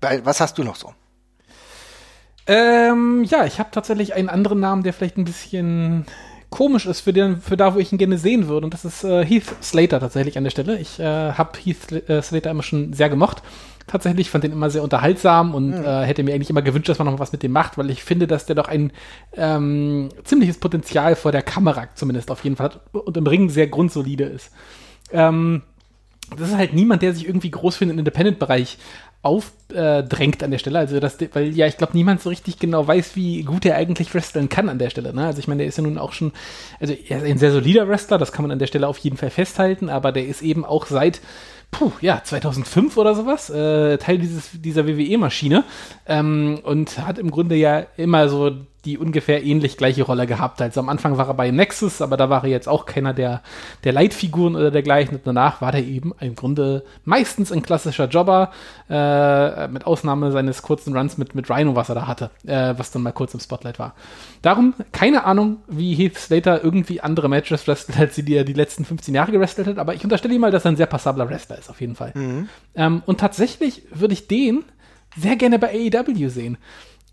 Weil, 0.00 0.24
was 0.24 0.40
hast 0.40 0.58
du 0.58 0.64
noch 0.64 0.76
so? 0.76 0.94
Ähm, 2.46 3.24
ja, 3.24 3.44
ich 3.44 3.58
habe 3.58 3.70
tatsächlich 3.70 4.14
einen 4.14 4.30
anderen 4.30 4.60
Namen, 4.60 4.82
der 4.82 4.92
vielleicht 4.92 5.18
ein 5.18 5.24
bisschen 5.24 6.06
komisch 6.50 6.86
ist 6.86 7.00
für, 7.00 7.12
den, 7.12 7.36
für 7.36 7.56
da, 7.56 7.74
wo 7.74 7.78
ich 7.78 7.92
ihn 7.92 7.98
gerne 7.98 8.18
sehen 8.18 8.48
würde. 8.48 8.66
Und 8.66 8.74
das 8.74 8.84
ist 8.84 9.04
äh, 9.04 9.24
Heath 9.24 9.54
Slater 9.62 10.00
tatsächlich 10.00 10.38
an 10.38 10.44
der 10.44 10.50
Stelle. 10.50 10.78
Ich 10.78 10.98
äh, 10.98 11.32
habe 11.32 11.58
Heath 11.62 12.08
äh, 12.08 12.22
Slater 12.22 12.50
immer 12.50 12.62
schon 12.62 12.92
sehr 12.92 13.08
gemocht. 13.08 13.42
Tatsächlich 13.86 14.30
fand 14.30 14.44
den 14.44 14.52
immer 14.52 14.68
sehr 14.68 14.82
unterhaltsam 14.82 15.54
und 15.54 15.72
äh, 15.72 16.04
hätte 16.04 16.22
mir 16.22 16.34
eigentlich 16.34 16.50
immer 16.50 16.60
gewünscht, 16.62 16.90
dass 16.90 16.98
man 16.98 17.06
noch 17.06 17.18
was 17.18 17.32
mit 17.32 17.42
dem 17.42 17.52
macht, 17.52 17.78
weil 17.78 17.90
ich 17.90 18.04
finde, 18.04 18.26
dass 18.26 18.44
der 18.44 18.54
doch 18.54 18.68
ein 18.68 18.92
ähm, 19.34 20.10
ziemliches 20.24 20.58
Potenzial 20.58 21.16
vor 21.16 21.32
der 21.32 21.42
Kamera 21.42 21.88
zumindest 21.94 22.30
auf 22.30 22.44
jeden 22.44 22.56
Fall 22.56 22.66
hat 22.66 22.80
und 22.92 23.16
im 23.16 23.26
Ring 23.26 23.48
sehr 23.48 23.66
grundsolide 23.66 24.24
ist. 24.24 24.52
Ähm, 25.10 25.62
das 26.36 26.50
ist 26.50 26.56
halt 26.56 26.74
niemand, 26.74 27.00
der 27.00 27.14
sich 27.14 27.26
irgendwie 27.26 27.50
groß 27.50 27.76
für 27.76 27.86
den 27.86 27.98
Independent-Bereich 27.98 28.76
aufdrängt 29.22 30.42
an 30.42 30.50
der 30.50 30.58
Stelle. 30.58 30.78
Also, 30.78 31.00
das, 31.00 31.18
weil 31.32 31.54
ja, 31.56 31.66
ich 31.66 31.76
glaube, 31.76 31.96
niemand 31.96 32.22
so 32.22 32.28
richtig 32.28 32.58
genau 32.58 32.86
weiß, 32.86 33.16
wie 33.16 33.42
gut 33.42 33.64
er 33.64 33.76
eigentlich 33.76 34.14
wresteln 34.14 34.48
kann 34.48 34.68
an 34.68 34.78
der 34.78 34.90
Stelle. 34.90 35.12
Ne? 35.12 35.26
Also, 35.26 35.40
ich 35.40 35.48
meine, 35.48 35.58
der 35.58 35.68
ist 35.68 35.78
ja 35.78 35.82
nun 35.82 35.98
auch 35.98 36.12
schon, 36.12 36.32
also 36.80 36.94
er 36.94 37.18
ist 37.18 37.24
ein 37.24 37.38
sehr 37.38 37.52
solider 37.52 37.88
Wrestler, 37.88 38.18
das 38.18 38.32
kann 38.32 38.44
man 38.44 38.52
an 38.52 38.58
der 38.58 38.66
Stelle 38.66 38.86
auf 38.86 38.98
jeden 38.98 39.16
Fall 39.16 39.30
festhalten, 39.30 39.88
aber 39.88 40.12
der 40.12 40.26
ist 40.26 40.42
eben 40.42 40.64
auch 40.64 40.86
seit, 40.86 41.20
puh, 41.70 41.92
ja, 42.00 42.22
2005 42.22 42.96
oder 42.96 43.14
sowas, 43.14 43.50
äh, 43.50 43.98
Teil 43.98 44.18
dieses, 44.18 44.50
dieser 44.52 44.86
WWE-Maschine 44.86 45.64
ähm, 46.06 46.60
und 46.62 46.98
hat 46.98 47.18
im 47.18 47.30
Grunde 47.30 47.56
ja 47.56 47.86
immer 47.96 48.28
so 48.28 48.52
die 48.84 48.96
ungefähr 48.96 49.44
ähnlich 49.44 49.76
gleiche 49.76 50.04
Rolle 50.04 50.26
gehabt. 50.26 50.62
Also 50.62 50.80
am 50.80 50.88
Anfang 50.88 51.18
war 51.18 51.28
er 51.28 51.34
bei 51.34 51.50
Nexus, 51.50 52.00
aber 52.00 52.16
da 52.16 52.30
war 52.30 52.44
er 52.44 52.50
jetzt 52.50 52.68
auch 52.68 52.86
keiner 52.86 53.12
der, 53.12 53.42
der 53.84 53.92
Leitfiguren 53.92 54.54
oder 54.54 54.70
dergleichen. 54.70 55.16
Und 55.16 55.26
danach 55.26 55.60
war 55.60 55.72
der 55.72 55.84
eben 55.84 56.14
im 56.20 56.36
Grunde 56.36 56.84
meistens 57.04 57.50
ein 57.50 57.62
klassischer 57.62 58.06
Jobber, 58.06 58.52
äh, 58.88 59.68
mit 59.68 59.86
Ausnahme 59.86 60.30
seines 60.30 60.62
kurzen 60.62 60.96
Runs 60.96 61.18
mit, 61.18 61.34
mit 61.34 61.50
Rhino, 61.50 61.74
was 61.74 61.88
er 61.88 61.96
da 61.96 62.06
hatte, 62.06 62.30
äh, 62.46 62.74
was 62.76 62.92
dann 62.92 63.02
mal 63.02 63.12
kurz 63.12 63.34
im 63.34 63.40
Spotlight 63.40 63.78
war. 63.78 63.94
Darum, 64.42 64.74
keine 64.92 65.24
Ahnung, 65.24 65.58
wie 65.66 65.94
Heath 65.94 66.16
Slater 66.16 66.62
irgendwie 66.62 67.00
andere 67.00 67.28
Matches 67.28 67.66
wrestelt, 67.66 67.98
als 67.98 68.14
sie 68.14 68.22
die 68.22 68.34
er 68.34 68.44
die 68.44 68.52
letzten 68.52 68.84
15 68.84 69.14
Jahre 69.14 69.32
gewrestelt 69.32 69.66
hat, 69.66 69.78
aber 69.78 69.94
ich 69.94 70.04
unterstelle 70.04 70.34
ihm 70.34 70.40
mal, 70.40 70.52
dass 70.52 70.64
er 70.64 70.72
ein 70.72 70.76
sehr 70.76 70.86
passabler 70.86 71.28
Wrestler 71.28 71.58
ist, 71.58 71.68
auf 71.68 71.80
jeden 71.80 71.96
Fall. 71.96 72.12
Ähm, 72.76 73.02
und 73.06 73.18
tatsächlich 73.18 73.82
würde 73.90 74.14
ich 74.14 74.28
den 74.28 74.64
sehr 75.16 75.36
gerne 75.36 75.58
bei 75.58 75.70
AEW 75.70 76.28
sehen. 76.28 76.58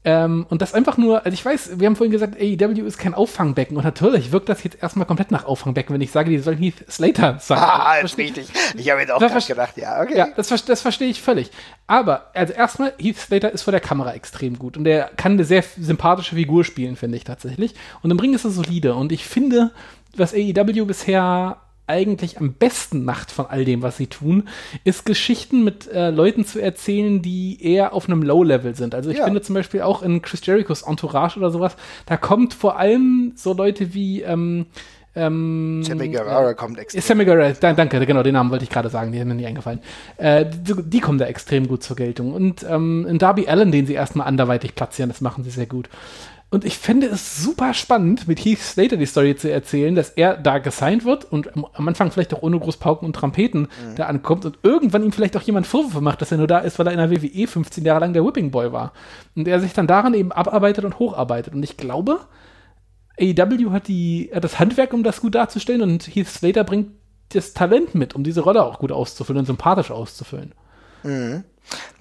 Ähm, 0.07 0.45
und 0.49 0.61
das 0.61 0.75
einfach 0.75 0.97
nur, 0.97 1.25
also 1.25 1.33
ich 1.33 1.43
weiß, 1.43 1.79
wir 1.79 1.87
haben 1.87 1.95
vorhin 1.95 2.11
gesagt, 2.11 2.35
AEW 2.39 2.85
ist 2.85 2.99
kein 2.99 3.15
Auffangbecken. 3.15 3.75
Und 3.75 3.83
natürlich 3.83 4.31
wirkt 4.31 4.49
das 4.49 4.63
jetzt 4.63 4.81
erstmal 4.81 5.07
komplett 5.07 5.31
nach 5.31 5.45
Auffangbecken, 5.45 5.95
wenn 5.95 6.01
ich 6.01 6.11
sage, 6.11 6.29
die 6.29 6.37
sollen 6.37 6.59
Heath 6.59 6.85
Slater 6.89 7.37
sein. 7.39 7.57
Ah, 7.57 7.95
ist 8.03 8.17
richtig. 8.19 8.47
Ich 8.77 8.91
habe 8.91 9.01
jetzt 9.01 9.11
auch 9.11 9.19
Das 9.19 9.31
gerade 9.31 9.45
gedacht, 9.47 9.77
ja, 9.77 9.99
okay. 10.01 10.15
Ja, 10.15 10.27
das, 10.35 10.49
das 10.65 10.81
verstehe 10.81 11.09
ich 11.09 11.23
völlig. 11.23 11.49
Aber, 11.87 12.29
also 12.35 12.53
erstmal, 12.53 12.93
Heath 12.99 13.17
Slater 13.17 13.51
ist 13.51 13.63
vor 13.63 13.71
der 13.71 13.81
Kamera 13.81 14.13
extrem 14.13 14.59
gut 14.59 14.77
und 14.77 14.85
er 14.85 15.09
kann 15.17 15.33
eine 15.33 15.43
sehr 15.43 15.63
sympathische 15.63 16.35
Figur 16.35 16.63
spielen, 16.63 16.95
finde 16.95 17.17
ich 17.17 17.23
tatsächlich. 17.23 17.73
Und 18.03 18.11
im 18.11 18.19
Ring 18.19 18.35
ist 18.35 18.45
er 18.45 18.51
solide 18.51 18.93
und 18.93 19.11
ich 19.11 19.25
finde, 19.25 19.71
was 20.15 20.35
AEW 20.35 20.85
bisher 20.85 21.57
eigentlich 21.87 22.39
am 22.39 22.53
besten 22.53 23.03
macht 23.05 23.31
von 23.31 23.45
all 23.45 23.63
dem, 23.65 23.81
was 23.81 23.97
sie 23.97 24.07
tun, 24.07 24.47
ist 24.83 25.05
Geschichten 25.05 25.63
mit 25.63 25.87
äh, 25.91 26.09
Leuten 26.09 26.45
zu 26.45 26.59
erzählen, 26.61 27.21
die 27.21 27.57
eher 27.61 27.93
auf 27.93 28.07
einem 28.07 28.23
Low-Level 28.23 28.75
sind. 28.75 28.95
Also 28.95 29.09
ich 29.11 29.17
Ja. 29.19 29.25
finde 29.25 29.41
zum 29.41 29.55
Beispiel 29.55 29.81
auch 29.81 30.01
in 30.01 30.21
Chris 30.21 30.45
Jerichos 30.45 30.81
Entourage 30.83 31.37
oder 31.37 31.51
sowas, 31.51 31.75
da 32.05 32.17
kommt 32.17 32.53
vor 32.53 32.77
allem 32.79 33.33
so 33.35 33.53
Leute 33.53 33.93
wie 33.93 34.21
ähm, 34.23 34.65
ähm, 35.17 35.81
Sammy 35.83 36.09
Guevara 36.09 36.53
kommt 36.55 36.77
extra. 36.77 36.97
ist 36.97 37.07
Sammy 37.07 37.23
Guevara, 37.23 37.53
da, 37.53 37.71
danke, 37.73 38.05
genau, 38.05 38.21
den 38.21 38.33
Namen 38.33 38.51
wollte 38.51 38.65
ich 38.65 38.69
gerade 38.69 38.89
sagen, 38.89 39.11
die 39.13 39.17
ist 39.19 39.25
mir 39.25 39.33
nicht 39.33 39.47
eingefallen. 39.47 39.79
Äh, 40.17 40.45
die, 40.45 40.73
die 40.83 40.99
kommen 40.99 41.19
da 41.19 41.25
extrem 41.25 41.67
gut 41.67 41.83
zur 41.83 41.95
Geltung. 41.95 42.33
Und 42.33 42.65
ähm, 42.69 43.05
in 43.07 43.17
Darby 43.17 43.47
Allen, 43.47 43.71
den 43.71 43.85
sie 43.85 43.93
erstmal 43.93 44.27
anderweitig 44.27 44.75
platzieren, 44.75 45.09
das 45.09 45.21
machen 45.21 45.43
sie 45.45 45.51
sehr 45.51 45.67
gut. 45.67 45.87
Und 46.55 46.63
ich 46.63 46.77
finde 46.77 47.07
es 47.07 47.43
super 47.43 47.73
spannend, 47.73 48.29
mit 48.29 48.39
Heath 48.39 48.59
Slater 48.59 48.95
die 48.95 49.05
Story 49.05 49.35
zu 49.35 49.51
erzählen, 49.51 49.93
dass 49.93 50.11
er 50.11 50.37
da 50.37 50.59
gesigned 50.59 51.03
wird 51.03 51.29
und 51.29 51.49
am, 51.53 51.85
Anfang 51.89 52.11
vielleicht 52.11 52.33
auch 52.33 52.43
ohne 52.43 52.57
Großpauken 52.57 53.05
und 53.05 53.13
Trompeten 53.13 53.67
da 53.97 54.05
ankommt 54.05 54.45
und 54.45 54.59
irgendwann 54.63 55.03
ihm 55.03 55.11
vielleicht 55.11 55.35
auch 55.35 55.41
jemand 55.41 55.67
Vorwürfe 55.67 55.99
macht, 55.99 56.21
dass 56.21 56.31
er 56.31 56.37
nur 56.37 56.47
da 56.47 56.59
ist, 56.59 56.79
weil 56.79 56.87
er 56.87 56.93
in 56.93 56.99
der 56.99 57.11
WWE 57.11 57.45
15 57.45 57.83
Jahre 57.83 57.99
lang 57.99 58.13
der 58.13 58.23
Whipping 58.23 58.51
Boy 58.51 58.71
war. 58.71 58.93
Und 59.35 59.49
er 59.49 59.59
sich 59.59 59.73
dann 59.73 59.85
daran 59.85 60.13
eben 60.13 60.31
abarbeitet 60.31 60.85
und 60.85 60.97
hocharbeitet. 60.97 61.53
Und 61.53 61.61
ich 61.61 61.75
glaube, 61.75 62.21
AEW 63.19 63.71
hat, 63.71 63.89
die, 63.89 64.31
hat 64.33 64.45
das 64.45 64.57
Handwerk, 64.57 64.93
um 64.93 65.03
das 65.03 65.19
gut 65.19 65.35
darzustellen 65.35 65.81
und 65.81 66.03
Heath 66.03 66.29
Slater 66.29 66.63
bringt 66.63 66.91
das 67.33 67.53
Talent 67.53 67.95
mit, 67.95 68.15
um 68.15 68.23
diese 68.23 68.39
Rolle 68.39 68.63
auch 68.63 68.79
gut 68.79 68.93
auszufüllen 68.93 69.39
und 69.39 69.45
sympathisch 69.45 69.91
auszufüllen. 69.91 70.53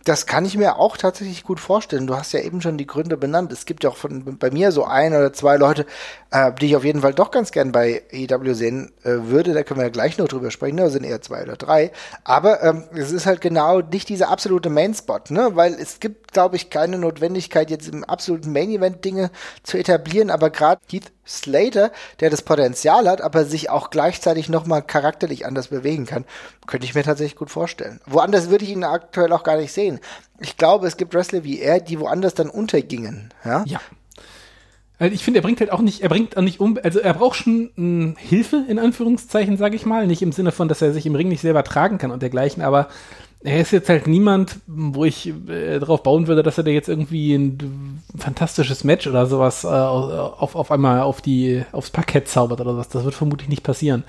Das 0.04 0.26
kann 0.26 0.44
ich 0.44 0.58
mir 0.58 0.76
auch 0.76 0.98
tatsächlich 0.98 1.44
gut 1.44 1.60
vorstellen. 1.60 2.06
Du 2.06 2.14
hast 2.14 2.32
ja 2.32 2.40
eben 2.40 2.60
schon 2.60 2.76
die 2.76 2.86
Gründe 2.86 3.16
benannt. 3.16 3.50
Es 3.52 3.64
gibt 3.64 3.84
ja 3.84 3.90
auch 3.90 3.96
von, 3.96 4.36
bei 4.38 4.50
mir 4.50 4.70
so 4.70 4.84
ein 4.84 5.14
oder 5.14 5.32
zwei 5.32 5.56
Leute, 5.56 5.86
äh, 6.30 6.52
die 6.52 6.66
ich 6.66 6.76
auf 6.76 6.84
jeden 6.84 7.00
Fall 7.00 7.14
doch 7.14 7.30
ganz 7.30 7.52
gern 7.52 7.72
bei 7.72 8.02
EW 8.10 8.52
sehen 8.52 8.92
äh, 9.02 9.12
würde. 9.28 9.54
Da 9.54 9.62
können 9.62 9.80
wir 9.80 9.84
ja 9.84 9.90
gleich 9.90 10.18
noch 10.18 10.28
drüber 10.28 10.50
sprechen. 10.50 10.76
Da 10.76 10.90
sind 10.90 11.04
eher 11.04 11.22
zwei 11.22 11.42
oder 11.42 11.56
drei. 11.56 11.90
Aber 12.22 12.62
ähm, 12.62 12.84
es 12.94 13.12
ist 13.12 13.24
halt 13.24 13.40
genau 13.40 13.80
nicht 13.80 14.10
dieser 14.10 14.28
absolute 14.28 14.68
Main-Spot, 14.68 15.20
ne? 15.30 15.52
Weil 15.54 15.72
es 15.72 16.00
gibt, 16.00 16.32
glaube 16.32 16.56
ich, 16.56 16.68
keine 16.68 16.98
Notwendigkeit, 16.98 17.70
jetzt 17.70 17.88
im 17.88 18.04
absoluten 18.04 18.52
Main-Event 18.52 19.06
Dinge 19.06 19.30
zu 19.62 19.78
etablieren. 19.78 20.30
Aber 20.30 20.50
gerade 20.50 20.82
Heath 20.90 21.12
Slater, 21.26 21.90
der 22.20 22.30
das 22.30 22.42
Potenzial 22.42 23.08
hat, 23.08 23.22
aber 23.22 23.44
sich 23.44 23.70
auch 23.70 23.90
gleichzeitig 23.90 24.48
nochmal 24.48 24.82
charakterlich 24.82 25.46
anders 25.46 25.68
bewegen 25.68 26.06
kann, 26.06 26.24
könnte 26.66 26.86
ich 26.86 26.94
mir 26.94 27.02
tatsächlich 27.02 27.36
gut 27.36 27.50
vorstellen. 27.50 28.00
Woanders 28.06 28.50
würde 28.50 28.64
ich 28.64 28.70
ihn 28.70 28.84
aktuell 28.84 29.32
auch 29.32 29.42
gar 29.42 29.56
nicht 29.56 29.72
sehen. 29.72 29.93
Ich 30.40 30.56
glaube, 30.56 30.86
es 30.86 30.96
gibt 30.96 31.14
Wrestler 31.14 31.44
wie 31.44 31.60
er, 31.60 31.80
die 31.80 32.00
woanders 32.00 32.34
dann 32.34 32.48
untergingen. 32.50 33.30
Ja. 33.44 33.64
Ja. 33.66 33.80
Also 34.98 35.12
ich 35.14 35.24
finde, 35.24 35.40
er 35.40 35.42
bringt 35.42 35.60
halt 35.60 35.72
auch 35.72 35.80
nicht, 35.80 36.02
er 36.02 36.08
bringt 36.08 36.36
auch 36.36 36.42
nicht 36.42 36.60
um, 36.60 36.78
also 36.82 37.00
er 37.00 37.14
braucht 37.14 37.36
schon 37.36 37.70
mh, 37.74 38.14
Hilfe 38.16 38.64
in 38.68 38.78
Anführungszeichen, 38.78 39.56
sage 39.56 39.74
ich 39.74 39.86
mal, 39.86 40.06
nicht 40.06 40.22
im 40.22 40.32
Sinne 40.32 40.52
von, 40.52 40.68
dass 40.68 40.82
er 40.82 40.92
sich 40.92 41.04
im 41.04 41.16
Ring 41.16 41.28
nicht 41.28 41.40
selber 41.40 41.64
tragen 41.64 41.98
kann 41.98 42.12
und 42.12 42.22
dergleichen, 42.22 42.62
aber 42.62 42.88
er 43.44 43.60
ist 43.60 43.72
jetzt 43.72 43.90
halt 43.90 44.06
niemand, 44.06 44.60
wo 44.66 45.04
ich 45.04 45.32
äh, 45.48 45.78
darauf 45.78 46.02
bauen 46.02 46.28
würde, 46.28 46.42
dass 46.42 46.56
er 46.56 46.64
da 46.64 46.70
jetzt 46.70 46.88
irgendwie 46.88 47.34
ein 47.34 48.02
fantastisches 48.16 48.84
Match 48.84 49.06
oder 49.06 49.26
sowas 49.26 49.64
äh, 49.64 49.68
auf, 49.68 50.54
auf 50.54 50.70
einmal 50.70 51.02
auf 51.02 51.20
die, 51.20 51.62
aufs 51.72 51.90
Parkett 51.90 52.26
zaubert 52.26 52.62
oder 52.62 52.76
was. 52.78 52.88
Das 52.88 53.04
wird 53.04 53.14
vermutlich 53.14 53.50
nicht 53.50 53.62
passieren. 53.62 54.04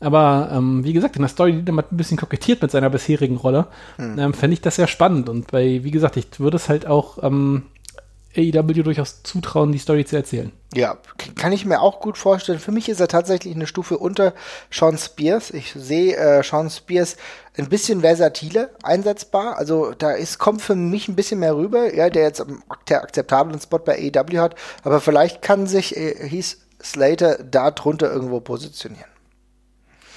Aber 0.00 0.50
ähm, 0.52 0.84
wie 0.84 0.92
gesagt, 0.92 1.16
in 1.16 1.22
der 1.22 1.28
Story, 1.28 1.52
die 1.52 1.64
damit 1.64 1.90
ein 1.90 1.96
bisschen 1.96 2.16
kokettiert 2.16 2.62
mit 2.62 2.70
seiner 2.70 2.90
bisherigen 2.90 3.36
Rolle, 3.36 3.66
hm. 3.96 4.18
ähm, 4.18 4.34
fände 4.34 4.54
ich 4.54 4.60
das 4.60 4.76
sehr 4.76 4.86
spannend. 4.86 5.28
Und 5.28 5.50
bei, 5.50 5.82
wie 5.82 5.90
gesagt, 5.90 6.16
ich 6.16 6.38
würde 6.38 6.56
es 6.56 6.68
halt 6.68 6.86
auch 6.86 7.22
ähm, 7.22 7.64
AEW 8.36 8.82
durchaus 8.82 9.22
zutrauen, 9.22 9.72
die 9.72 9.78
Story 9.78 10.04
zu 10.04 10.16
erzählen. 10.16 10.52
Ja, 10.74 10.98
kann 11.34 11.52
ich 11.52 11.64
mir 11.64 11.80
auch 11.80 11.98
gut 11.98 12.18
vorstellen. 12.18 12.58
Für 12.58 12.72
mich 12.72 12.88
ist 12.88 13.00
er 13.00 13.08
tatsächlich 13.08 13.54
eine 13.54 13.66
Stufe 13.66 13.98
unter 13.98 14.34
Sean 14.70 14.98
Spears. 14.98 15.50
Ich 15.50 15.72
sehe 15.72 16.14
äh, 16.16 16.42
Sean 16.42 16.70
Spears 16.70 17.16
ein 17.56 17.68
bisschen 17.68 18.02
versatile 18.02 18.70
einsetzbar. 18.82 19.56
Also 19.56 19.92
da 19.96 20.12
ist, 20.12 20.38
kommt 20.38 20.62
für 20.62 20.76
mich 20.76 21.08
ein 21.08 21.16
bisschen 21.16 21.40
mehr 21.40 21.56
rüber, 21.56 21.94
ja, 21.94 22.10
der 22.10 22.22
jetzt 22.22 22.40
einen 22.40 22.62
akzeptablen 22.68 23.60
Spot 23.60 23.78
bei 23.78 24.12
AEW 24.14 24.38
hat. 24.38 24.54
Aber 24.84 25.00
vielleicht 25.00 25.42
kann 25.42 25.66
sich 25.66 25.96
äh, 25.96 26.14
Heath 26.28 26.58
Slater 26.82 27.42
da 27.42 27.70
drunter 27.70 28.12
irgendwo 28.12 28.40
positionieren. 28.40 29.08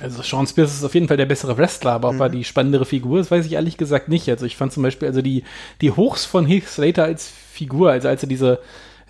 Also 0.02 0.22
Sean 0.22 0.48
Spears 0.48 0.74
ist 0.74 0.84
auf 0.84 0.94
jeden 0.94 1.08
Fall 1.08 1.18
der 1.18 1.26
bessere 1.26 1.58
Wrestler, 1.58 1.92
aber 1.92 2.10
ob 2.10 2.20
er 2.20 2.30
mhm. 2.30 2.34
die 2.34 2.44
spannendere 2.44 2.86
Figur 2.86 3.20
ist, 3.20 3.32
weiß 3.32 3.46
ich 3.46 3.54
ehrlich 3.54 3.78
gesagt 3.78 4.10
nicht. 4.10 4.28
Also 4.30 4.46
ich 4.46 4.58
fand 4.58 4.74
zum 4.74 4.84
Beispiel, 4.84 5.08
also 5.08 5.22
die, 5.22 5.44
die 5.82 5.92
Hochs 5.92 6.26
von 6.26 6.46
Heath 6.46 6.68
Slater 6.68 7.04
als 7.04 7.28
Figur, 7.28 7.92
also 7.92 8.08
als 8.08 8.24
er 8.24 8.30
diese, 8.30 8.60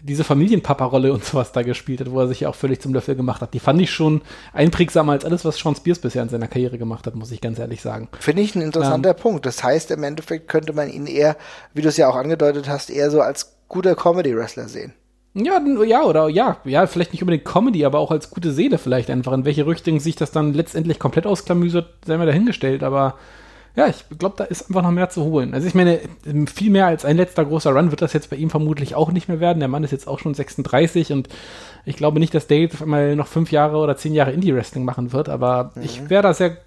diese 0.04 0.24
Familienpapa-Rolle 0.24 1.14
und 1.14 1.24
sowas 1.24 1.52
da 1.52 1.62
gespielt 1.62 2.02
hat, 2.02 2.12
wo 2.12 2.20
er 2.20 2.28
sich 2.28 2.42
ja 2.42 2.50
auch 2.50 2.56
völlig 2.56 2.82
zum 2.82 2.94
Löffel 2.94 3.16
gemacht 3.16 3.42
hat, 3.42 3.54
die 3.54 3.60
fand 3.60 3.82
ich 3.82 3.92
schon 3.92 4.22
einprägsamer 4.54 5.14
als 5.14 5.26
alles, 5.26 5.46
was 5.46 5.58
Sean 5.58 5.76
Spears 5.76 6.00
bisher 6.00 6.24
in 6.24 6.30
seiner 6.30 6.48
Karriere 6.48 6.78
gemacht 6.78 7.08
hat, 7.08 7.16
muss 7.16 7.32
ich 7.32 7.42
ganz 7.42 7.60
ehrlich 7.60 7.82
sagen. 7.82 8.10
Finde 8.20 8.42
ich 8.42 8.56
ein 8.56 8.62
interessanter 8.62 9.12
ähm, 9.12 9.16
Punkt. 9.16 9.46
Das 9.46 9.64
heißt, 9.64 9.92
im 9.92 10.04
Endeffekt 10.04 10.48
könnte 10.48 10.74
man 10.74 10.90
ihn 10.90 11.08
eher, 11.08 11.38
wie 11.74 11.82
du 11.82 11.90
es 11.90 11.98
ja 11.98 12.10
auch 12.10 12.16
angedeutet 12.16 12.68
hast, 12.68 12.90
eher 12.90 13.12
so 13.12 13.22
als 13.22 13.56
guter 13.68 13.96
Comedy-Wrestler 13.96 14.68
sehen. 14.68 14.94
Ja, 15.34 15.62
ja, 15.86 16.04
oder 16.04 16.28
ja, 16.28 16.58
ja, 16.66 16.88
vielleicht 16.88 17.14
nicht 17.14 17.22
unbedingt 17.22 17.46
Comedy, 17.46 17.86
aber 17.86 18.00
auch 18.00 18.12
als 18.12 18.32
gute 18.32 18.52
Seele 18.52 18.78
vielleicht 18.78 19.10
einfach. 19.10 19.32
In 19.32 19.46
welche 19.46 19.66
Richtung 19.66 20.00
sich 20.00 20.16
das 20.16 20.32
dann 20.32 20.54
letztendlich 20.54 21.00
komplett 21.00 21.26
ausklamüsert, 21.26 21.88
sei 22.06 22.18
mal 22.18 22.26
dahingestellt, 22.26 22.84
aber 22.84 23.16
ja, 23.74 23.88
ich 23.88 24.04
glaube, 24.20 24.36
da 24.38 24.44
ist 24.44 24.68
einfach 24.68 24.82
noch 24.82 24.92
mehr 24.92 25.10
zu 25.10 25.24
holen. 25.24 25.54
Also 25.54 25.66
ich 25.66 25.74
meine, 25.74 26.02
viel 26.54 26.70
mehr 26.70 26.88
als 26.88 27.06
ein 27.06 27.16
letzter 27.16 27.46
großer 27.46 27.72
Run 27.72 27.92
wird 27.92 28.02
das 28.02 28.12
jetzt 28.12 28.30
bei 28.30 28.36
ihm 28.36 28.50
vermutlich 28.50 28.96
auch 28.96 29.14
nicht 29.14 29.30
mehr 29.30 29.40
werden. 29.40 29.60
Der 29.60 29.70
Mann 29.70 29.86
ist 29.86 29.92
jetzt 29.92 30.10
auch 30.10 30.20
schon 30.20 30.34
36 30.34 31.14
und 31.14 31.30
ich 31.86 31.96
glaube 31.96 32.20
nicht, 32.20 32.36
dass 32.36 32.48
Dave 32.48 32.70
einmal 32.82 33.16
noch 33.16 33.28
fünf 33.28 33.52
Jahre 33.54 33.78
oder 33.78 33.96
zehn 33.96 34.14
Jahre 34.14 34.34
Indie-Wrestling 34.34 34.84
machen 34.84 35.14
wird, 35.14 35.30
aber 35.30 35.72
mhm. 35.76 35.84
ich 35.84 36.10
wäre 36.10 36.24
da 36.24 36.34
sehr 36.34 36.58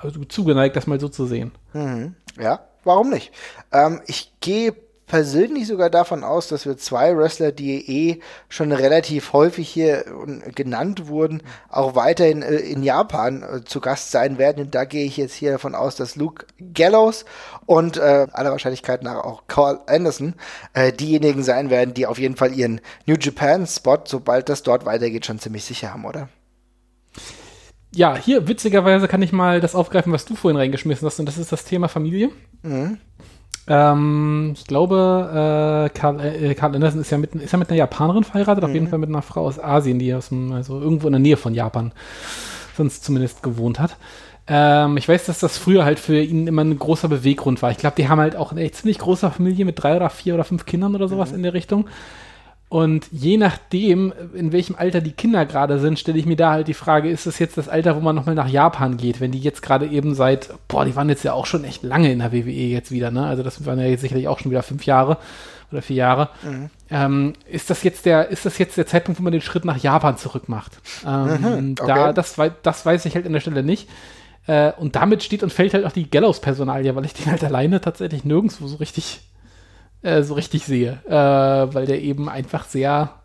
also 0.00 0.22
zugeneigt, 0.24 0.76
das 0.76 0.86
mal 0.86 1.00
so 1.00 1.08
zu 1.08 1.24
sehen. 1.24 1.52
Mhm. 1.72 2.14
Ja, 2.38 2.60
warum 2.84 3.08
nicht? 3.08 3.32
Ähm, 3.72 4.02
ich 4.06 4.32
gehe 4.40 4.74
persönlich 5.08 5.66
sogar 5.66 5.90
davon 5.90 6.22
aus, 6.22 6.48
dass 6.48 6.66
wir 6.66 6.76
zwei 6.76 7.16
Wrestler, 7.16 7.50
die 7.50 7.90
eh 7.90 8.20
schon 8.48 8.70
relativ 8.72 9.32
häufig 9.32 9.68
hier 9.68 10.04
genannt 10.54 11.08
wurden, 11.08 11.42
auch 11.68 11.94
weiterhin 11.94 12.42
äh, 12.42 12.56
in 12.56 12.82
Japan 12.82 13.42
äh, 13.42 13.64
zu 13.64 13.80
Gast 13.80 14.10
sein 14.10 14.38
werden. 14.38 14.66
Und 14.66 14.74
da 14.74 14.84
gehe 14.84 15.04
ich 15.04 15.16
jetzt 15.16 15.34
hier 15.34 15.52
davon 15.52 15.74
aus, 15.74 15.96
dass 15.96 16.14
Luke 16.14 16.46
Gallows 16.74 17.24
und 17.66 17.96
äh, 17.96 18.26
aller 18.32 18.52
Wahrscheinlichkeit 18.52 19.02
nach 19.02 19.24
auch 19.24 19.44
Carl 19.48 19.80
Anderson 19.86 20.34
äh, 20.74 20.92
diejenigen 20.92 21.42
sein 21.42 21.70
werden, 21.70 21.94
die 21.94 22.06
auf 22.06 22.18
jeden 22.18 22.36
Fall 22.36 22.52
ihren 22.52 22.80
New 23.06 23.16
Japan 23.18 23.66
Spot, 23.66 23.98
sobald 24.04 24.48
das 24.48 24.62
dort 24.62 24.84
weitergeht, 24.86 25.26
schon 25.26 25.38
ziemlich 25.40 25.64
sicher 25.64 25.92
haben, 25.92 26.04
oder? 26.04 26.28
Ja, 27.94 28.16
hier 28.16 28.46
witzigerweise 28.46 29.08
kann 29.08 29.22
ich 29.22 29.32
mal 29.32 29.60
das 29.60 29.74
aufgreifen, 29.74 30.12
was 30.12 30.26
du 30.26 30.36
vorhin 30.36 30.58
reingeschmissen 30.58 31.06
hast, 31.06 31.18
und 31.18 31.26
das 31.26 31.38
ist 31.38 31.50
das 31.50 31.64
Thema 31.64 31.88
Familie. 31.88 32.30
Mhm. 32.62 32.98
Ähm, 33.68 34.52
ich 34.54 34.66
glaube, 34.66 35.88
äh, 35.92 35.98
Karl, 35.98 36.20
äh, 36.20 36.54
Karl 36.54 36.74
Anderson 36.74 37.00
ist 37.00 37.10
ja, 37.10 37.18
mit, 37.18 37.34
ist 37.34 37.52
ja 37.52 37.58
mit 37.58 37.68
einer 37.68 37.78
Japanerin 37.78 38.24
verheiratet, 38.24 38.64
mhm. 38.64 38.70
auf 38.70 38.74
jeden. 38.74 38.88
Fall 38.88 38.98
mit 38.98 39.10
einer 39.10 39.22
Frau 39.22 39.46
aus 39.46 39.58
Asien, 39.58 39.98
die 39.98 40.14
aus 40.14 40.30
dem, 40.30 40.52
also 40.52 40.80
irgendwo 40.80 41.06
in 41.06 41.12
der 41.12 41.20
Nähe 41.20 41.36
von 41.36 41.54
Japan 41.54 41.92
sonst 42.76 43.04
zumindest 43.04 43.42
gewohnt 43.42 43.78
hat. 43.78 43.96
Ähm, 44.46 44.96
ich 44.96 45.08
weiß, 45.08 45.26
dass 45.26 45.40
das 45.40 45.58
früher 45.58 45.84
halt 45.84 45.98
für 45.98 46.18
ihn 46.18 46.46
immer 46.46 46.64
ein 46.64 46.78
großer 46.78 47.08
Beweggrund 47.08 47.60
war. 47.60 47.70
Ich 47.70 47.78
glaube, 47.78 47.96
die 47.96 48.08
haben 48.08 48.20
halt 48.20 48.36
auch 48.36 48.52
eine 48.52 48.70
ziemlich 48.70 48.98
große 48.98 49.30
Familie 49.30 49.66
mit 49.66 49.82
drei 49.82 49.96
oder 49.96 50.08
vier 50.08 50.34
oder 50.34 50.44
fünf 50.44 50.64
Kindern 50.64 50.94
oder 50.94 51.08
sowas 51.08 51.30
mhm. 51.30 51.36
in 51.36 51.42
der 51.42 51.54
Richtung. 51.54 51.86
Und 52.68 53.06
je 53.10 53.38
nachdem, 53.38 54.12
in 54.34 54.52
welchem 54.52 54.76
Alter 54.76 55.00
die 55.00 55.12
Kinder 55.12 55.46
gerade 55.46 55.78
sind, 55.78 55.98
stelle 55.98 56.18
ich 56.18 56.26
mir 56.26 56.36
da 56.36 56.50
halt 56.50 56.68
die 56.68 56.74
Frage, 56.74 57.08
ist 57.08 57.26
das 57.26 57.38
jetzt 57.38 57.56
das 57.56 57.68
Alter, 57.68 57.96
wo 57.96 58.00
man 58.00 58.14
nochmal 58.14 58.34
nach 58.34 58.48
Japan 58.48 58.98
geht, 58.98 59.20
wenn 59.20 59.32
die 59.32 59.38
jetzt 59.38 59.62
gerade 59.62 59.86
eben 59.86 60.14
seit, 60.14 60.50
boah, 60.68 60.84
die 60.84 60.94
waren 60.94 61.08
jetzt 61.08 61.24
ja 61.24 61.32
auch 61.32 61.46
schon 61.46 61.64
echt 61.64 61.82
lange 61.82 62.12
in 62.12 62.18
der 62.18 62.30
WWE 62.30 62.50
jetzt 62.50 62.90
wieder, 62.90 63.10
ne? 63.10 63.26
Also 63.26 63.42
das 63.42 63.64
waren 63.64 63.78
ja 63.78 63.86
jetzt 63.86 64.02
sicherlich 64.02 64.28
auch 64.28 64.38
schon 64.38 64.50
wieder 64.50 64.62
fünf 64.62 64.84
Jahre 64.84 65.16
oder 65.72 65.80
vier 65.80 65.96
Jahre. 65.96 66.28
Mhm. 66.42 66.70
Ähm, 66.90 67.32
ist 67.50 67.70
das 67.70 67.82
jetzt 67.84 68.04
der, 68.04 68.28
ist 68.28 68.44
das 68.44 68.58
jetzt 68.58 68.76
der 68.76 68.86
Zeitpunkt, 68.86 69.18
wo 69.18 69.24
man 69.24 69.32
den 69.32 69.40
Schritt 69.40 69.64
nach 69.64 69.78
Japan 69.78 70.18
zurückmacht? 70.18 70.72
Ähm, 71.06 71.40
mhm, 71.40 71.74
okay. 71.80 71.86
Da, 71.86 72.12
das, 72.12 72.36
das 72.62 72.84
weiß 72.84 73.06
ich 73.06 73.14
halt 73.14 73.24
an 73.24 73.32
der 73.32 73.40
Stelle 73.40 73.62
nicht. 73.62 73.88
Äh, 74.46 74.72
und 74.72 74.94
damit 74.94 75.22
steht 75.22 75.42
und 75.42 75.52
fällt 75.52 75.72
halt 75.72 75.86
auch 75.86 75.92
die 75.92 76.10
Gallows-Personalie, 76.10 76.94
weil 76.94 77.04
ich 77.06 77.14
den 77.14 77.30
halt 77.30 77.44
alleine 77.44 77.80
tatsächlich 77.80 78.24
nirgendwo 78.24 78.66
so 78.66 78.76
richtig 78.76 79.20
äh, 80.02 80.22
so 80.22 80.34
richtig 80.34 80.64
sehe, 80.64 81.00
äh, 81.06 81.12
weil 81.12 81.86
der 81.86 82.00
eben 82.00 82.28
einfach 82.28 82.66
sehr 82.66 83.18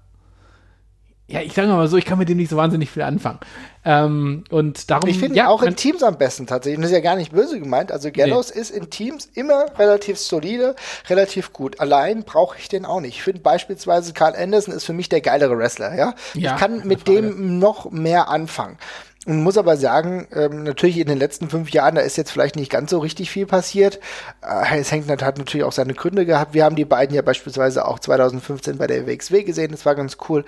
ja, 1.33 1.41
ich 1.41 1.53
sage 1.53 1.69
mal 1.69 1.87
so, 1.87 1.95
ich 1.95 2.03
kann 2.03 2.19
mit 2.19 2.27
dem 2.27 2.37
nicht 2.37 2.49
so 2.49 2.57
wahnsinnig 2.57 2.89
viel 2.89 3.01
anfangen. 3.01 3.39
Ähm, 3.85 4.43
und 4.49 4.91
darum. 4.91 5.09
Ich 5.09 5.17
finde 5.17 5.37
ja, 5.37 5.47
auch 5.47 5.63
in 5.63 5.75
Teams 5.75 6.03
am 6.03 6.17
besten 6.17 6.47
tatsächlich. 6.47 6.77
Und 6.77 6.83
das 6.83 6.91
ist 6.91 6.95
ja 6.95 7.01
gar 7.01 7.15
nicht 7.15 7.31
böse 7.31 7.59
gemeint. 7.59 7.93
Also 7.93 8.11
Gallows 8.11 8.53
nee. 8.53 8.59
ist 8.61 8.71
in 8.71 8.89
Teams 8.89 9.29
immer 9.33 9.65
relativ 9.79 10.19
solide, 10.19 10.75
relativ 11.09 11.53
gut. 11.53 11.79
Allein 11.79 12.23
brauche 12.23 12.57
ich 12.59 12.67
den 12.67 12.85
auch 12.85 12.99
nicht. 12.99 13.15
Ich 13.15 13.23
finde 13.23 13.39
beispielsweise 13.39 14.11
Carl 14.11 14.35
Anderson 14.35 14.73
ist 14.73 14.83
für 14.83 14.93
mich 14.93 15.07
der 15.07 15.21
geilere 15.21 15.57
Wrestler. 15.57 15.95
Ja, 15.95 16.13
ja 16.33 16.53
ich 16.53 16.59
kann 16.59 16.85
mit 16.85 17.07
dem 17.07 17.57
noch 17.57 17.89
mehr 17.89 18.27
anfangen. 18.27 18.77
Und 19.25 19.41
muss 19.41 19.57
aber 19.57 19.77
sagen, 19.77 20.27
ähm, 20.33 20.63
natürlich 20.63 20.97
in 20.97 21.07
den 21.07 21.17
letzten 21.17 21.49
fünf 21.49 21.69
Jahren, 21.71 21.95
da 21.95 22.01
ist 22.01 22.17
jetzt 22.17 22.31
vielleicht 22.31 22.57
nicht 22.57 22.69
ganz 22.69 22.91
so 22.91 22.99
richtig 22.99 23.31
viel 23.31 23.45
passiert. 23.45 23.99
Äh, 24.41 24.79
es 24.79 24.91
hängt 24.91 25.09
hat 25.09 25.37
natürlich 25.37 25.63
auch 25.63 25.71
seine 25.71 25.93
Gründe 25.93 26.25
gehabt. 26.25 26.53
Wir 26.53 26.65
haben 26.65 26.75
die 26.75 26.85
beiden 26.85 27.15
ja 27.15 27.21
beispielsweise 27.21 27.87
auch 27.87 27.99
2015 27.99 28.77
bei 28.77 28.87
der 28.87 29.07
WXW 29.07 29.43
gesehen. 29.43 29.71
Das 29.71 29.85
war 29.85 29.95
ganz 29.95 30.17
cool. 30.27 30.43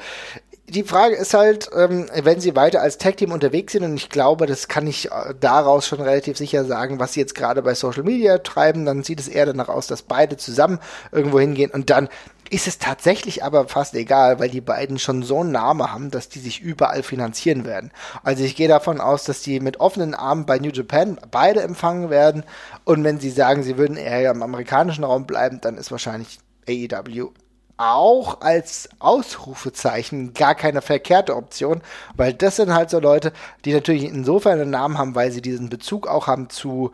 Die 0.68 0.84
Frage 0.84 1.16
ist 1.16 1.36
halt, 1.36 1.70
ähm, 1.76 2.08
wenn 2.24 2.40
sie 2.40 2.56
weiter 2.56 2.82
als 2.82 2.98
Tag-Team 2.98 3.32
unterwegs 3.32 3.74
sind, 3.74 3.84
und 3.84 3.96
ich 3.96 4.10
glaube, 4.10 4.48
das 4.48 4.68
kann 4.68 4.88
ich 4.88 5.12
äh, 5.12 5.36
daraus 5.40 5.88
schon 5.88 6.02
relativ 6.02 6.38
sicher 6.38 6.66
sagen, 6.66 7.00
was 7.00 7.14
sie 7.14 7.20
jetzt 7.20 7.36
gerade 7.36 7.62
bei 7.62 7.76
Social 7.76 8.02
Media 8.02 8.40
treiben, 8.40 8.84
dann 8.84 9.04
sieht 9.04 9.20
es 9.20 9.28
eher 9.28 9.46
danach 9.46 9.70
aus, 9.70 9.86
dass 9.86 10.02
beide 10.02 10.38
zusammen 10.38 10.80
irgendwo 11.12 11.40
hingehen 11.40 11.70
und 11.70 11.92
dann 11.92 12.10
ist 12.50 12.68
es 12.68 12.80
tatsächlich 12.80 13.44
aber 13.44 13.68
fast 13.68 13.94
egal, 13.96 14.40
weil 14.40 14.50
die 14.50 14.62
beiden 14.62 14.98
schon 15.00 15.24
so 15.24 15.42
einen 15.42 15.52
Namen 15.52 15.92
haben, 15.92 16.12
dass 16.12 16.30
die 16.30 16.40
sich 16.40 16.62
überall 16.62 17.04
finanzieren 17.04 17.66
werden. 17.66 17.92
Also 18.24 18.44
ich 18.44 18.56
gehe 18.56 18.68
davon 18.68 19.02
aus, 19.02 19.24
dass 19.24 19.42
die 19.42 19.60
mit 19.60 19.80
offenen 19.80 20.14
Armen 20.14 20.46
bei 20.46 20.60
New 20.60 20.70
Japan 20.70 21.20
beide 21.32 21.62
empfangen 21.62 22.10
werden. 22.10 22.44
Und 22.84 23.04
wenn 23.04 23.20
sie 23.20 23.32
sagen, 23.32 23.64
sie 23.64 23.78
würden 23.78 23.98
eher 23.98 24.32
im 24.32 24.44
amerikanischen 24.44 25.04
Raum 25.04 25.26
bleiben, 25.26 25.60
dann 25.62 25.78
ist 25.78 25.92
wahrscheinlich 25.92 26.40
AEW 26.68 27.32
auch 27.78 28.42
als 28.42 28.90
Ausrufezeichen 29.00 30.34
gar 30.34 30.56
keine 30.56 30.82
verkehrte 30.82 31.36
Option, 31.36 31.82
weil 32.16 32.34
das 32.34 32.56
sind 32.56 32.74
halt 32.74 32.90
so 32.90 33.00
Leute, 33.00 33.34
die 33.66 33.74
natürlich 33.74 34.06
insofern 34.06 34.60
einen 34.60 34.72
Namen 34.72 34.98
haben, 34.98 35.16
weil 35.16 35.32
sie 35.32 35.42
diesen 35.42 35.70
Bezug 35.70 36.08
auch 36.08 36.28
haben 36.28 36.50
zu 36.50 36.92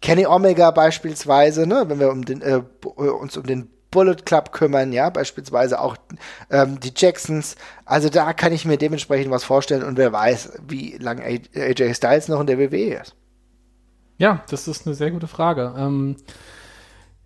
Kenny 0.00 0.26
Omega 0.26 0.70
beispielsweise, 0.70 1.66
ne, 1.66 1.84
wenn 1.86 2.00
wir 2.00 2.10
um 2.10 2.24
den, 2.24 2.42
äh, 2.42 2.62
uns 2.96 3.36
um 3.36 3.46
den 3.46 3.70
Bullet 3.90 4.16
Club 4.24 4.52
kümmern, 4.52 4.92
ja, 4.92 5.10
beispielsweise 5.10 5.80
auch 5.80 5.96
ähm, 6.50 6.80
die 6.80 6.92
Jacksons. 6.96 7.56
Also 7.84 8.08
da 8.08 8.32
kann 8.32 8.52
ich 8.52 8.64
mir 8.64 8.78
dementsprechend 8.78 9.30
was 9.30 9.44
vorstellen 9.44 9.84
und 9.84 9.98
wer 9.98 10.12
weiß, 10.12 10.60
wie 10.66 10.96
lange 10.96 11.22
AJ 11.24 11.94
Styles 11.94 12.28
noch 12.28 12.40
in 12.40 12.46
der 12.46 12.58
WWE 12.58 13.00
ist. 13.00 13.14
Ja, 14.18 14.42
das 14.48 14.66
ist 14.66 14.86
eine 14.86 14.94
sehr 14.94 15.10
gute 15.10 15.28
Frage. 15.28 15.74
Ähm, 15.76 16.16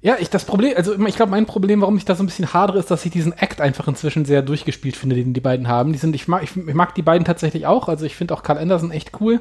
Ja, 0.03 0.17
ich 0.21 0.31
das 0.31 0.45
Problem, 0.45 0.75
also 0.77 0.95
ich 0.95 1.17
glaube, 1.17 1.31
mein 1.31 1.47
Problem, 1.47 1.81
warum 1.81 1.97
ich 1.97 2.05
da 2.05 2.15
so 2.15 2.23
ein 2.23 2.27
bisschen 2.27 2.53
hadere, 2.53 2.79
ist, 2.79 2.91
dass 2.91 3.05
ich 3.05 3.11
diesen 3.11 3.33
Act 3.33 3.61
einfach 3.61 3.89
inzwischen 3.89 4.25
sehr 4.25 4.43
durchgespielt 4.43 4.97
finde, 4.97 5.17
den 5.17 5.33
die 5.33 5.41
beiden 5.41 5.69
haben. 5.69 5.93
Die 5.93 5.99
sind, 5.99 6.15
ich 6.15 6.29
mag, 6.29 6.43
ich, 6.43 6.57
ich 6.57 6.75
mag 6.75 6.95
die 6.95 7.03
beiden 7.03 7.25
tatsächlich 7.25 7.67
auch. 7.67 7.89
Also 7.89 8.05
ich 8.05 8.15
finde 8.15 8.35
auch 8.35 8.43
Carl 8.43 8.59
Anderson 8.59 8.91
echt 8.91 9.21
cool. 9.21 9.41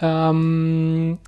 Ähm, 0.00 1.18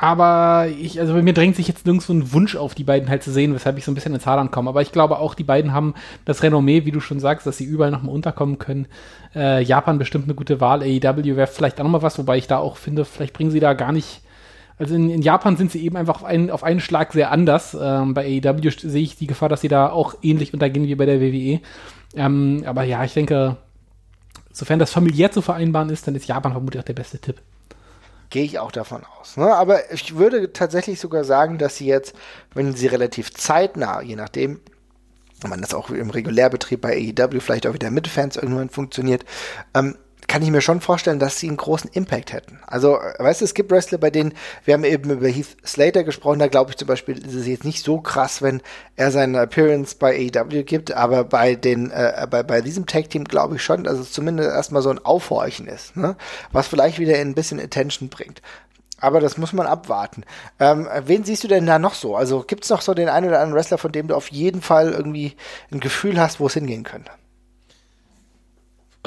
aber 0.00 0.68
ich, 0.78 1.00
also 1.00 1.12
bei 1.12 1.22
mir 1.22 1.34
drängt 1.34 1.56
sich 1.56 1.66
jetzt 1.66 1.84
nirgendwo 1.84 2.12
ein 2.12 2.32
Wunsch 2.32 2.54
auf, 2.54 2.76
die 2.76 2.84
beiden 2.84 3.08
halt 3.08 3.24
zu 3.24 3.32
sehen, 3.32 3.52
weshalb 3.52 3.78
ich 3.78 3.84
so 3.84 3.90
ein 3.90 3.96
bisschen 3.96 4.14
ins 4.14 4.26
Hadern 4.26 4.52
komme. 4.52 4.70
Aber 4.70 4.80
ich 4.80 4.92
glaube 4.92 5.18
auch, 5.18 5.34
die 5.34 5.42
beiden 5.42 5.72
haben 5.72 5.94
das 6.24 6.44
Renommee, 6.44 6.84
wie 6.84 6.92
du 6.92 7.00
schon 7.00 7.18
sagst, 7.18 7.48
dass 7.48 7.58
sie 7.58 7.64
überall 7.64 7.90
nochmal 7.90 8.14
unterkommen 8.14 8.58
können. 8.58 8.86
Äh, 9.34 9.62
Japan 9.64 9.98
bestimmt 9.98 10.24
eine 10.26 10.36
gute 10.36 10.60
Wahl. 10.60 10.82
AEW 10.82 11.36
wäre 11.36 11.48
vielleicht 11.48 11.80
auch 11.80 11.84
nochmal 11.84 12.02
was, 12.02 12.16
wobei 12.16 12.38
ich 12.38 12.46
da 12.46 12.58
auch 12.58 12.76
finde, 12.76 13.04
vielleicht 13.04 13.34
bringen 13.34 13.50
sie 13.50 13.60
da 13.60 13.74
gar 13.74 13.90
nicht. 13.90 14.22
Also 14.78 14.94
in, 14.94 15.10
in 15.10 15.22
Japan 15.22 15.56
sind 15.56 15.72
sie 15.72 15.84
eben 15.84 15.96
einfach 15.96 16.16
auf 16.16 16.24
einen, 16.24 16.50
auf 16.50 16.62
einen 16.62 16.80
Schlag 16.80 17.12
sehr 17.12 17.30
anders. 17.30 17.76
Ähm, 17.78 18.14
bei 18.14 18.40
AEW 18.44 18.70
sehe 18.70 19.02
ich 19.02 19.16
die 19.16 19.26
Gefahr, 19.26 19.48
dass 19.48 19.60
sie 19.60 19.68
da 19.68 19.90
auch 19.90 20.14
ähnlich 20.22 20.52
untergehen 20.52 20.86
wie 20.86 20.94
bei 20.94 21.06
der 21.06 21.20
WWE. 21.20 21.60
Ähm, 22.14 22.62
aber 22.64 22.84
ja, 22.84 23.04
ich 23.04 23.14
denke, 23.14 23.56
sofern 24.52 24.78
das 24.78 24.92
familiär 24.92 25.32
zu 25.32 25.42
vereinbaren 25.42 25.90
ist, 25.90 26.06
dann 26.06 26.14
ist 26.14 26.26
Japan 26.26 26.52
vermutlich 26.52 26.80
auch 26.80 26.86
der 26.86 26.94
beste 26.94 27.18
Tipp. 27.18 27.40
Gehe 28.30 28.44
ich 28.44 28.58
auch 28.58 28.72
davon 28.72 29.02
aus. 29.18 29.36
Ne? 29.36 29.54
Aber 29.54 29.90
ich 29.92 30.16
würde 30.16 30.52
tatsächlich 30.52 31.00
sogar 31.00 31.24
sagen, 31.24 31.58
dass 31.58 31.76
sie 31.76 31.86
jetzt, 31.86 32.14
wenn 32.54 32.74
sie 32.74 32.86
relativ 32.86 33.32
zeitnah, 33.32 34.02
je 34.02 34.16
nachdem, 34.16 34.60
wenn 35.40 35.50
man 35.50 35.62
das 35.62 35.74
auch 35.74 35.90
im 35.90 36.10
Regulärbetrieb 36.10 36.80
bei 36.80 36.96
AEW 37.18 37.40
vielleicht 37.40 37.66
auch 37.66 37.74
wieder 37.74 37.90
mit 37.90 38.06
Fans 38.06 38.36
irgendwann 38.36 38.70
funktioniert, 38.70 39.24
ähm, 39.74 39.96
kann 40.28 40.42
ich 40.42 40.50
mir 40.50 40.60
schon 40.60 40.80
vorstellen, 40.80 41.18
dass 41.18 41.38
sie 41.38 41.48
einen 41.48 41.56
großen 41.56 41.90
Impact 41.90 42.32
hätten. 42.32 42.60
Also, 42.66 42.98
äh, 43.00 43.14
weißt 43.18 43.40
du, 43.40 43.46
es 43.46 43.54
gibt 43.54 43.70
Wrestler, 43.72 43.98
bei 43.98 44.10
denen, 44.10 44.34
wir 44.64 44.74
haben 44.74 44.84
eben 44.84 45.10
über 45.10 45.26
Heath 45.26 45.56
Slater 45.66 46.04
gesprochen, 46.04 46.38
da 46.38 46.46
glaube 46.46 46.70
ich 46.70 46.76
zum 46.76 46.86
Beispiel, 46.86 47.18
ist 47.18 47.34
es 47.34 47.46
jetzt 47.46 47.64
nicht 47.64 47.82
so 47.82 48.00
krass, 48.00 48.42
wenn 48.42 48.62
er 48.94 49.10
seine 49.10 49.40
Appearance 49.40 49.96
bei 49.98 50.30
AEW 50.34 50.62
gibt, 50.64 50.92
aber 50.92 51.24
bei 51.24 51.54
den, 51.54 51.90
äh, 51.90 52.26
bei, 52.30 52.42
bei 52.42 52.60
diesem 52.60 52.86
Tag-Team 52.86 53.24
glaube 53.24 53.56
ich 53.56 53.62
schon, 53.62 53.84
dass 53.84 53.98
es 53.98 54.12
zumindest 54.12 54.50
erstmal 54.50 54.82
so 54.82 54.90
ein 54.90 55.04
Aufhorchen 55.04 55.66
ist, 55.66 55.96
ne? 55.96 56.14
was 56.52 56.68
vielleicht 56.68 56.98
wieder 56.98 57.16
ein 57.16 57.34
bisschen 57.34 57.58
Attention 57.58 58.10
bringt. 58.10 58.42
Aber 59.00 59.20
das 59.20 59.38
muss 59.38 59.52
man 59.52 59.66
abwarten. 59.66 60.24
Ähm, 60.58 60.88
wen 61.04 61.24
siehst 61.24 61.44
du 61.44 61.48
denn 61.48 61.66
da 61.66 61.78
noch 61.78 61.94
so? 61.94 62.16
Also 62.16 62.42
gibt 62.42 62.64
es 62.64 62.70
noch 62.70 62.82
so 62.82 62.94
den 62.94 63.08
einen 63.08 63.28
oder 63.28 63.38
anderen 63.38 63.54
Wrestler, 63.54 63.78
von 63.78 63.92
dem 63.92 64.08
du 64.08 64.16
auf 64.16 64.28
jeden 64.28 64.60
Fall 64.60 64.90
irgendwie 64.90 65.36
ein 65.70 65.80
Gefühl 65.80 66.20
hast, 66.20 66.40
wo 66.40 66.48
es 66.48 66.54
hingehen 66.54 66.82
könnte? 66.82 67.12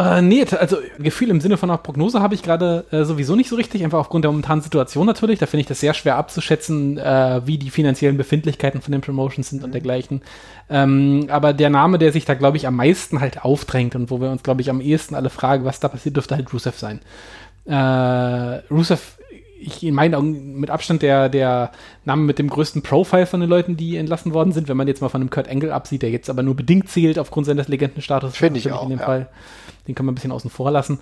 Äh, 0.02 0.22
nee, 0.24 0.44
also 0.60 0.78
Gefühl 0.98 1.30
im 1.30 1.42
Sinne 1.42 1.58
von 1.58 1.70
einer 1.70 1.78
Prognose 1.78 2.22
habe 2.22 2.34
ich 2.34 2.42
gerade 2.42 2.86
äh, 2.92 3.04
sowieso 3.04 3.36
nicht 3.36 3.50
so 3.50 3.56
richtig, 3.56 3.84
einfach 3.84 4.00
aufgrund 4.00 4.26
der 4.26 4.32
momentanen 4.32 4.64
Situation 4.64 5.06
natürlich. 5.06 5.38
Da 5.40 5.46
finde 5.46 5.62
ich 5.62 5.68
das 5.68 5.80
sehr 5.80 5.94
schwer 5.94 6.16
abzuschätzen, 6.16 6.98
äh, 6.98 7.42
wie 7.46 7.60
die 7.60 7.70
finanziellen 7.70 8.18
Befindlichkeiten 8.18 8.82
von 8.82 8.92
den 8.92 9.02
Promotions 9.02 9.50
sind 9.50 9.60
mhm. 9.60 9.66
und 9.66 9.74
dergleichen. 9.74 10.22
Ähm, 10.72 11.28
aber 11.30 11.54
der 11.54 11.70
Name, 11.70 12.00
der 12.00 12.12
sich 12.12 12.26
da, 12.26 12.34
glaube 12.34 12.58
ich, 12.58 12.66
am 12.66 12.78
meisten 12.78 13.20
halt 13.20 13.44
aufdrängt 13.46 13.96
und 13.96 14.10
wo 14.10 14.20
wir 14.20 14.32
uns, 14.32 14.42
glaube 14.42 14.62
ich, 14.62 14.72
am 14.72 14.82
ehesten 14.82 15.14
alle 15.14 15.30
fragen, 15.30 15.66
was 15.66 15.80
da 15.80 15.88
passiert, 15.88 16.16
dürfte 16.16 16.36
halt 16.36 16.52
Rusev 16.52 16.80
sein. 16.80 17.00
Äh, 17.66 17.76
Rusev 18.74 19.18
ich 19.62 19.84
in 19.84 19.94
meinen 19.94 20.16
Augen 20.16 20.60
mit 20.60 20.70
Abstand 20.70 21.02
der, 21.02 21.30
der 21.30 21.72
Name 22.06 22.24
mit 22.24 22.40
dem 22.40 22.50
größten 22.50 22.82
Profile 22.82 23.26
von 23.26 23.40
den 23.40 23.50
Leuten, 23.50 23.78
die 23.78 23.96
entlassen 23.98 24.34
worden 24.34 24.52
sind, 24.52 24.68
wenn 24.68 24.78
man 24.78 24.88
jetzt 24.88 25.02
mal 25.02 25.10
von 25.10 25.22
einem 25.22 25.30
Kurt 25.30 25.50
Angle 25.50 25.74
absieht, 25.74 26.02
der 26.02 26.10
jetzt 26.10 26.30
aber 26.30 26.44
nur 26.44 26.56
bedingt 26.56 26.90
zählt 26.90 27.20
aufgrund 27.20 27.46
seines 27.46 27.68
Legendenstatus. 27.68 28.36
Finde 28.36 28.60
ich 28.60 28.72
auch. 28.72 28.84
In 28.84 28.90
dem 28.90 29.00
ja. 29.00 29.06
Fall. 29.06 29.30
Den 29.88 29.96
kann 29.96 30.06
man 30.06 30.14
ein 30.14 30.16
bisschen 30.16 30.32
außen 30.32 30.50
vor 30.50 30.72
lassen. 30.72 31.00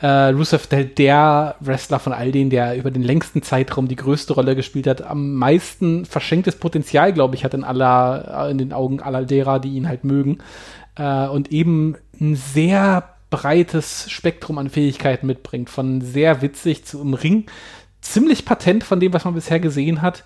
Äh, 0.00 0.06
Rusev, 0.06 0.66
der, 0.66 0.84
der 0.84 1.56
Wrestler 1.60 1.98
von 1.98 2.12
all 2.12 2.32
denen, 2.32 2.50
der 2.50 2.76
über 2.76 2.90
den 2.90 3.02
längsten 3.02 3.42
Zeitraum 3.42 3.88
die 3.88 3.96
größte 3.96 4.32
Rolle 4.32 4.56
gespielt 4.56 4.86
hat, 4.86 5.02
am 5.02 5.34
meisten 5.34 6.06
verschenktes 6.06 6.56
Potenzial, 6.56 7.12
glaube 7.12 7.34
ich, 7.34 7.44
hat 7.44 7.54
in 7.54 7.62
aller, 7.62 8.48
in 8.50 8.58
den 8.58 8.72
Augen 8.72 9.00
aller 9.00 9.24
derer, 9.24 9.60
die 9.60 9.76
ihn 9.76 9.88
halt 9.88 10.04
mögen. 10.04 10.38
Äh, 10.96 11.28
und 11.28 11.52
eben 11.52 11.96
ein 12.20 12.36
sehr 12.36 13.04
breites 13.32 14.10
Spektrum 14.10 14.58
an 14.58 14.68
Fähigkeiten 14.68 15.26
mitbringt, 15.26 15.70
von 15.70 16.00
sehr 16.00 16.42
witzig 16.42 16.84
zu 16.84 17.00
im 17.00 17.14
Ring 17.14 17.46
ziemlich 18.02 18.44
patent 18.44 18.84
von 18.84 19.00
dem, 19.00 19.12
was 19.12 19.24
man 19.24 19.34
bisher 19.34 19.60
gesehen 19.60 20.02
hat. 20.02 20.24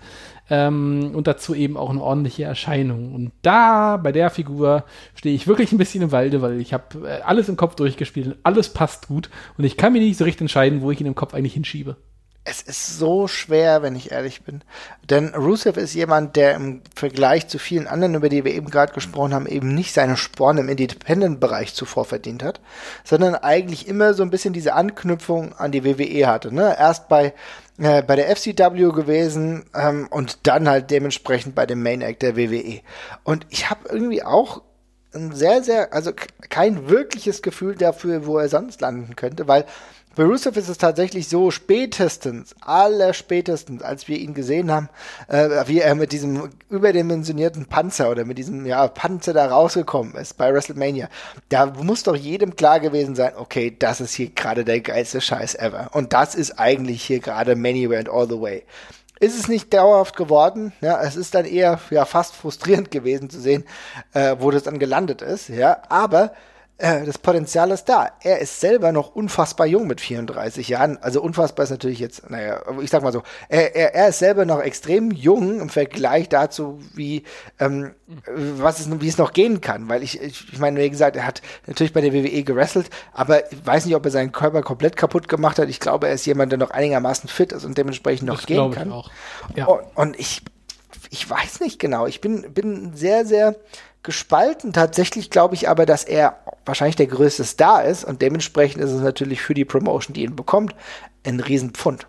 Ähm, 0.49 1.11
und 1.13 1.27
dazu 1.27 1.53
eben 1.53 1.75
auch 1.77 1.89
eine 1.89 2.01
ordentliche 2.01 2.43
Erscheinung. 2.43 3.13
Und 3.13 3.31
da, 3.41 3.97
bei 3.97 4.11
der 4.11 4.29
Figur, 4.29 4.85
stehe 5.13 5.35
ich 5.35 5.47
wirklich 5.47 5.71
ein 5.71 5.77
bisschen 5.77 6.01
im 6.01 6.11
Walde, 6.11 6.41
weil 6.41 6.61
ich 6.61 6.73
habe 6.73 7.07
äh, 7.07 7.21
alles 7.21 7.49
im 7.49 7.57
Kopf 7.57 7.75
durchgespielt 7.75 8.27
und 8.27 8.37
alles 8.43 8.69
passt 8.69 9.07
gut. 9.07 9.29
Und 9.57 9.65
ich 9.65 9.75
kann 9.75 9.93
mir 9.93 9.99
nicht 9.99 10.17
so 10.17 10.23
richtig 10.23 10.41
entscheiden, 10.41 10.81
wo 10.81 10.91
ich 10.91 11.01
ihn 11.01 11.07
im 11.07 11.15
Kopf 11.15 11.33
eigentlich 11.33 11.53
hinschiebe 11.53 11.97
es 12.49 12.61
ist 12.61 12.97
so 12.97 13.27
schwer, 13.27 13.81
wenn 13.81 13.95
ich 13.95 14.11
ehrlich 14.11 14.41
bin. 14.43 14.61
Denn 15.09 15.35
Rusev 15.35 15.77
ist 15.77 15.93
jemand, 15.93 16.37
der 16.37 16.55
im 16.55 16.81
Vergleich 16.95 17.49
zu 17.49 17.59
vielen 17.59 17.87
anderen, 17.87 18.15
über 18.15 18.29
die 18.29 18.45
wir 18.45 18.53
eben 18.53 18.69
gerade 18.69 18.93
gesprochen 18.93 19.33
haben, 19.33 19.47
eben 19.47 19.75
nicht 19.75 19.93
seine 19.93 20.15
Sporn 20.15 20.57
im 20.57 20.69
Independent-Bereich 20.69 21.73
zuvor 21.73 22.05
verdient 22.05 22.43
hat, 22.43 22.61
sondern 23.03 23.35
eigentlich 23.35 23.87
immer 23.87 24.13
so 24.13 24.23
ein 24.23 24.29
bisschen 24.29 24.53
diese 24.53 24.73
Anknüpfung 24.73 25.53
an 25.55 25.73
die 25.73 25.83
WWE 25.83 26.27
hatte. 26.27 26.53
Ne? 26.53 26.73
Erst 26.79 27.09
bei, 27.09 27.33
äh, 27.79 28.01
bei 28.01 28.15
der 28.15 28.33
FCW 28.33 28.93
gewesen 28.93 29.65
ähm, 29.75 30.07
und 30.09 30.47
dann 30.47 30.69
halt 30.69 30.89
dementsprechend 30.89 31.53
bei 31.53 31.65
dem 31.65 31.83
Main 31.83 32.01
Act 32.01 32.21
der 32.21 32.37
WWE. 32.37 32.79
Und 33.25 33.45
ich 33.49 33.69
habe 33.69 33.89
irgendwie 33.89 34.23
auch 34.23 34.61
ein 35.13 35.33
sehr, 35.33 35.63
sehr, 35.63 35.93
also 35.93 36.11
kein 36.49 36.87
wirkliches 36.89 37.41
Gefühl 37.41 37.75
dafür, 37.75 38.25
wo 38.25 38.37
er 38.37 38.47
sonst 38.47 38.79
landen 38.79 39.15
könnte, 39.17 39.47
weil 39.49 39.65
bei 40.17 40.23
Rusev 40.23 40.57
ist 40.57 40.67
es 40.67 40.79
tatsächlich 40.79 41.29
so, 41.29 41.51
spätestens, 41.51 42.55
aller 42.59 43.13
spätestens, 43.13 43.83
als 43.83 44.07
wir 44.07 44.17
ihn 44.17 44.33
gesehen 44.33 44.71
haben, 44.71 44.89
äh, 45.27 45.47
wie 45.67 45.79
er 45.79 45.93
mit 45.93 46.11
diesem 46.11 46.49
überdimensionierten 46.71 47.67
Panzer 47.67 48.09
oder 48.09 48.25
mit 48.25 48.39
diesem 48.39 48.65
ja, 48.65 48.87
Panzer 48.87 49.33
da 49.33 49.45
rausgekommen 49.45 50.15
ist 50.15 50.35
bei 50.35 50.51
WrestleMania, 50.51 51.07
da 51.49 51.67
muss 51.67 52.01
doch 52.01 52.15
jedem 52.15 52.55
klar 52.55 52.79
gewesen 52.79 53.13
sein, 53.13 53.33
okay, 53.37 53.75
das 53.77 54.01
ist 54.01 54.15
hier 54.15 54.29
gerade 54.31 54.65
der 54.65 54.81
geilste 54.81 55.21
Scheiß 55.21 55.53
ever. 55.53 55.91
Und 55.93 56.13
das 56.13 56.33
ist 56.33 56.59
eigentlich 56.59 57.03
hier 57.03 57.19
gerade 57.19 57.55
Many 57.55 57.87
Went 57.87 58.09
All 58.09 58.27
the 58.27 58.41
Way 58.41 58.63
ist 59.19 59.39
es 59.39 59.47
nicht 59.47 59.73
dauerhaft 59.73 60.15
geworden. 60.15 60.73
Ja, 60.81 61.01
es 61.01 61.15
ist 61.15 61.33
dann 61.33 61.45
eher 61.45 61.79
ja 61.89 62.05
fast 62.05 62.35
frustrierend 62.35 62.91
gewesen 62.91 63.29
zu 63.31 63.39
sehen, 63.39 63.65
äh, 64.13 64.35
wo 64.39 64.51
das 64.51 64.63
dann 64.63 64.77
gelandet 64.77 65.21
ist. 65.21 65.49
Ja, 65.49 65.81
aber 65.89 66.33
äh, 66.79 67.05
das 67.05 67.17
Potenzial 67.17 67.71
ist 67.71 67.85
da. 67.85 68.11
Er 68.21 68.39
ist 68.39 68.59
selber 68.59 68.91
noch 68.91 69.15
unfassbar 69.15 69.65
jung 69.65 69.87
mit 69.87 69.99
34 69.99 70.69
Jahren. 70.69 70.97
Also 70.97 71.21
unfassbar 71.23 71.63
ist 71.63 71.71
natürlich 71.71 71.97
jetzt, 71.97 72.29
naja, 72.29 72.61
ich 72.81 72.91
sag 72.91 73.01
mal 73.01 73.11
so, 73.11 73.23
er, 73.49 73.75
er, 73.75 73.95
er 73.95 74.09
ist 74.09 74.19
selber 74.19 74.45
noch 74.45 74.59
extrem 74.59 75.09
jung 75.09 75.59
im 75.59 75.69
Vergleich 75.69 76.29
dazu, 76.29 76.79
wie, 76.93 77.23
ähm, 77.59 77.95
was 78.25 78.79
es, 78.79 79.01
wie 79.01 79.07
es 79.07 79.17
noch 79.17 79.33
gehen 79.33 79.59
kann. 79.59 79.89
Weil 79.89 80.03
ich, 80.03 80.21
ich, 80.21 80.53
ich 80.53 80.59
meine, 80.59 80.79
wie 80.79 80.89
gesagt, 80.89 81.15
er 81.15 81.25
hat 81.25 81.41
natürlich 81.65 81.93
bei 81.93 82.01
der 82.01 82.13
WWE 82.13 82.43
gewrestelt, 82.43 82.91
aber 83.11 83.51
ich 83.51 83.65
weiß 83.65 83.85
nicht, 83.87 83.95
ob 83.95 84.05
er 84.05 84.11
seinen 84.11 84.31
Körper 84.31 84.61
komplett 84.61 84.95
kaputt 84.95 85.27
gemacht 85.27 85.57
hat. 85.57 85.69
Ich 85.69 85.79
glaube, 85.79 86.07
er 86.07 86.13
ist 86.13 86.27
jemand, 86.27 86.51
der 86.51 86.59
noch 86.59 86.71
einigermaßen 86.71 87.27
fit 87.27 87.53
ist 87.53 87.65
und 87.65 87.77
dementsprechend 87.79 88.27
noch 88.27 88.35
das 88.35 88.45
gehen 88.45 88.71
kann. 88.71 88.89
Ich 88.89 88.93
auch. 88.93 89.09
Ja. 89.55 89.65
Und, 89.65 89.81
und 89.95 90.19
ich, 90.19 90.43
ich 91.09 91.27
weiß 91.27 91.59
nicht 91.59 91.79
genau. 91.79 92.05
Ich 92.05 92.21
bin, 92.21 92.53
bin 92.53 92.93
sehr, 92.93 93.25
sehr 93.25 93.55
gespalten. 94.07 94.73
Tatsächlich 94.73 95.29
glaube 95.29 95.53
ich 95.53 95.69
aber, 95.69 95.85
dass 95.85 96.03
er 96.03 96.39
wahrscheinlich 96.65 96.95
der 96.95 97.07
größte 97.07 97.43
Star 97.43 97.83
ist 97.83 98.03
und 98.03 98.23
dementsprechend 98.23 98.81
ist 98.81 98.91
es 98.91 99.01
natürlich 99.01 99.41
für 99.41 99.53
die 99.53 99.65
Promotion, 99.65 100.15
die 100.15 100.23
ihn 100.23 100.35
bekommt, 100.35 100.73
ein 101.23 101.39
Riesenpfund. 101.39 102.07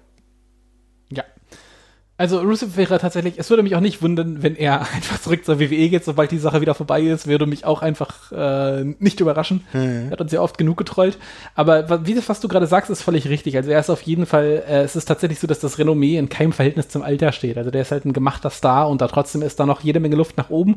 Also 2.18 2.40
Rusev 2.40 2.76
wäre 2.76 2.98
tatsächlich, 2.98 3.38
es 3.38 3.48
würde 3.48 3.62
mich 3.62 3.74
auch 3.76 3.80
nicht 3.80 4.02
wundern, 4.02 4.42
wenn 4.42 4.56
er 4.56 4.80
einfach 4.94 5.20
zurück 5.20 5.44
zur 5.44 5.58
WWE 5.58 5.88
geht, 5.88 6.04
sobald 6.04 6.30
die 6.30 6.38
Sache 6.38 6.60
wieder 6.60 6.74
vorbei 6.74 7.00
ist, 7.02 7.26
würde 7.26 7.46
mich 7.46 7.64
auch 7.64 7.80
einfach 7.80 8.30
äh, 8.32 8.84
nicht 8.98 9.20
überraschen. 9.20 9.64
Mhm. 9.72 10.06
Er 10.06 10.10
hat 10.10 10.20
uns 10.20 10.32
ja 10.32 10.42
oft 10.42 10.58
genug 10.58 10.76
getrollt. 10.76 11.16
Aber 11.54 12.06
wie 12.06 12.14
das, 12.14 12.28
was 12.28 12.40
du 12.40 12.48
gerade 12.48 12.66
sagst, 12.66 12.90
ist 12.90 13.02
völlig 13.02 13.28
richtig. 13.28 13.56
Also 13.56 13.70
er 13.70 13.80
ist 13.80 13.88
auf 13.88 14.02
jeden 14.02 14.26
Fall, 14.26 14.62
äh, 14.68 14.82
es 14.82 14.96
ist 14.96 15.06
tatsächlich 15.06 15.38
so, 15.38 15.46
dass 15.46 15.60
das 15.60 15.78
Renommee 15.78 16.18
in 16.18 16.28
keinem 16.28 16.52
Verhältnis 16.52 16.88
zum 16.88 17.02
Alter 17.02 17.32
steht. 17.32 17.56
Also 17.56 17.70
der 17.70 17.82
ist 17.82 17.92
halt 17.92 18.04
ein 18.04 18.12
gemachter 18.12 18.50
Star 18.50 18.90
und 18.90 19.00
da 19.00 19.08
trotzdem 19.08 19.40
ist 19.40 19.58
da 19.58 19.64
noch 19.64 19.80
jede 19.80 20.00
Menge 20.00 20.16
Luft 20.16 20.36
nach 20.36 20.50
oben 20.50 20.76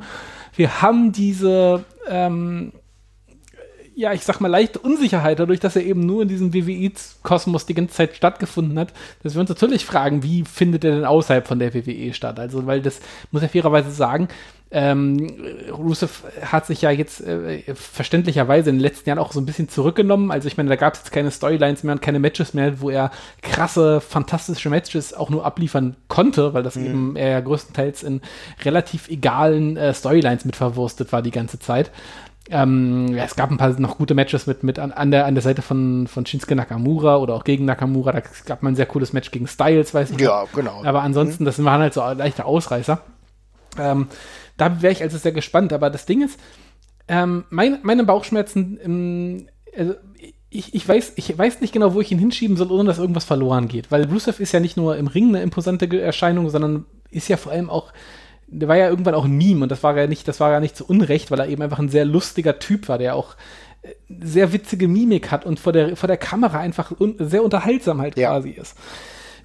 wir 0.56 0.82
haben 0.82 1.12
diese, 1.12 1.84
ähm, 2.08 2.74
ja, 4.02 4.14
ich 4.14 4.24
sag 4.24 4.39
mal, 4.39 4.47
leichte 4.47 4.80
Unsicherheit 4.80 5.39
dadurch, 5.39 5.60
dass 5.60 5.76
er 5.76 5.84
eben 5.84 6.06
nur 6.06 6.24
in 6.24 6.28
diesem 6.28 6.54
WWE-Kosmos 6.54 7.68
die 7.68 7.76
ganze 7.76 7.93
Zeit 7.93 8.16
stattgefunden 8.16 8.80
hat, 8.80 8.93
dass 9.22 9.36
wir 9.36 9.41
uns 9.41 9.49
natürlich 9.49 9.86
fragen, 9.86 10.24
wie 10.24 10.43
findet 10.43 10.84
er 10.84 10.95
denn 10.95 11.06
außerhalb 11.06 11.47
von 11.47 11.60
der 11.60 11.74
WWE 11.76 12.14
statt? 12.14 12.39
Also, 12.39 12.66
weil 12.66 12.82
das 12.82 12.99
muss 13.30 13.43
er 13.43 13.49
fairerweise 13.49 13.91
sagen, 13.91 14.28
ähm, 14.74 15.28
Rusev 15.70 16.24
hat 16.41 16.66
sich 16.66 16.82
ja 16.82 16.91
jetzt 16.91 17.22
äh, 17.22 17.62
verständlicherweise 17.76 18.70
in 18.70 18.78
den 18.78 18.82
letzten 18.82 19.10
Jahren 19.10 19.20
auch 19.20 19.34
so 19.34 19.39
ein 19.41 19.45
bisschen 19.45 19.68
zurückgenommen. 19.68 20.32
Also 20.32 20.47
ich 20.47 20.56
meine, 20.56 20.70
da 20.70 20.78
gab 20.78 20.93
es 20.93 21.02
jetzt 21.02 21.12
keine 21.12 21.30
Storylines 21.30 21.84
mehr 21.84 21.93
und 21.93 22.02
keine 22.02 22.20
Matches 22.20 22.54
mehr, 22.54 22.80
wo 22.80 22.89
er 22.89 23.12
krasse, 23.41 23.99
fantastische 23.99 24.70
Matches 24.70 25.14
auch 25.14 25.30
nur 25.30 25.45
abliefern 25.45 25.97
konnte, 26.08 26.54
weil 26.54 26.64
das 26.64 26.78
mhm. 26.78 26.86
eben 26.86 27.16
er 27.18 27.30
ja 27.32 27.39
größtenteils 27.41 28.04
in 28.04 28.22
relativ 28.64 29.10
egalen 29.10 29.76
äh, 29.76 29.93
Storylines 29.93 30.45
mit 30.45 30.56
verwurstet 30.56 31.12
war 31.12 31.22
die 31.22 31.32
ganze 31.32 31.60
Zeit. 31.60 31.91
Ähm, 32.54 33.08
ja, 33.16 33.24
es 33.24 33.38
gab 33.38 33.49
ein 33.49 33.58
paar 33.58 33.80
noch 33.80 33.97
gute 33.97 34.14
Matches 34.14 34.45
mit, 34.45 34.62
mit 34.64 34.78
an, 34.78 34.91
an, 34.91 35.10
der, 35.10 35.26
an 35.26 35.36
der 35.36 35.41
Seite 35.41 35.62
von, 35.62 36.06
von 36.08 36.26
Shinsuke 36.26 36.54
Nakamura 36.54 37.16
oder 37.16 37.34
auch 37.34 37.45
gegen 37.45 37.64
Nakamura. 37.64 38.12
Da 38.12 38.22
gab 38.45 38.62
man 38.62 38.74
ein 38.74 38.76
sehr 38.76 38.86
cooles 38.86 39.14
Match 39.14 39.32
gegen 39.32 39.47
Styles, 39.47 39.93
weiß 39.93 40.12
ich. 40.12 40.20
Ja, 40.20 40.43
genau. 40.54 40.84
Aber 40.84 41.02
ansonsten, 41.02 41.43
mhm. 41.43 41.45
das 41.45 41.64
waren 41.64 41.82
halt 41.82 41.93
so 41.93 42.02
leichte 42.02 42.43
Ausreißer. 42.43 43.02
Ähm, 43.80 44.08
da 44.58 44.82
wäre 44.82 44.91
ich 44.91 45.02
also 45.02 45.18
sehr 45.18 45.32
gespannt. 45.32 45.72
Aber 45.72 45.89
das 45.89 46.06
Ding 46.06 46.22
ist, 46.22 46.38
ähm, 47.08 47.45
mein, 47.49 47.80
meine 47.84 48.04
Bauchschmerzen, 48.04 48.78
ähm, 48.84 49.47
also 49.78 49.95
ich, 50.49 50.76
ich, 50.76 50.86
weiß, 50.86 51.14
ich 51.16 51.38
weiß 51.38 51.62
nicht 51.62 51.72
genau, 51.72 51.93
wo 51.93 52.02
ich 52.02 52.12
ihn 52.12 52.20
hinschieben 52.20 52.58
soll, 52.58 52.70
ohne 52.70 52.89
dass 52.89 52.99
irgendwas 52.99 53.24
verloren 53.24 53.70
geht. 53.70 53.91
Weil 53.91 54.04
Rusev 54.04 54.41
ist 54.41 54.52
ja 54.52 54.60
nicht 54.60 54.76
nur 54.76 54.97
im 54.97 55.08
Ring 55.08 55.30
eine 55.30 55.41
imposante 55.41 55.88
Erscheinung, 56.02 56.49
sondern 56.49 56.86
ist 57.10 57.30
ja 57.30 57.38
vor 57.38 57.54
allem 57.54 57.70
auch, 57.70 57.93
der 58.52 58.68
war 58.68 58.78
ja 58.78 58.89
irgendwann 58.89 59.16
auch 59.16 59.26
ein 59.26 59.38
Meme 59.38 59.64
und 59.64 59.70
das 59.70 59.82
war 59.82 59.97
ja 59.97 60.08
nicht, 60.08 60.28
das 60.28 60.39
war 60.39 60.52
ja 60.52 60.60
nicht 60.60 60.76
zu 60.76 60.86
Unrecht, 60.86 61.32
weil 61.32 61.39
er 61.39 61.47
eben 61.47 61.62
einfach 61.62 61.80
ein 61.80 61.89
sehr 61.89 62.06
lustiger 62.06 62.60
Typ 62.60 62.89
war, 62.89 62.97
der 62.97 63.16
auch 63.16 63.36
äh, 63.82 63.93
sehr 64.22 64.54
witzige 64.54 64.88
Mimik 64.88 65.32
hat 65.32 65.45
und 65.45 65.60
vor 65.60 65.74
der, 65.74 65.95
vor 65.95 66.08
der 66.08 66.18
Kamera 66.18 66.60
einfach 66.60 66.91
un 66.99 67.16
sehr 67.18 67.43
unterhaltsam 67.43 68.02
halt 68.02 68.18
Ja. 68.18 68.30
quasi 68.30 68.49
ist. 68.52 68.76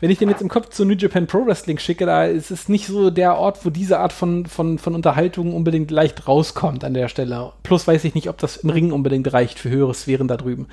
Wenn 0.01 0.11
ich 0.11 0.19
den 0.19 0.29
jetzt 0.29 0.43
im 0.43 0.49
Kopf 0.49 0.69
zu 0.71 0.85
New 0.85 0.95
Japan 0.95 1.27
Pro 1.27 1.47
Wrestling 1.47 1.79
schicke, 1.79 2.05
da 2.05 2.27
ist 2.27 2.51
es 2.51 2.69
nicht 2.69 2.87
so 2.87 3.11
der 3.11 3.39
Ort, 3.39 3.65
wo 3.65 3.71
diese 3.71 3.99
Art 3.99 4.13
von, 4.13 4.45
von, 4.45 4.79
von 4.79 4.95
Unterhaltung 4.95 5.55
unbedingt 5.55 5.91
leicht 5.91 6.29
rauskommt 6.29 6.85
an 6.85 6.93
der 6.93 7.09
Stelle. 7.09 7.53
Plus 7.63 7.87
weiß 7.87 8.05
ich 8.05 8.15
nicht, 8.15 8.29
ob 8.29 8.37
das 8.37 8.59
im 8.59 8.69
Ring 8.69 8.93
unbedingt 8.93 9.33
reicht 9.33 9.59
für 9.59 9.71
höhere 9.71 9.95
Sphären 9.95 10.29
da 10.29 10.37
drüben. 10.37 10.67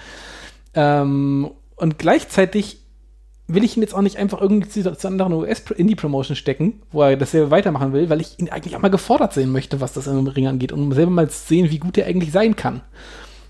Ähm, 0.74 1.52
und 1.78 1.98
gleichzeitig 2.00 2.83
will 3.48 3.64
ich 3.64 3.76
ihn 3.76 3.82
jetzt 3.84 3.94
auch 3.94 4.02
nicht 4.02 4.18
einfach 4.18 4.42
irgendwie 4.42 4.70
zu, 4.70 4.96
zu 4.96 5.08
anderen 5.08 5.34
US-Indie-Promotion 5.34 6.36
stecken, 6.36 6.82
wo 6.92 7.02
er 7.02 7.18
das 7.18 7.32
selber 7.32 7.52
weitermachen 7.52 7.94
will, 7.94 8.10
weil 8.10 8.22
ich 8.22 8.40
ihn 8.40 8.50
eigentlich 8.50 8.76
auch 8.76 8.82
mal 8.82 8.90
gefordert 8.90 9.34
sehen 9.34 9.52
möchte, 9.52 9.82
was 9.82 9.94
das 9.94 10.08
im 10.08 10.28
Ring 10.28 10.48
angeht, 10.48 10.72
um 10.72 10.92
selber 10.94 11.12
mal 11.12 11.30
sehen, 11.30 11.70
wie 11.70 11.80
gut 11.80 11.98
er 11.98 12.08
eigentlich 12.08 12.32
sein 12.32 12.56
kann. 12.56 12.82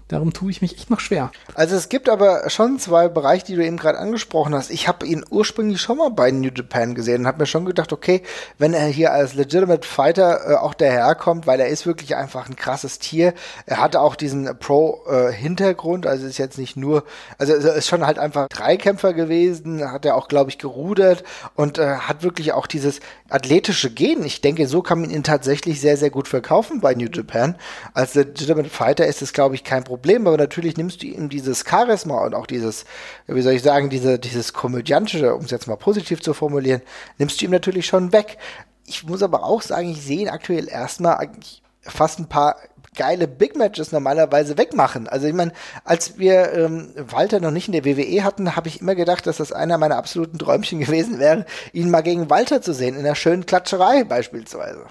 Darum 0.10 0.34
tue 0.34 0.52
ich 0.52 0.62
mich 0.62 0.76
echt 0.76 0.90
noch 0.90 1.00
schwer. 1.00 1.32
Also 1.56 1.76
es 1.76 1.90
gibt 1.90 2.10
aber 2.10 2.50
schon 2.50 2.78
zwei 2.78 3.08
Bereiche, 3.08 3.46
die 3.46 3.56
du 3.56 3.66
eben 3.66 3.78
gerade 3.78 3.98
angesprochen 3.98 4.54
hast. 4.54 4.70
Ich 4.70 4.88
habe 4.88 5.06
ihn 5.06 5.26
ursprünglich 5.30 5.82
schon 5.82 5.98
mal 5.98 6.10
bei 6.10 6.30
New 6.30 6.52
Japan 6.54 6.94
gesehen 6.94 7.22
und 7.22 7.28
habe 7.28 7.40
mir 7.40 7.46
schon 7.46 7.66
gedacht, 7.66 7.94
okay, 7.94 8.22
wenn 8.58 8.74
er 8.74 8.86
hier 8.86 9.14
als 9.14 9.34
Legitimate 9.34 9.88
Fighter 9.88 10.52
äh, 10.52 10.56
auch 10.56 10.74
daherkommt, 10.74 11.48
weil 11.48 11.60
er 11.60 11.68
ist 11.68 11.86
wirklich 11.86 12.16
einfach 12.16 12.48
ein 12.48 12.56
krasses 12.56 13.00
Tier. 13.00 13.34
Er 13.66 13.82
hatte 13.82 14.02
auch 14.02 14.16
diesen 14.16 14.58
Pro-Hintergrund, 14.60 16.06
also 16.06 16.28
ist 16.28 16.38
jetzt 16.38 16.58
nicht 16.58 16.76
nur, 16.76 17.06
also 17.38 17.54
ist 17.54 17.88
schon 17.88 18.06
halt 18.06 18.20
einfach 18.20 18.50
Dreikämpfer 18.50 19.14
gewesen, 19.14 19.90
hat 19.90 20.06
er 20.06 20.16
auch, 20.16 20.28
glaube 20.28 20.50
ich, 20.50 20.58
gerudert 20.58 21.24
und 21.56 21.78
äh, 21.78 21.96
hat 21.96 22.24
wirklich 22.24 22.54
auch 22.54 22.68
dieses 22.68 23.00
athletische 23.30 23.90
Gen. 23.90 24.24
Ich 24.24 24.42
denke, 24.42 24.68
so 24.68 24.82
kann 24.82 25.02
man 25.02 25.10
ihn 25.10 25.24
tatsächlich 25.24 25.82
sehr, 25.82 25.98
sehr 25.98 26.10
gut 26.10 26.28
verkaufen 26.28 26.82
bei 26.82 26.94
New 26.94 27.08
Japan. 27.12 27.56
Als 27.94 28.14
Legitimate 28.16 28.70
Fighter 28.70 29.08
ist 29.08 29.22
es, 29.22 29.34
glaube 29.34 29.56
ich, 29.56 29.64
kein 29.64 29.84
Problem, 29.84 29.93
aber 30.28 30.38
natürlich 30.38 30.78
nimmst 30.78 31.02
du 31.02 31.08
ihm 31.08 31.30
dieses 31.30 31.64
Charisma 31.68 32.24
und 32.26 32.36
auch 32.36 32.48
dieses, 32.48 32.86
wie 33.28 33.42
soll 33.42 33.54
ich 33.54 33.64
sagen, 33.64 33.90
diese, 33.90 34.20
dieses 34.20 34.54
komödiantische, 34.54 35.36
um 35.36 35.46
es 35.46 35.52
jetzt 35.52 35.68
mal 35.68 35.76
positiv 35.76 36.22
zu 36.22 36.34
formulieren, 36.34 36.82
nimmst 37.18 37.42
du 37.42 37.46
ihm 37.46 37.52
natürlich 37.52 37.86
schon 37.86 38.14
weg. 38.14 38.38
Ich 38.86 39.04
muss 39.06 39.24
aber 39.24 39.44
auch 39.44 39.62
sagen, 39.62 39.90
ich 39.90 40.02
sehe 40.02 40.22
ihn 40.22 40.30
aktuell 40.30 40.68
erstmal 40.68 41.18
eigentlich 41.18 41.62
fast 41.82 42.20
ein 42.20 42.30
paar 42.30 42.58
geile 42.96 43.28
Big 43.28 43.56
Matches 43.56 43.92
normalerweise 43.92 44.58
wegmachen. 44.58 45.08
Also 45.08 45.28
ich 45.28 45.34
meine, 45.34 45.52
als 45.84 46.18
wir 46.18 46.54
ähm, 46.54 46.94
Walter 46.96 47.40
noch 47.40 47.52
nicht 47.52 47.68
in 47.68 47.74
der 47.74 47.86
WWE 47.86 48.24
hatten, 48.24 48.56
habe 48.56 48.68
ich 48.68 48.82
immer 48.82 48.96
gedacht, 48.96 49.26
dass 49.28 49.38
das 49.38 49.52
einer 49.52 49.78
meiner 49.78 49.98
absoluten 49.98 50.38
Träumchen 50.38 50.80
gewesen 50.86 51.20
wäre, 51.20 51.46
ihn 51.72 51.90
mal 51.90 52.02
gegen 52.02 52.30
Walter 52.30 52.62
zu 52.62 52.74
sehen, 52.74 52.96
in 52.96 53.06
einer 53.06 53.16
schönen 53.16 53.46
Klatscherei 53.46 54.04
beispielsweise. 54.04 54.86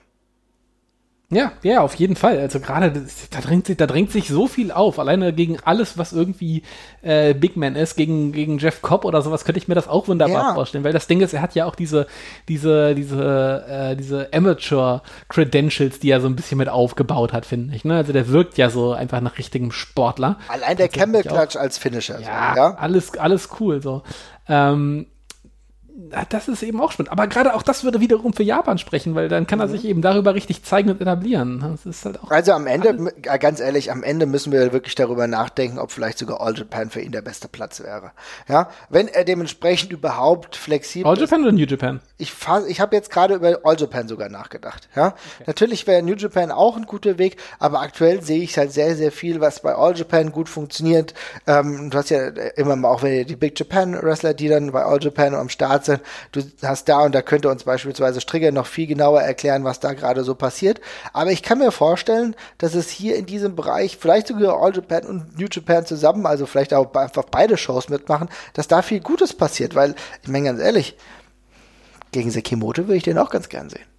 Ja, 1.33 1.53
ja, 1.63 1.81
auf 1.81 1.95
jeden 1.95 2.15
Fall. 2.15 2.39
Also 2.39 2.61
gerade 2.61 2.93
da 3.31 3.41
drängt 3.41 3.67
sich, 3.67 3.77
da 3.79 3.87
drängt 3.87 4.13
sich 4.13 4.29
so 4.29 4.47
viel 4.47 4.71
auf. 4.71 4.99
Alleine 4.99 5.33
gegen 5.33 5.59
alles, 5.65 5.97
was 5.97 6.13
irgendwie 6.13 6.63
äh, 7.01 7.33
Big 7.33 7.57
Man 7.57 7.75
ist, 7.75 7.97
gegen 7.97 8.33
gegen 8.33 8.59
Jeff 8.59 8.83
Cobb 8.83 9.07
oder 9.07 9.23
sowas, 9.23 9.45
könnte 9.47 9.59
ich 9.59 9.67
mir 9.67 9.75
das 9.75 9.89
auch 9.89 10.09
wunderbar 10.09 10.49
Ja. 10.49 10.55
vorstellen. 10.55 10.85
Weil 10.85 10.93
das 10.93 11.07
Ding 11.07 11.23
ist, 11.23 11.33
er 11.33 11.41
hat 11.41 11.55
ja 11.55 11.65
auch 11.65 11.75
diese 11.75 12.07
diese 12.49 12.95
diese 12.95 13.65
äh, 13.67 13.97
diese 13.97 14.29
Amateur 14.33 15.03
Credentials, 15.31 15.99
die 16.01 16.11
er 16.11 16.21
so 16.21 16.27
ein 16.27 16.37
bisschen 16.37 16.59
mit 16.59 16.69
aufgebaut 16.69 17.33
hat, 17.33 17.47
finde 17.47 17.75
ich. 17.75 17.85
Ne? 17.85 17.97
Also 17.97 18.13
der 18.13 18.29
wirkt 18.29 18.59
ja 18.59 18.69
so 18.69 18.93
einfach 18.93 19.23
nach 19.23 19.39
richtigem 19.39 19.73
Sportler. 19.73 20.39
Allein 20.49 20.77
der 20.77 20.87
mich 20.87 20.93
Campbell-Klatsch 20.93 21.57
als 21.57 21.79
Finisher. 21.79 22.21
Ja, 22.21 22.53
so, 22.55 22.61
ja? 22.61 22.75
alles, 22.75 23.17
alles 23.19 23.49
cool 23.59 23.81
so. 23.81 24.03
Ähm, 24.49 25.07
das 26.29 26.49
ist 26.49 26.63
eben 26.63 26.81
auch 26.81 26.93
spannend. 26.93 27.13
Aber 27.13 27.27
gerade 27.27 27.55
auch 27.55 27.63
das 27.63 27.85
würde 27.85 28.01
wiederum 28.01 28.33
für 28.33 28.43
Japan 28.43 28.79
sprechen, 28.79 29.15
weil 29.15 29.29
dann 29.29 29.47
kann 29.47 29.61
er 29.61 29.69
sich 29.69 29.85
eben 29.85 30.03
darüber 30.03 30.35
richtig 30.35 30.63
zeigen 30.63 30.91
und 30.91 31.01
etablieren. 31.01 31.61
Das 31.61 31.87
ist 31.87 32.05
halt 32.05 32.23
auch. 32.23 32.31
Also 32.31 32.53
am 32.53 32.67
Ende, 32.67 33.13
äh, 33.23 33.39
ganz 33.39 33.61
ehrlich, 33.61 33.91
am 33.91 34.03
Ende 34.03 34.27
müssen 34.27 34.53
wir 34.53 34.73
wirklich 34.73 34.95
darüber 34.95 35.27
nachdenken, 35.27 35.79
ob 35.79 35.93
vielleicht 35.93 36.19
sogar 36.19 36.41
All 36.41 36.57
Japan 36.57 36.91
für 36.91 37.01
ihn 37.01 37.13
der 37.13 37.23
beste 37.23 37.49
Platz 37.49 37.81
wäre. 37.81 38.13
Ja, 38.49 38.71
wenn 38.89 39.09
er 39.09 39.25
dementsprechend 39.25 39.93
überhaupt 39.93 40.57
flexibel 40.57 41.09
All 41.09 41.17
ist. 41.17 41.21
Japan 41.21 41.43
oder 41.43 41.53
New 41.53 41.67
Japan? 41.67 42.01
Ich, 42.19 42.33
ich 42.69 42.81
habe 42.81 42.97
jetzt 42.97 43.11
gerade 43.11 43.35
über 43.35 43.61
All 43.65 43.77
Japan 43.79 44.09
sogar 44.09 44.29
nachgedacht. 44.29 44.89
Ja, 44.97 45.15
natürlich 45.47 45.87
wäre 45.87 46.03
New 46.03 46.15
Japan 46.15 46.51
auch 46.51 46.77
ein 46.77 46.87
guter 46.87 47.19
Weg, 47.19 47.37
aber 47.59 47.81
aktuell 47.81 48.23
sehe 48.23 48.43
ich 48.43 48.57
halt 48.57 48.73
sehr, 48.73 48.97
sehr 48.97 49.13
viel, 49.13 49.41
was 49.41 49.61
bei 49.61 49.75
All 49.75 49.97
Japan 49.97 50.33
gut 50.33 50.49
funktioniert. 50.49 51.15
Ähm, 51.47 51.91
du 51.91 51.99
hast 51.99 52.11
ja 52.11 52.29
immer 52.57 52.77
mal 52.77 52.89
auch 52.89 53.03
wenn 53.03 53.27
die 53.27 53.37
Big 53.37 53.59
Japan 53.59 54.01
Wrestler, 54.01 54.35
die 54.35 54.49
dann 54.49 54.73
bei 54.73 54.85
All 54.85 55.03
Japan 55.03 55.35
am 55.35 55.49
Start 55.49 55.82
sind. 55.85 56.01
Du 56.33 56.43
hast 56.63 56.89
da 56.89 57.01
und 57.01 57.15
da 57.15 57.23
könnte 57.23 57.49
uns 57.49 57.65
beispielsweise 57.65 58.21
Strigger 58.21 58.53
noch 58.53 58.67
viel 58.67 58.87
genauer 58.87 59.23
erklären, 59.23 59.65
was 59.65 59.81
da 59.81 59.93
gerade 59.93 60.25
so 60.25 60.35
passiert. 60.35 60.81
Aber 61.13 61.31
ich 61.31 61.43
kann 61.43 61.59
mir 61.59 61.73
vorstellen, 61.73 62.35
dass 62.59 62.75
es 62.75 62.91
hier 62.91 63.17
in 63.17 63.27
diesem 63.27 63.57
Bereich 63.57 63.97
vielleicht 63.97 64.29
sogar 64.29 64.61
All 64.61 64.75
Japan 64.75 65.05
und 65.05 65.39
New 65.39 65.47
Japan 65.51 65.87
zusammen, 65.87 66.27
also 66.27 66.47
vielleicht 66.47 66.75
auch 66.75 66.95
einfach 66.95 67.25
beide 67.31 67.57
Shows 67.57 67.89
mitmachen, 67.89 68.29
dass 68.55 68.69
da 68.69 68.83
viel 68.83 69.01
Gutes 69.01 69.35
passiert, 69.35 69.75
weil 69.75 69.95
ich 70.23 70.29
meine 70.29 70.47
ganz 70.47 70.61
ehrlich, 70.61 70.97
gegen 72.13 72.31
Sekimoto 72.31 72.83
würde 72.83 72.97
ich 72.97 73.03
den 73.03 73.19
auch 73.19 73.31
ganz 73.31 73.49
gern 73.49 73.71
sehen. 73.71 73.92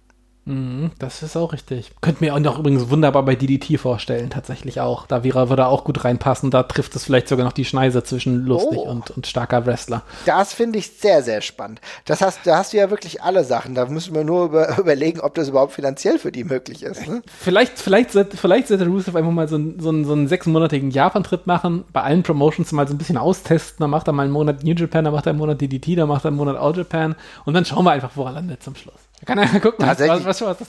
Mhm, 0.46 0.90
das 0.98 1.22
ist 1.22 1.36
auch 1.36 1.54
richtig. 1.54 1.92
Könnte 2.02 2.22
mir 2.22 2.34
auch 2.34 2.38
noch 2.38 2.58
übrigens 2.58 2.90
wunderbar 2.90 3.22
bei 3.24 3.34
DDT 3.34 3.78
vorstellen, 3.80 4.28
tatsächlich 4.28 4.78
auch. 4.80 5.06
Da 5.06 5.24
wäre, 5.24 5.48
würde 5.48 5.66
auch 5.66 5.84
gut 5.84 6.04
reinpassen. 6.04 6.50
Da 6.50 6.64
trifft 6.64 6.94
es 6.96 7.04
vielleicht 7.04 7.28
sogar 7.28 7.46
noch 7.46 7.52
die 7.54 7.64
Schneise 7.64 8.04
zwischen 8.04 8.44
lustig 8.44 8.78
Oh. 8.78 8.82
und, 8.90 9.10
und 9.10 9.26
starker 9.26 9.64
Wrestler. 9.64 10.02
Das 10.26 10.52
finde 10.52 10.78
ich 10.78 10.90
sehr, 10.90 11.22
sehr 11.22 11.40
spannend. 11.40 11.80
Das 12.04 12.20
hast, 12.20 12.40
da 12.44 12.58
hast 12.58 12.74
du 12.74 12.76
ja 12.76 12.90
wirklich 12.90 13.22
alle 13.22 13.42
Sachen. 13.44 13.74
Da 13.74 13.86
müssen 13.86 14.14
wir 14.14 14.22
nur 14.24 14.44
über, 14.46 14.78
überlegen, 14.78 15.20
ob 15.20 15.34
das 15.34 15.48
überhaupt 15.48 15.72
finanziell 15.72 16.18
für 16.18 16.30
die 16.30 16.44
möglich 16.44 16.82
ist. 16.82 17.08
Ne? 17.08 17.22
Vielleicht, 17.40 17.78
vielleicht, 17.78 18.12
sollte, 18.12 18.36
vielleicht 18.36 18.68
sollte 18.68 18.86
Rusev 18.86 19.16
einfach 19.16 19.30
mal 19.32 19.48
so, 19.48 19.56
einen- 19.56 19.80
so, 19.80 19.88
einen- 19.88 20.04
so 20.04 20.12
einen 20.12 20.28
sechsmonatigen 20.28 20.90
Japan-Trip 20.90 21.46
machen, 21.46 21.84
bei 21.94 22.02
allen 22.02 22.22
Promotions 22.22 22.70
mal 22.72 22.86
so 22.86 22.92
ein 22.94 22.98
bisschen 22.98 23.16
austesten. 23.16 23.78
Dann 23.82 23.90
macht 23.90 24.08
er 24.08 24.12
mal 24.12 24.24
einen 24.24 24.32
Monat 24.32 24.62
New 24.62 24.74
Japan, 24.74 25.04
dann 25.04 25.14
macht 25.14 25.26
er 25.26 25.30
einen 25.30 25.38
Monat 25.38 25.60
DDT, 25.62 25.96
dann 25.96 26.08
macht 26.08 26.24
er 26.26 26.28
einen 26.28 26.36
Monat 26.36 26.56
All 26.56 26.76
Japan 26.76 27.14
und 27.46 27.54
dann 27.54 27.64
schauen 27.64 27.84
wir 27.84 27.92
einfach, 27.92 28.10
wo 28.14 28.24
er 28.24 28.32
landet 28.32 28.62
zum 28.62 28.74
Schluss. 28.74 28.94
Kann 29.24 29.38
er 29.38 29.52
ja 29.52 29.58
gucken, 29.60 29.86
was, 29.86 29.98
was, 30.00 30.40
was, 30.40 30.60
was 30.60 30.68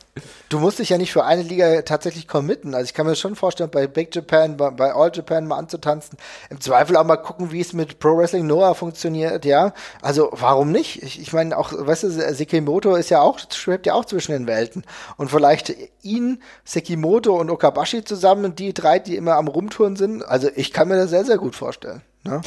Du 0.50 0.60
musst 0.60 0.80
dich 0.80 0.90
ja 0.90 0.98
nicht 0.98 1.12
für 1.12 1.26
eine 1.26 1.42
Liga 1.42 1.82
tatsächlich 1.82 2.28
committen. 2.28 2.74
Also 2.74 2.86
ich 2.86 2.94
kann 2.94 3.06
mir 3.06 3.16
schon 3.16 3.36
vorstellen, 3.36 3.70
bei 3.70 3.88
Big 3.88 4.14
Japan, 4.16 4.58
bei, 4.58 4.70
bei 4.70 4.94
All 4.94 5.12
Japan 5.14 5.48
mal 5.48 5.58
anzutanzen. 5.58 6.18
Im 6.50 6.62
Zweifel 6.62 6.98
auch 6.98 7.04
mal 7.04 7.18
gucken, 7.18 7.52
wie 7.52 7.62
es 7.62 7.74
mit 7.74 8.00
Pro 8.00 8.18
Wrestling 8.18 8.48
Noah 8.48 8.76
funktioniert, 8.76 9.46
ja. 9.46 9.74
Also 10.02 10.30
warum 10.32 10.72
nicht? 10.72 11.02
Ich, 11.04 11.20
ich 11.20 11.34
meine 11.34 11.58
auch, 11.58 11.74
weißt 11.74 12.04
du, 12.04 12.10
Sekimoto 12.10 12.96
ist 12.96 13.10
ja 13.10 13.22
auch, 13.22 13.40
schwebt 13.52 13.86
ja 13.86 13.94
auch 13.94 14.06
zwischen 14.06 14.32
den 14.32 14.48
Welten. 14.48 14.84
Und 15.18 15.32
vielleicht 15.32 15.74
ihn, 16.02 16.42
Sekimoto 16.64 17.36
und 17.40 17.50
Okabashi 17.50 18.04
zusammen, 18.04 18.56
die 18.56 18.74
drei, 18.74 19.00
die 19.00 19.16
immer 19.16 19.36
am 19.36 19.48
Rumtouren 19.48 19.96
sind. 19.96 20.24
Also 20.24 20.50
ich 20.56 20.72
kann 20.72 20.88
mir 20.88 20.98
das 20.98 21.10
sehr, 21.10 21.26
sehr 21.26 21.38
gut 21.38 21.56
vorstellen. 21.56 22.02
Ne? 22.24 22.42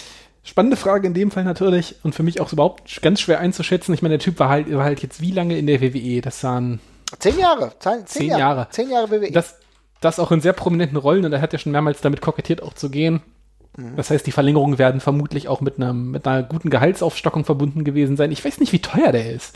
Spannende 0.45 0.77
Frage 0.77 1.07
in 1.07 1.15
dem 1.15 1.31
Fall 1.31 1.45
natürlich 1.45 1.97
und 2.03 2.15
für 2.15 2.23
mich 2.23 2.41
auch 2.41 2.53
überhaupt 2.53 3.03
ganz 3.03 3.21
schwer 3.21 3.41
einzuschätzen. 3.41 3.93
Ich 3.93 4.03
meine, 4.03 4.17
der 4.17 4.25
Typ 4.25 4.39
war 4.39 4.49
halt, 4.49 4.73
war 4.73 4.85
halt 4.85 5.03
jetzt 5.03 5.21
wie 5.21 5.33
lange 5.33 5.59
in 5.59 5.67
der 5.67 5.81
WWE? 5.81 6.21
Das 6.21 6.43
waren 6.45 6.81
Zehn 7.19 7.39
Jahre. 7.39 7.73
Zehn, 7.79 8.07
Zehn 8.07 8.31
Jahre. 8.31 8.69
Zehn 8.71 8.91
Jahre 8.91 9.11
WWE. 9.11 9.31
das, 9.31 9.57
das 10.01 10.19
auch 10.19 10.31
in 10.33 10.41
sehr 10.41 10.53
prominenten 10.53 10.97
Rollen 10.97 11.25
und 11.25 11.33
er 11.33 11.41
hat 11.41 11.53
ja 11.53 11.59
schon 11.59 11.73
mehrmals 11.73 12.01
damit 12.01 12.21
kokettiert, 12.21 12.63
auch 12.63 12.75
zu 12.75 12.91
gehen. 12.91 13.23
Das 13.95 14.11
heißt, 14.11 14.27
die 14.27 14.33
Verlängerungen 14.33 14.77
werden 14.77 15.01
vermutlich 15.01 15.47
auch 15.47 15.61
mit, 15.61 15.77
einem, 15.77 16.11
mit 16.11 16.27
einer 16.27 16.43
guten 16.43 16.69
Gehaltsaufstockung 16.69 17.45
verbunden 17.45 17.85
gewesen 17.85 18.17
sein. 18.17 18.33
Ich 18.33 18.45
weiß 18.45 18.59
nicht, 18.59 18.73
wie 18.73 18.81
teuer 18.81 19.13
der 19.13 19.33
ist. 19.33 19.55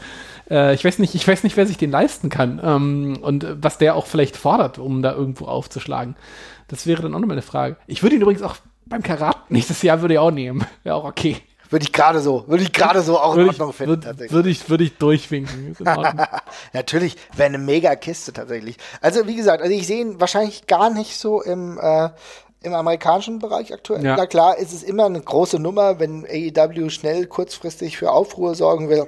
Äh, 0.49 0.75
ich, 0.75 0.85
weiß 0.85 1.01
nicht, 1.01 1.17
ich 1.17 1.27
weiß 1.27 1.43
nicht, 1.43 1.57
wer 1.57 1.67
sich 1.67 1.77
den 1.77 1.91
leisten 1.91 2.29
kann 2.29 2.61
ähm, 2.63 3.19
und 3.21 3.45
was 3.61 3.79
der 3.79 3.97
auch 3.97 4.07
vielleicht 4.07 4.37
fordert, 4.37 4.79
um 4.79 5.03
da 5.03 5.13
irgendwo 5.13 5.47
aufzuschlagen. 5.47 6.15
Das 6.69 6.87
wäre 6.87 7.03
dann 7.03 7.15
auch 7.15 7.19
nochmal 7.19 7.35
eine 7.35 7.43
Frage. 7.43 7.77
Ich 7.89 8.05
würde 8.05 8.15
ihn 8.15 8.23
übrigens 8.23 8.43
auch 8.43 8.55
beim 8.93 9.03
Karat 9.03 9.51
nächstes 9.51 9.81
Jahr 9.83 10.01
würde 10.01 10.15
ich 10.15 10.21
auch 10.21 10.31
nehmen. 10.31 10.67
Wäre 10.83 10.97
auch 10.97 11.05
okay. 11.05 11.39
würde 11.71 11.85
ich 11.85 11.93
gerade 11.93 12.21
so, 12.21 12.45
würde 12.47 12.63
ich 12.63 12.73
gerade 12.73 13.01
so 13.01 13.19
auch 13.19 13.33
in 13.33 13.39
Würde 13.39 13.51
ich, 13.53 13.61
Ordnung 13.61 13.73
finden. 13.73 14.05
würde, 14.05 14.31
würde 14.31 14.51
ich, 14.51 14.69
würde 14.69 14.85
ich 14.85 14.99
durchwinken. 14.99 15.75
Ordnung. 15.87 16.27
Natürlich, 16.75 17.17
wäre 17.35 17.49
eine 17.49 17.59
mega 17.59 17.97
Kiste 17.97 18.33
tatsächlich. 18.35 18.77
Also 19.01 19.27
wie 19.27 19.35
gesagt, 19.37 19.63
also 19.63 19.75
ich 19.75 19.87
sehe 19.87 20.03
ihn 20.03 20.21
wahrscheinlich 20.21 20.67
gar 20.67 20.91
nicht 20.91 21.17
so 21.17 21.41
im, 21.43 21.79
äh, 21.81 22.11
im 22.63 22.75
amerikanischen 22.75 23.39
Bereich 23.39 23.73
aktuell. 23.73 24.05
Ja. 24.05 24.17
Na 24.17 24.27
klar, 24.27 24.59
ist 24.59 24.75
es 24.75 24.83
immer 24.83 25.07
eine 25.07 25.23
große 25.23 25.59
Nummer, 25.59 25.99
wenn 25.99 26.27
AEW 26.27 26.91
schnell 26.91 27.27
kurzfristig 27.27 27.97
für 27.97 28.11
Aufruhr 28.11 28.55
sorgen 28.55 28.91
will. 28.91 29.07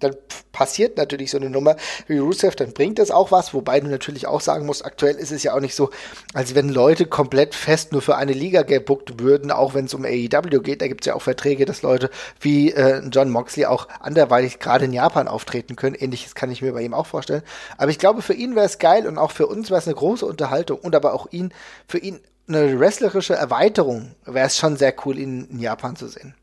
Dann 0.00 0.16
passiert 0.52 0.96
natürlich 0.96 1.30
so 1.30 1.36
eine 1.36 1.50
Nummer 1.50 1.76
wie 2.06 2.18
Rusev, 2.18 2.56
dann 2.56 2.72
bringt 2.72 2.98
das 2.98 3.10
auch 3.10 3.30
was, 3.30 3.54
wobei 3.54 3.80
du 3.80 3.88
natürlich 3.88 4.26
auch 4.26 4.40
sagen 4.40 4.66
musst, 4.66 4.84
aktuell 4.84 5.16
ist 5.16 5.32
es 5.32 5.42
ja 5.42 5.54
auch 5.54 5.60
nicht 5.60 5.74
so, 5.74 5.90
als 6.34 6.54
wenn 6.54 6.68
Leute 6.68 7.06
komplett 7.06 7.54
fest 7.54 7.92
nur 7.92 8.02
für 8.02 8.16
eine 8.16 8.32
Liga 8.32 8.62
gebuckt 8.62 9.20
würden, 9.20 9.50
auch 9.50 9.74
wenn 9.74 9.84
es 9.84 9.94
um 9.94 10.04
AEW 10.04 10.60
geht, 10.60 10.82
da 10.82 10.88
gibt 10.88 11.02
es 11.02 11.06
ja 11.06 11.14
auch 11.14 11.22
Verträge, 11.22 11.64
dass 11.64 11.82
Leute 11.82 12.10
wie 12.40 12.72
äh, 12.72 13.02
John 13.10 13.30
Moxley 13.30 13.66
auch 13.66 13.88
anderweitig 14.00 14.58
gerade 14.58 14.86
in 14.86 14.92
Japan 14.92 15.28
auftreten 15.28 15.76
können, 15.76 15.94
ähnliches 15.94 16.34
kann 16.34 16.50
ich 16.50 16.62
mir 16.62 16.72
bei 16.72 16.82
ihm 16.82 16.94
auch 16.94 17.06
vorstellen, 17.06 17.42
aber 17.78 17.90
ich 17.90 17.98
glaube, 17.98 18.22
für 18.22 18.34
ihn 18.34 18.56
wäre 18.56 18.66
es 18.66 18.78
geil 18.78 19.06
und 19.06 19.18
auch 19.18 19.30
für 19.30 19.46
uns 19.46 19.70
wäre 19.70 19.78
es 19.78 19.86
eine 19.86 19.96
große 19.96 20.26
Unterhaltung 20.26 20.78
und 20.80 20.94
aber 20.94 21.14
auch 21.14 21.28
ihn, 21.30 21.52
für 21.86 21.98
ihn 21.98 22.20
eine 22.48 22.78
wrestlerische 22.78 23.34
Erweiterung 23.34 24.14
wäre 24.24 24.46
es 24.46 24.56
schon 24.56 24.76
sehr 24.76 24.94
cool, 25.04 25.18
ihn 25.18 25.46
in 25.50 25.60
Japan 25.60 25.96
zu 25.96 26.08
sehen. 26.08 26.34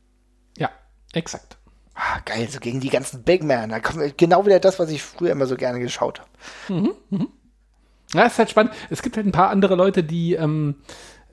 Ja, 0.57 0.69
exakt. 1.13 1.56
Ah, 1.99 2.19
geil, 2.25 2.47
so 2.47 2.59
gegen 2.59 2.79
die 2.79 2.89
ganzen 2.89 3.23
Big 3.23 3.43
Men. 3.43 3.71
Da 3.71 3.79
kommt 3.79 4.17
genau 4.19 4.45
wieder 4.45 4.59
das, 4.59 4.77
was 4.77 4.91
ich 4.91 5.01
früher 5.01 5.31
immer 5.31 5.47
so 5.47 5.55
gerne 5.55 5.79
geschaut 5.79 6.19
habe. 6.19 6.29
Mhm, 6.69 6.93
mh. 7.09 7.25
Ja, 8.13 8.25
ist 8.25 8.37
halt 8.37 8.51
spannend. 8.51 8.73
Es 8.89 9.01
gibt 9.01 9.17
halt 9.17 9.25
ein 9.25 9.31
paar 9.31 9.49
andere 9.49 9.75
Leute, 9.75 10.03
die 10.03 10.33
ähm, 10.35 10.75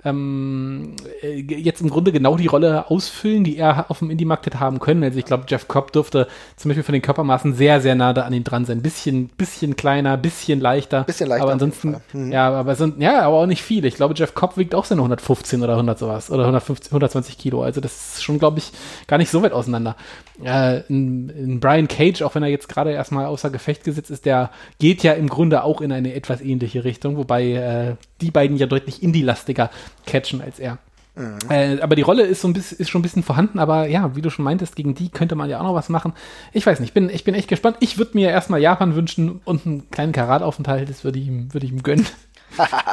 ähm, 0.05 0.94
äh, 1.22 1.40
jetzt 1.40 1.80
im 1.80 1.88
Grunde 1.88 2.12
genau 2.12 2.36
die 2.36 2.46
Rolle 2.46 2.90
ausfüllen, 2.90 3.44
die 3.44 3.57
er 3.57 3.90
auf 3.90 4.00
dem 4.00 4.11
Indie-Markt 4.11 4.46
hätte 4.46 4.61
haben 4.61 4.78
können. 4.78 5.02
Also 5.02 5.18
ich 5.18 5.24
glaube, 5.24 5.44
Jeff 5.48 5.66
Cobb 5.68 5.92
dürfte 5.92 6.28
zum 6.57 6.68
Beispiel 6.68 6.82
von 6.82 6.92
den 6.92 7.02
Körpermaßen 7.02 7.55
sehr, 7.55 7.80
sehr 7.80 7.94
nah 7.94 8.12
da 8.12 8.22
an 8.22 8.32
ihm 8.32 8.44
dran 8.44 8.64
sein. 8.64 8.82
Bisschen, 8.82 9.28
bisschen 9.28 9.76
kleiner, 9.76 10.16
bisschen 10.16 10.61
leichter. 10.61 11.05
Bisschen 11.05 11.28
leichter 11.28 11.44
Aber 11.44 11.52
ansonsten, 11.52 11.96
mhm. 12.12 12.32
ja, 12.32 12.50
aber 12.50 12.74
sind, 12.74 13.00
ja, 13.00 13.22
aber 13.22 13.36
auch 13.36 13.46
nicht 13.46 13.62
viel. 13.62 13.84
Ich 13.84 13.94
glaube, 13.94 14.14
Jeff 14.16 14.34
Cobb 14.34 14.57
wiegt 14.57 14.74
auch 14.74 14.84
seine 14.84 15.00
115 15.00 15.62
oder 15.62 15.72
100 15.72 15.98
sowas. 15.98 16.30
Oder 16.30 16.42
150, 16.42 16.92
120 16.92 17.38
Kilo. 17.38 17.62
Also 17.62 17.80
das 17.80 18.16
ist 18.16 18.24
schon, 18.24 18.38
glaube 18.38 18.59
ich, 18.59 18.72
gar 19.07 19.18
nicht 19.18 19.30
so 19.30 19.42
weit 19.42 19.52
auseinander. 19.52 19.96
Äh, 20.42 20.80
in, 20.88 21.28
in 21.30 21.61
Brian 21.61 21.88
Cage, 21.88 22.22
auch 22.22 22.34
wenn 22.34 22.42
er 22.42 22.48
jetzt 22.48 22.68
gerade 22.68 22.92
erstmal 22.92 23.26
außer 23.26 23.50
Gefecht 23.50 23.84
gesetzt 23.84 24.11
ist, 24.11 24.26
der 24.26 24.50
geht 24.78 25.02
ja 25.02 25.12
im 25.12 25.28
Grunde 25.28 25.64
auch 25.64 25.80
in 25.80 25.92
eine 25.92 26.14
etwas 26.14 26.40
ähnliche 26.40 26.84
Richtung, 26.84 27.16
wobei 27.16 27.52
äh, 27.52 27.94
die 28.20 28.30
beiden 28.30 28.57
ja 28.57 28.66
deutlich 28.66 29.02
indie-lastiger 29.02 29.70
catchen 30.07 30.40
als 30.40 30.59
er. 30.59 30.78
Mhm. 31.16 31.38
Äh, 31.49 31.80
aber 31.80 31.95
die 31.95 32.03
Rolle 32.03 32.24
ist, 32.24 32.40
so 32.40 32.49
ein 32.49 32.55
bisschen, 32.55 32.78
ist 32.78 32.90
schon 32.90 33.01
ein 33.01 33.03
bisschen 33.03 33.22
vorhanden, 33.22 33.59
aber 33.59 33.86
ja, 33.86 34.16
wie 34.16 34.22
du 34.22 34.30
schon 34.30 34.45
meintest, 34.45 34.74
gegen 34.74 34.95
die 34.95 35.11
könnte 35.11 35.36
man 35.36 35.49
ja 35.49 35.61
auch 35.61 35.64
noch 35.64 35.74
was 35.74 35.88
machen. 35.88 36.12
Ich 36.53 36.66
weiß 36.66 36.80
nicht, 36.80 36.90
ich 36.90 36.95
bin, 36.95 37.09
ich 37.09 37.24
bin 37.24 37.34
echt 37.34 37.49
gespannt. 37.49 37.76
Ich 37.80 37.99
würde 37.99 38.12
mir 38.14 38.30
erstmal 38.30 38.61
Japan 38.61 38.95
wünschen 38.97 39.40
und 39.45 39.64
einen 39.64 39.90
kleinen 39.90 40.12
Karataufenthalt, 40.12 40.88
das 40.88 41.05
würde 41.05 41.18
ich, 41.18 41.28
würd 41.28 41.64
ich 41.64 41.70
ihm 41.70 41.82
gönnen. 41.82 42.07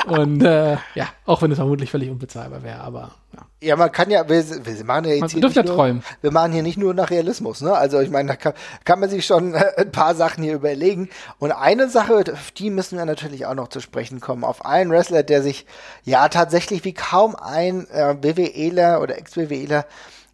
Und 0.08 0.44
äh, 0.44 0.78
ja, 0.96 1.08
auch 1.26 1.42
wenn 1.42 1.52
es 1.52 1.58
vermutlich 1.58 1.92
völlig 1.92 2.10
unbezahlbar 2.10 2.64
wäre, 2.64 2.80
aber 2.80 3.12
ja. 3.34 3.40
Ja, 3.64 3.76
man 3.76 3.92
kann 3.92 4.10
ja, 4.10 4.28
wir, 4.28 4.44
wir 4.44 4.86
machen 4.86 5.06
ja 5.06 5.12
jetzt 5.12 5.22
man 5.22 5.30
hier 5.30 5.42
nicht 5.42 5.56
nur, 5.56 5.66
träumen. 5.66 6.04
wir 6.22 6.32
machen 6.32 6.52
hier 6.52 6.64
nicht 6.64 6.78
nur 6.78 6.96
nach 6.96 7.12
Realismus, 7.12 7.62
ne? 7.62 7.74
Also 7.74 8.00
ich 8.00 8.10
meine, 8.10 8.30
da 8.30 8.36
kann, 8.36 8.54
kann 8.86 9.00
man 9.00 9.10
sich 9.10 9.26
schon 9.26 9.54
äh, 9.54 9.74
ein 9.78 9.92
paar 9.92 10.16
Sachen 10.16 10.44
hier 10.44 10.56
überlegen. 10.56 11.10
Und 11.38 11.52
eine 11.52 11.88
Sache, 11.88 12.24
auf 12.34 12.52
die 12.52 12.72
müssen 12.72 12.98
wir 12.98 13.06
natürlich 13.06 13.46
auch 13.46 13.54
noch 13.54 13.68
zu 13.68 13.80
sprechen 13.80 14.20
kommen, 14.20 14.44
auf 14.44 14.66
einen 14.66 14.90
Wrestler, 14.90 15.22
der 15.22 15.44
sich 15.44 15.68
ja 16.04 16.28
tatsächlich 16.30 16.84
wie 16.84 16.94
kaum 16.94 17.36
ein 17.36 17.88
äh, 17.92 18.16
BWEler 18.20 19.00
oder 19.00 19.18
Ex-BWEler 19.18 19.86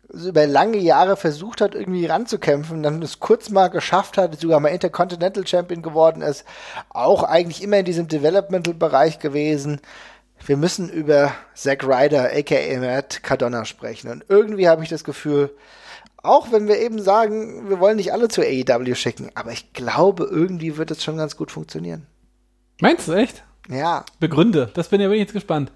über 0.09 0.47
lange 0.47 0.77
Jahre 0.77 1.17
versucht 1.17 1.61
hat, 1.61 1.75
irgendwie 1.75 2.05
ranzukämpfen, 2.05 2.83
dann 2.83 3.01
es 3.01 3.19
kurz 3.19 3.49
mal 3.49 3.67
geschafft 3.67 4.17
hat, 4.17 4.39
sogar 4.39 4.59
mal 4.59 4.69
Intercontinental 4.69 5.45
Champion 5.45 5.81
geworden 5.81 6.21
ist, 6.21 6.45
auch 6.89 7.23
eigentlich 7.23 7.61
immer 7.61 7.79
in 7.79 7.85
diesem 7.85 8.07
Developmental-Bereich 8.07 9.19
gewesen. 9.19 9.81
Wir 10.45 10.55
müssen 10.55 10.89
über 10.89 11.33
Zack 11.55 11.83
Ryder, 11.83 12.31
aka 12.33 12.79
Matt 12.79 13.23
Cardona, 13.23 13.65
sprechen. 13.65 14.09
Und 14.09 14.25
irgendwie 14.29 14.69
habe 14.69 14.83
ich 14.83 14.89
das 14.89 15.03
Gefühl, 15.03 15.51
auch 16.23 16.51
wenn 16.51 16.67
wir 16.67 16.79
eben 16.79 17.01
sagen, 17.01 17.69
wir 17.69 17.79
wollen 17.79 17.97
nicht 17.97 18.13
alle 18.13 18.27
zu 18.27 18.41
AEW 18.41 18.95
schicken, 18.95 19.29
aber 19.35 19.51
ich 19.51 19.73
glaube, 19.73 20.27
irgendwie 20.29 20.77
wird 20.77 20.91
es 20.91 21.03
schon 21.03 21.17
ganz 21.17 21.35
gut 21.35 21.51
funktionieren. 21.51 22.05
Meinst 22.79 23.07
du 23.07 23.13
echt? 23.13 23.43
Ja. 23.69 24.05
Begründe, 24.19 24.69
das 24.73 24.87
bin 24.87 25.01
ja 25.01 25.07
wirklich 25.07 25.21
jetzt 25.21 25.33
gespannt. 25.33 25.71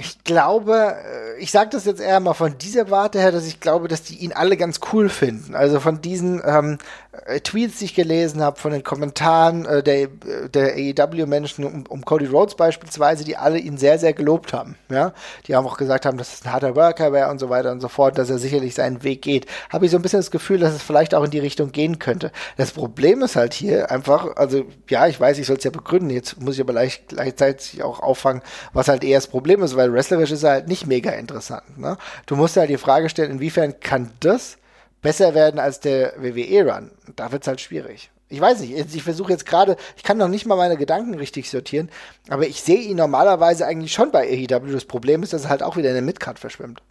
Ich 0.00 0.22
glaube, 0.22 0.94
äh, 0.96 1.42
ich 1.42 1.50
sage 1.50 1.70
das 1.72 1.84
jetzt 1.84 2.00
eher 2.00 2.20
mal 2.20 2.34
von 2.34 2.56
dieser 2.56 2.88
Warte 2.88 3.18
her, 3.18 3.32
dass 3.32 3.48
ich 3.48 3.58
glaube, 3.58 3.88
dass 3.88 4.04
die 4.04 4.18
ihn 4.18 4.32
alle 4.32 4.56
ganz 4.56 4.78
cool 4.92 5.08
finden. 5.08 5.56
Also 5.56 5.80
von 5.80 6.00
diesen 6.00 6.40
ähm, 6.44 6.78
äh, 7.26 7.40
Tweets, 7.40 7.78
die 7.78 7.86
ich 7.86 7.94
gelesen 7.96 8.40
habe, 8.40 8.60
von 8.60 8.70
den 8.70 8.84
Kommentaren 8.84 9.66
äh, 9.66 9.82
der, 9.82 10.06
der 10.06 10.74
AEW-Menschen 10.74 11.64
um, 11.64 11.84
um 11.88 12.04
Cody 12.04 12.26
Rhodes 12.26 12.54
beispielsweise, 12.54 13.24
die 13.24 13.36
alle 13.36 13.58
ihn 13.58 13.76
sehr, 13.76 13.98
sehr 13.98 14.12
gelobt 14.12 14.52
haben. 14.52 14.76
Ja, 14.88 15.12
die 15.48 15.56
haben 15.56 15.66
auch 15.66 15.76
gesagt 15.76 16.06
haben, 16.06 16.16
dass 16.16 16.34
es 16.34 16.44
ein 16.44 16.52
harter 16.52 16.76
Worker 16.76 17.12
wäre 17.12 17.30
und 17.30 17.40
so 17.40 17.50
weiter 17.50 17.72
und 17.72 17.80
so 17.80 17.88
fort, 17.88 18.18
dass 18.18 18.30
er 18.30 18.38
sicherlich 18.38 18.74
seinen 18.74 19.02
Weg 19.02 19.22
geht. 19.22 19.46
Habe 19.68 19.86
ich 19.86 19.90
so 19.90 19.98
ein 19.98 20.02
bisschen 20.02 20.20
das 20.20 20.30
Gefühl, 20.30 20.58
dass 20.60 20.74
es 20.74 20.82
vielleicht 20.82 21.12
auch 21.12 21.24
in 21.24 21.32
die 21.32 21.40
Richtung 21.40 21.72
gehen 21.72 21.98
könnte. 21.98 22.30
Das 22.56 22.70
Problem 22.70 23.22
ist 23.22 23.34
halt 23.34 23.52
hier 23.52 23.90
einfach, 23.90 24.36
also 24.36 24.64
ja, 24.88 25.08
ich 25.08 25.18
weiß, 25.18 25.38
ich 25.38 25.46
soll 25.46 25.56
es 25.56 25.64
ja 25.64 25.72
begründen. 25.72 26.10
Jetzt 26.10 26.40
muss 26.40 26.54
ich 26.54 26.60
aber 26.60 26.72
leicht, 26.72 27.08
gleichzeitig 27.08 27.82
auch 27.82 27.98
auffangen, 27.98 28.42
was 28.72 28.86
halt 28.86 29.02
eher 29.02 29.18
das 29.18 29.26
Problem 29.26 29.62
ist, 29.62 29.76
weil 29.76 29.87
weil 29.88 29.94
wrestlerisch 29.94 30.30
ist 30.30 30.42
er 30.42 30.50
halt 30.50 30.68
nicht 30.68 30.86
mega 30.86 31.10
interessant. 31.10 31.78
Ne? 31.78 31.96
Du 32.26 32.36
musst 32.36 32.56
halt 32.56 32.70
die 32.70 32.78
Frage 32.78 33.08
stellen, 33.08 33.32
inwiefern 33.32 33.80
kann 33.80 34.10
das 34.20 34.58
besser 35.02 35.34
werden 35.34 35.58
als 35.60 35.80
der 35.80 36.14
WWE-Run? 36.18 36.90
Da 37.16 37.32
wird 37.32 37.42
es 37.42 37.48
halt 37.48 37.60
schwierig. 37.60 38.10
Ich 38.30 38.40
weiß 38.40 38.60
nicht, 38.60 38.94
ich 38.94 39.02
versuche 39.02 39.32
jetzt 39.32 39.46
gerade, 39.46 39.76
ich 39.96 40.02
kann 40.02 40.18
noch 40.18 40.28
nicht 40.28 40.44
mal 40.44 40.56
meine 40.56 40.76
Gedanken 40.76 41.14
richtig 41.14 41.48
sortieren, 41.48 41.88
aber 42.28 42.46
ich 42.46 42.60
sehe 42.60 42.80
ihn 42.80 42.98
normalerweise 42.98 43.66
eigentlich 43.66 43.94
schon 43.94 44.10
bei 44.10 44.28
AEW. 44.28 44.70
Das 44.70 44.84
Problem 44.84 45.22
ist, 45.22 45.32
dass 45.32 45.44
er 45.44 45.50
halt 45.50 45.62
auch 45.62 45.78
wieder 45.78 45.88
in 45.88 45.94
der 45.94 46.02
Midcard 46.02 46.38
verschwimmt. 46.38 46.82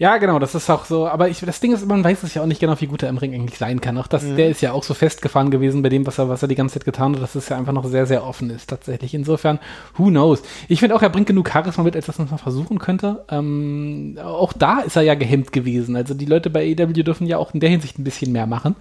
Ja, 0.00 0.16
genau, 0.16 0.38
das 0.38 0.54
ist 0.54 0.70
auch 0.70 0.86
so. 0.86 1.06
Aber 1.06 1.28
ich, 1.28 1.40
das 1.40 1.60
Ding 1.60 1.74
ist, 1.74 1.86
man 1.86 2.02
weiß 2.02 2.22
es 2.22 2.32
ja 2.32 2.40
auch 2.40 2.46
nicht 2.46 2.58
genau, 2.58 2.80
wie 2.80 2.86
gut 2.86 3.02
er 3.02 3.10
im 3.10 3.18
Ring 3.18 3.34
eigentlich 3.34 3.58
sein 3.58 3.82
kann. 3.82 3.98
Auch 3.98 4.06
das, 4.06 4.22
mhm. 4.22 4.36
der 4.36 4.48
ist 4.48 4.62
ja 4.62 4.72
auch 4.72 4.82
so 4.82 4.94
festgefahren 4.94 5.50
gewesen 5.50 5.82
bei 5.82 5.90
dem, 5.90 6.06
was 6.06 6.16
er, 6.16 6.30
was 6.30 6.40
er 6.40 6.48
die 6.48 6.54
ganze 6.54 6.78
Zeit 6.78 6.86
getan 6.86 7.14
hat, 7.14 7.22
dass 7.22 7.34
es 7.34 7.50
ja 7.50 7.58
einfach 7.58 7.74
noch 7.74 7.84
sehr, 7.84 8.06
sehr 8.06 8.26
offen 8.26 8.48
ist, 8.48 8.70
tatsächlich. 8.70 9.12
Insofern, 9.12 9.58
who 9.98 10.06
knows? 10.06 10.42
Ich 10.68 10.80
finde 10.80 10.96
auch, 10.96 11.02
er 11.02 11.10
bringt 11.10 11.26
genug 11.26 11.50
Charisma 11.50 11.84
mit, 11.84 11.96
als 11.96 12.06
dass 12.06 12.16
man 12.16 12.24
es 12.24 12.30
mal 12.30 12.38
versuchen 12.38 12.78
könnte. 12.78 13.26
Ähm, 13.30 14.16
auch 14.24 14.54
da 14.54 14.80
ist 14.80 14.96
er 14.96 15.02
ja 15.02 15.14
gehemmt 15.14 15.52
gewesen. 15.52 15.94
Also 15.96 16.14
die 16.14 16.24
Leute 16.24 16.48
bei 16.48 16.74
AEW 16.74 17.02
dürfen 17.02 17.26
ja 17.26 17.36
auch 17.36 17.52
in 17.52 17.60
der 17.60 17.68
Hinsicht 17.68 17.98
ein 17.98 18.04
bisschen 18.04 18.32
mehr 18.32 18.46
machen. 18.46 18.76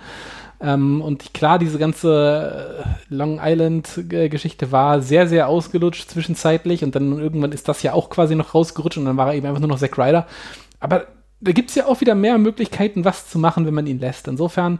Ähm, 0.61 1.01
und 1.01 1.34
klar, 1.34 1.59
diese 1.59 1.80
ganze 1.80 2.84
äh, 2.86 3.13
Long 3.13 3.41
Island-Geschichte 3.43 4.72
war 4.72 5.01
sehr, 5.01 5.28
sehr 5.28 5.49
ausgelutscht 5.49 6.09
zwischenzeitlich 6.09 6.82
und 6.82 6.95
dann 6.95 7.20
irgendwann 7.20 7.51
ist 7.51 7.67
das 7.67 7.84
ja 7.84 7.91
auch 7.91 8.09
quasi 8.09 8.36
noch 8.36 8.55
rausgerutscht 8.55 8.97
und 8.97 9.05
dann 9.05 9.17
war 9.17 9.28
er 9.28 9.36
eben 9.36 9.47
einfach 9.47 9.59
nur 9.59 9.70
noch 9.70 9.80
Zack 9.80 9.97
Ryder. 9.97 10.26
Aber 10.80 11.07
da 11.41 11.51
gibt 11.51 11.69
es 11.69 11.75
ja 11.75 11.86
auch 11.86 12.01
wieder 12.01 12.15
mehr 12.15 12.38
Möglichkeiten, 12.38 13.05
was 13.05 13.30
zu 13.30 13.39
machen, 13.39 13.65
wenn 13.65 13.73
man 13.73 13.88
ihn 13.88 13.99
lässt. 13.99 14.27
Insofern 14.27 14.80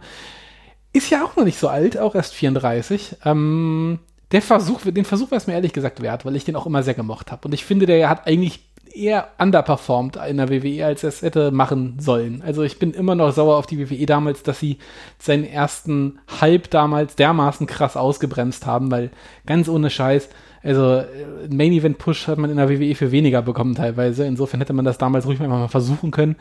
ist 0.92 1.10
ja 1.10 1.24
auch 1.24 1.36
noch 1.36 1.44
nicht 1.44 1.58
so 1.58 1.68
alt, 1.68 1.98
auch 1.98 2.14
erst 2.14 2.34
34. 2.34 3.16
Ähm, 3.24 4.00
der 4.32 4.42
Versuch, 4.42 4.80
den 4.84 5.04
Versuch 5.04 5.30
war 5.30 5.38
es 5.38 5.46
mir 5.46 5.54
ehrlich 5.54 5.72
gesagt 5.72 6.02
wert, 6.02 6.24
weil 6.24 6.36
ich 6.36 6.44
den 6.44 6.56
auch 6.56 6.66
immer 6.66 6.82
sehr 6.82 6.94
gemocht 6.94 7.32
habe. 7.32 7.48
Und 7.48 7.54
ich 7.54 7.64
finde, 7.64 7.86
der 7.86 8.08
hat 8.08 8.26
eigentlich 8.26 8.60
eher 8.92 9.28
underperformed 9.38 10.16
in 10.28 10.36
der 10.36 10.48
WWE, 10.48 10.84
als 10.84 11.02
er 11.02 11.08
es 11.08 11.22
hätte 11.22 11.50
machen 11.52 11.96
sollen. 12.00 12.42
Also 12.44 12.62
ich 12.62 12.78
bin 12.78 12.92
immer 12.92 13.14
noch 13.14 13.32
sauer 13.32 13.56
auf 13.56 13.66
die 13.66 13.78
WWE 13.78 14.06
damals, 14.06 14.42
dass 14.42 14.60
sie 14.60 14.78
seinen 15.18 15.44
ersten 15.44 16.18
Hype 16.40 16.70
damals 16.70 17.14
dermaßen 17.16 17.66
krass 17.66 17.96
ausgebremst 17.96 18.66
haben, 18.66 18.90
weil 18.90 19.10
ganz 19.46 19.68
ohne 19.68 19.90
Scheiß, 19.90 20.28
also 20.62 20.96
äh, 20.96 21.48
Main 21.50 21.72
Event 21.72 21.98
Push 21.98 22.28
hat 22.28 22.38
man 22.38 22.50
in 22.50 22.56
der 22.56 22.68
WWE 22.68 22.94
für 22.94 23.12
weniger 23.12 23.42
bekommen 23.42 23.74
teilweise. 23.74 24.24
Insofern 24.24 24.60
hätte 24.60 24.72
man 24.72 24.84
das 24.84 24.98
damals 24.98 25.26
ruhig 25.26 25.38
mal 25.38 25.68
versuchen 25.68 26.10
können 26.10 26.36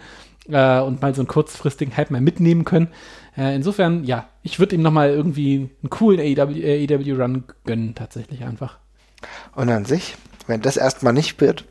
äh, 0.50 0.80
und 0.80 1.02
mal 1.02 1.16
so 1.16 1.22
einen 1.22 1.28
kurzfristigen 1.28 1.96
Hype 1.96 2.12
mal 2.12 2.22
mitnehmen 2.22 2.66
können. 2.66 2.90
Äh, 3.38 3.56
insofern, 3.56 4.04
ja, 4.04 4.28
ich 4.44 4.60
würde 4.60 4.76
ihm 4.76 4.82
nochmal 4.82 5.10
irgendwie 5.10 5.70
einen 5.82 5.90
coolen 5.90 6.20
AEW, 6.20 6.64
AEW 6.64 7.22
Run 7.22 7.44
gönnen, 7.66 7.96
tatsächlich 7.96 8.44
einfach. 8.44 8.78
Und 9.56 9.70
an 9.70 9.86
sich, 9.86 10.16
wenn 10.48 10.62
das 10.62 10.78
erstmal 10.78 11.14
nicht 11.14 11.40
wird, 11.42 11.66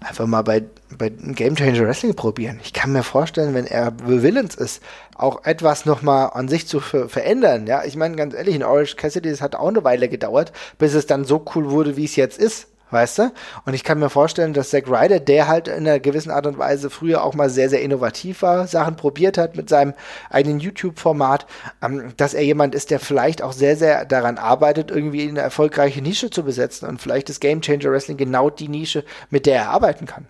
einfach 0.00 0.26
mal 0.26 0.42
bei, 0.42 0.64
bei 0.96 1.08
Game 1.08 1.56
Changer 1.56 1.86
Wrestling 1.86 2.14
probieren. 2.14 2.60
Ich 2.62 2.72
kann 2.72 2.92
mir 2.92 3.02
vorstellen, 3.02 3.54
wenn 3.54 3.66
er 3.66 3.92
willens 4.04 4.54
ist, 4.54 4.82
auch 5.14 5.44
etwas 5.44 5.86
nochmal 5.86 6.30
an 6.34 6.48
sich 6.48 6.66
zu 6.66 6.80
ver 6.80 7.08
verändern. 7.08 7.66
Ja, 7.66 7.84
ich 7.84 7.96
meine, 7.96 8.16
ganz 8.16 8.34
ehrlich, 8.34 8.54
in 8.54 8.62
Orange 8.62 8.96
Cassidy, 8.96 9.30
das 9.30 9.40
hat 9.40 9.54
auch 9.54 9.68
eine 9.68 9.84
Weile 9.84 10.08
gedauert, 10.08 10.52
bis 10.78 10.94
es 10.94 11.06
dann 11.06 11.24
so 11.24 11.44
cool 11.54 11.70
wurde, 11.70 11.96
wie 11.96 12.04
es 12.04 12.16
jetzt 12.16 12.38
ist 12.38 12.68
weißt 12.90 13.18
du? 13.18 13.32
Und 13.64 13.74
ich 13.74 13.84
kann 13.84 13.98
mir 13.98 14.10
vorstellen, 14.10 14.52
dass 14.52 14.70
Zack 14.70 14.88
Ryder, 14.88 15.20
der 15.20 15.48
halt 15.48 15.68
in 15.68 15.86
einer 15.86 16.00
gewissen 16.00 16.30
Art 16.30 16.46
und 16.46 16.58
Weise 16.58 16.90
früher 16.90 17.22
auch 17.22 17.34
mal 17.34 17.50
sehr, 17.50 17.68
sehr 17.68 17.82
innovativ 17.82 18.42
war, 18.42 18.66
Sachen 18.66 18.96
probiert 18.96 19.38
hat 19.38 19.56
mit 19.56 19.68
seinem 19.68 19.94
eigenen 20.30 20.60
YouTube-Format, 20.60 21.46
ähm, 21.82 22.12
dass 22.16 22.34
er 22.34 22.44
jemand 22.44 22.74
ist, 22.74 22.90
der 22.90 23.00
vielleicht 23.00 23.42
auch 23.42 23.52
sehr, 23.52 23.76
sehr 23.76 24.04
daran 24.04 24.38
arbeitet, 24.38 24.90
irgendwie 24.90 25.28
eine 25.28 25.40
erfolgreiche 25.40 26.02
Nische 26.02 26.30
zu 26.30 26.44
besetzen 26.44 26.88
und 26.88 27.00
vielleicht 27.00 27.30
ist 27.30 27.40
Game 27.40 27.60
Changer 27.60 27.90
Wrestling 27.90 28.16
genau 28.16 28.50
die 28.50 28.68
Nische, 28.68 29.04
mit 29.30 29.46
der 29.46 29.56
er 29.56 29.70
arbeiten 29.70 30.06
kann. 30.06 30.28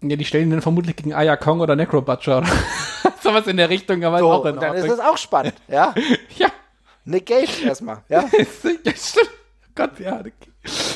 Ja, 0.00 0.14
die 0.14 0.24
stellen 0.24 0.44
ihn 0.44 0.50
dann 0.50 0.62
vermutlich 0.62 0.94
gegen 0.94 1.12
Aya 1.12 1.36
Kong 1.36 1.60
oder 1.60 1.74
Necro 1.74 2.00
Butcher 2.00 2.38
oder 2.38 2.48
sowas 3.22 3.46
in 3.48 3.56
der 3.56 3.68
Richtung, 3.68 4.04
aber 4.04 4.20
so, 4.20 4.30
auch 4.30 4.44
in 4.44 4.56
Dann 4.56 4.76
ist 4.76 4.88
das 4.88 5.00
auch 5.00 5.16
spannend, 5.16 5.54
ja? 5.66 5.94
ja. 6.36 6.48
Nick 7.04 7.26
Gage 7.26 7.64
erstmal, 7.64 8.02
ja? 8.08 8.28
ja, 8.84 8.92
stimmt. 8.94 9.30
Gott, 9.74 9.98
ja. 9.98 10.22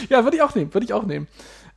Ja, 0.09 0.25
würde 0.25 0.37
ich 0.37 0.43
auch 0.43 0.55
nehmen, 0.55 0.73
würde 0.75 0.85
ich 0.85 0.93
auch 0.93 1.05
nehmen. 1.05 1.27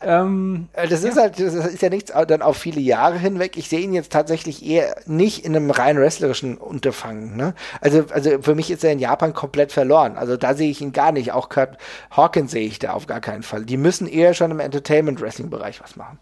Ähm, 0.01 0.67
Äh, 0.73 0.87
Das 0.89 1.03
ist 1.03 1.17
halt, 1.17 1.39
das 1.39 1.53
ist 1.53 1.81
ja 1.81 1.89
nichts 1.89 2.11
dann 2.27 2.41
auf 2.41 2.57
viele 2.57 2.81
Jahre 2.81 3.17
hinweg. 3.17 3.55
Ich 3.57 3.69
sehe 3.69 3.79
ihn 3.79 3.93
jetzt 3.93 4.11
tatsächlich 4.11 4.65
eher 4.65 4.97
nicht 5.05 5.45
in 5.45 5.55
einem 5.55 5.71
rein 5.71 5.97
wrestlerischen 5.97 6.57
Unterfangen. 6.57 7.37
Ne? 7.37 7.55
Also, 7.79 8.05
also 8.11 8.41
für 8.41 8.55
mich 8.55 8.69
ist 8.71 8.83
er 8.83 8.91
in 8.91 8.99
Japan 8.99 9.33
komplett 9.33 9.71
verloren. 9.71 10.17
Also 10.17 10.35
da 10.37 10.53
sehe 10.53 10.69
ich 10.69 10.81
ihn 10.81 10.91
gar 10.91 11.11
nicht. 11.13 11.31
Auch 11.31 11.47
Kurt 11.49 11.77
Hawkins 12.11 12.51
sehe 12.51 12.67
ich 12.67 12.79
da 12.79 12.91
auf 12.91 13.07
gar 13.07 13.21
keinen 13.21 13.43
Fall. 13.43 13.63
Die 13.65 13.77
müssen 13.77 14.07
eher 14.07 14.33
schon 14.33 14.51
im 14.51 14.59
Entertainment-Wrestling-Bereich 14.59 15.81
was 15.81 15.95
machen. 15.95 16.19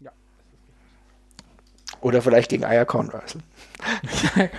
Ja. 0.00 0.12
Oder 2.00 2.22
vielleicht 2.22 2.50
gegen 2.50 2.64
Ayakon 2.64 3.12
wresteln. 3.12 3.42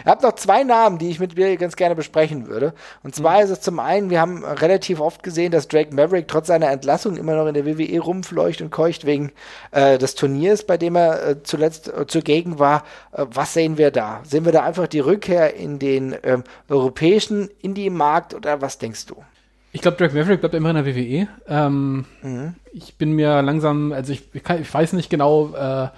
Ich 0.00 0.06
habe 0.06 0.22
noch 0.22 0.34
zwei 0.36 0.62
Namen, 0.64 0.98
die 0.98 1.10
ich 1.10 1.20
mit 1.20 1.36
dir 1.36 1.56
ganz 1.56 1.76
gerne 1.76 1.94
besprechen 1.94 2.46
würde. 2.46 2.72
Und 3.02 3.14
zwar 3.14 3.38
Mhm. 3.38 3.44
ist 3.44 3.50
es 3.50 3.60
zum 3.60 3.78
einen, 3.78 4.08
wir 4.10 4.20
haben 4.20 4.44
relativ 4.44 5.00
oft 5.00 5.22
gesehen, 5.22 5.52
dass 5.52 5.68
Drake 5.68 5.94
Maverick 5.94 6.26
trotz 6.26 6.46
seiner 6.46 6.70
Entlassung 6.70 7.16
immer 7.16 7.34
noch 7.36 7.46
in 7.46 7.54
der 7.54 7.66
WWE 7.66 8.00
rumfleucht 8.00 8.62
und 8.62 8.70
keucht 8.70 9.04
wegen 9.04 9.32
äh, 9.72 9.98
des 9.98 10.14
Turniers, 10.14 10.64
bei 10.64 10.76
dem 10.78 10.96
er 10.96 11.26
äh, 11.28 11.42
zuletzt 11.42 11.88
äh, 11.88 12.06
zugegen 12.06 12.58
war. 12.58 12.84
Äh, 13.12 13.26
was 13.30 13.52
sehen 13.52 13.76
wir 13.78 13.90
da? 13.90 14.20
Sehen 14.24 14.44
wir 14.44 14.52
da 14.52 14.62
einfach 14.62 14.86
die 14.88 15.00
Rückkehr 15.00 15.54
in 15.54 15.78
den 15.78 16.16
ähm, 16.22 16.44
europäischen 16.68 17.50
Indie-Markt 17.60 18.34
oder 18.34 18.60
was 18.62 18.78
denkst 18.78 19.06
du? 19.06 19.16
Ich 19.72 19.82
glaube, 19.82 19.96
Drake 19.98 20.14
Maverick 20.16 20.40
bleibt 20.40 20.54
immer 20.54 20.70
in 20.70 20.76
der 20.76 20.86
WWE. 20.86 21.28
Ähm, 21.46 22.04
Ich 22.72 22.96
bin 22.96 23.12
mir 23.12 23.42
langsam, 23.42 23.92
also 23.92 24.12
ich, 24.12 24.22
ich, 24.32 24.42
kann, 24.42 24.60
ich 24.62 24.72
weiß 24.72 24.94
nicht 24.94 25.10
genau, 25.10 25.52
äh, 25.54 25.88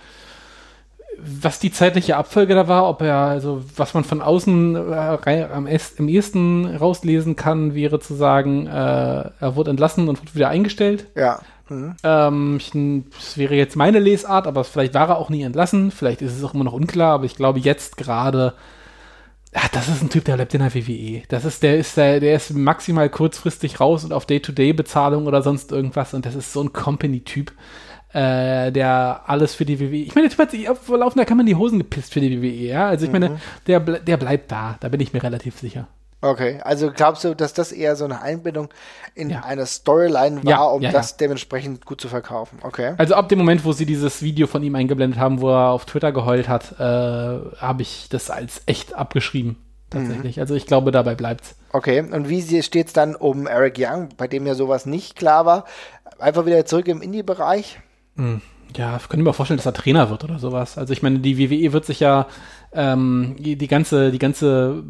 was 1.18 1.60
die 1.60 1.70
zeitliche 1.70 2.16
Abfolge 2.16 2.54
da 2.54 2.68
war, 2.68 2.88
ob 2.88 3.02
er, 3.02 3.16
also 3.16 3.62
was 3.76 3.94
man 3.94 4.04
von 4.04 4.22
außen 4.22 4.76
äh, 4.76 5.44
am, 5.52 5.66
ehesten 5.66 6.66
rauslesen 6.66 7.36
kann, 7.36 7.74
wäre 7.74 8.00
zu 8.00 8.14
sagen, 8.14 8.66
äh, 8.66 8.70
er 8.70 9.56
wurde 9.56 9.70
entlassen 9.70 10.08
und 10.08 10.20
wurde 10.20 10.34
wieder 10.34 10.48
eingestellt. 10.48 11.06
Ja. 11.14 11.40
Mhm. 11.68 11.94
Ähm, 12.02 12.56
ich, 12.58 12.72
das 13.16 13.38
wäre 13.38 13.54
jetzt 13.54 13.76
meine 13.76 13.98
Lesart, 13.98 14.46
aber 14.46 14.64
vielleicht 14.64 14.94
war 14.94 15.10
er 15.10 15.18
auch 15.18 15.30
nie 15.30 15.42
entlassen. 15.42 15.90
Vielleicht 15.90 16.22
ist 16.22 16.36
es 16.36 16.44
auch 16.44 16.54
immer 16.54 16.64
noch 16.64 16.72
unklar, 16.72 17.14
aber 17.14 17.24
ich 17.24 17.36
glaube 17.36 17.60
jetzt 17.60 17.96
gerade, 17.96 18.54
ja, 19.54 19.62
das 19.72 19.88
ist 19.88 20.02
ein 20.02 20.10
Typ, 20.10 20.24
der 20.24 20.36
bleibt 20.36 20.54
in 20.54 20.60
der 20.60 20.74
WWE. 20.74 21.22
Das 21.28 21.44
ist, 21.44 21.62
der 21.62 21.78
ist, 21.78 21.96
der, 21.96 22.20
der 22.20 22.36
ist 22.36 22.52
maximal 22.54 23.08
kurzfristig 23.08 23.80
raus 23.80 24.04
und 24.04 24.12
auf 24.12 24.26
Day-to-Day-Bezahlung 24.26 25.26
oder 25.26 25.42
sonst 25.42 25.72
irgendwas 25.72 26.14
und 26.14 26.26
das 26.26 26.34
ist 26.34 26.52
so 26.52 26.62
ein 26.62 26.72
Company-Typ, 26.72 27.52
äh, 28.12 28.70
der 28.70 29.22
alles 29.26 29.54
für 29.54 29.64
die 29.64 29.80
WWE. 29.80 29.96
Ich 29.96 30.14
meine, 30.14 30.28
der 30.28 30.36
Typ 30.36 30.40
hat 30.46 30.50
sich 30.50 30.68
auf 30.68 30.88
laufender 30.88 31.24
kann 31.24 31.36
man 31.36 31.46
die 31.46 31.56
Hosen 31.56 31.78
gepisst 31.78 32.12
für 32.12 32.20
die 32.20 32.40
WWE, 32.42 32.46
ja. 32.68 32.88
Also 32.88 33.06
ich 33.06 33.12
meine, 33.12 33.40
der, 33.66 33.80
der 33.80 34.16
bleibt 34.16 34.50
da, 34.52 34.76
da 34.80 34.88
bin 34.88 35.00
ich 35.00 35.12
mir 35.12 35.22
relativ 35.22 35.58
sicher. 35.58 35.88
Okay, 36.24 36.60
also 36.62 36.92
glaubst 36.94 37.24
du, 37.24 37.34
dass 37.34 37.52
das 37.52 37.72
eher 37.72 37.96
so 37.96 38.04
eine 38.04 38.22
Einbindung 38.22 38.68
in 39.16 39.28
Ja. 39.30 39.40
eine 39.40 39.66
Storyline 39.66 40.44
war, 40.44 40.50
Ja, 40.50 40.62
um 40.62 40.80
ja, 40.80 40.92
das 40.92 41.16
dementsprechend 41.16 41.84
gut 41.84 42.00
zu 42.00 42.06
verkaufen? 42.06 42.60
Okay. 42.62 42.94
Also 42.96 43.16
ab 43.16 43.28
dem 43.28 43.38
Moment, 43.38 43.64
wo 43.64 43.72
sie 43.72 43.86
dieses 43.86 44.22
Video 44.22 44.46
von 44.46 44.62
ihm 44.62 44.76
eingeblendet 44.76 45.18
haben, 45.18 45.40
wo 45.40 45.50
er 45.50 45.70
auf 45.70 45.84
Twitter 45.84 46.12
geheult 46.12 46.48
hat, 46.48 46.78
äh, 46.78 46.84
habe 46.84 47.82
ich 47.82 48.06
das 48.08 48.30
als 48.30 48.62
echt 48.66 48.94
abgeschrieben. 48.94 49.56
Tatsächlich. 49.90 50.38
Also 50.40 50.54
ich 50.54 50.66
glaube, 50.66 50.90
dabei 50.92 51.16
bleibt's. 51.16 51.56
Okay, 51.72 52.00
und 52.00 52.28
wie 52.28 52.62
steht 52.62 52.86
es 52.86 52.92
dann 52.92 53.16
um 53.16 53.46
Eric 53.48 53.74
Young, 53.78 54.10
bei 54.16 54.28
dem 54.28 54.46
ja 54.46 54.54
sowas 54.54 54.86
nicht 54.86 55.16
klar 55.16 55.44
war? 55.44 55.64
Einfach 56.18 56.46
wieder 56.46 56.64
zurück 56.64 56.86
im 56.88 57.02
Indie-Bereich? 57.02 57.80
Ja, 58.76 58.96
ich 58.96 59.08
könnte 59.08 59.24
mir 59.24 59.32
vorstellen, 59.32 59.58
dass 59.58 59.66
er 59.66 59.74
Trainer 59.74 60.10
wird 60.10 60.24
oder 60.24 60.38
sowas. 60.38 60.78
Also 60.78 60.92
ich 60.92 61.02
meine, 61.02 61.18
die 61.18 61.38
WWE 61.38 61.72
wird 61.72 61.84
sich 61.84 62.00
ja 62.00 62.26
ähm, 62.72 63.36
die 63.38 63.68
ganze, 63.68 64.10
die 64.10 64.18
ganze 64.18 64.82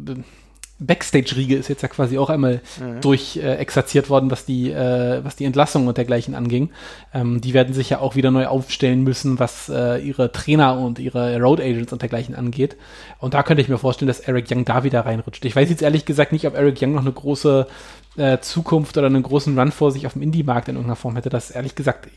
Backstage-Riege 0.79 1.55
ist 1.55 1.69
jetzt 1.69 1.81
ja 1.81 1.87
quasi 1.87 2.17
auch 2.17 2.29
einmal 2.29 2.61
durch 3.01 3.37
äh, 3.37 3.55
exerziert 3.55 4.09
worden, 4.09 4.31
was 4.31 4.45
die, 4.45 4.71
äh, 4.71 5.23
was 5.23 5.35
die 5.35 5.45
Entlassung 5.45 5.87
und 5.87 5.97
dergleichen 5.97 6.35
anging. 6.35 6.71
Ähm, 7.13 7.41
die 7.41 7.53
werden 7.53 7.73
sich 7.73 7.91
ja 7.91 7.99
auch 7.99 8.15
wieder 8.15 8.31
neu 8.31 8.47
aufstellen 8.47 9.03
müssen, 9.03 9.39
was 9.39 9.69
äh, 9.69 9.99
ihre 9.99 10.31
Trainer 10.31 10.79
und 10.79 10.99
ihre 10.99 11.39
Road 11.39 11.61
Agents 11.61 11.93
und 11.93 12.01
dergleichen 12.01 12.35
angeht. 12.35 12.75
Und 13.19 13.33
da 13.33 13.43
könnte 13.43 13.61
ich 13.61 13.69
mir 13.69 13.77
vorstellen, 13.77 14.07
dass 14.07 14.19
Eric 14.19 14.47
Young 14.51 14.65
da 14.65 14.83
wieder 14.83 15.05
reinrutscht. 15.05 15.45
Ich 15.45 15.55
weiß 15.55 15.69
jetzt 15.69 15.81
ehrlich 15.81 16.05
gesagt 16.05 16.31
nicht, 16.31 16.47
ob 16.47 16.55
Eric 16.55 16.81
Young 16.81 16.93
noch 16.93 17.01
eine 17.01 17.11
große 17.11 17.67
äh, 18.15 18.39
Zukunft 18.39 18.97
oder 18.97 19.07
einen 19.07 19.23
großen 19.23 19.57
Run 19.57 19.71
vor 19.71 19.91
sich 19.91 20.05
auf 20.05 20.13
dem 20.13 20.21
Indie-Markt 20.21 20.67
in 20.67 20.75
irgendeiner 20.75 20.95
Form 20.95 21.15
hätte. 21.15 21.29
Das 21.29 21.51
ehrlich 21.51 21.75
gesagt, 21.75 22.09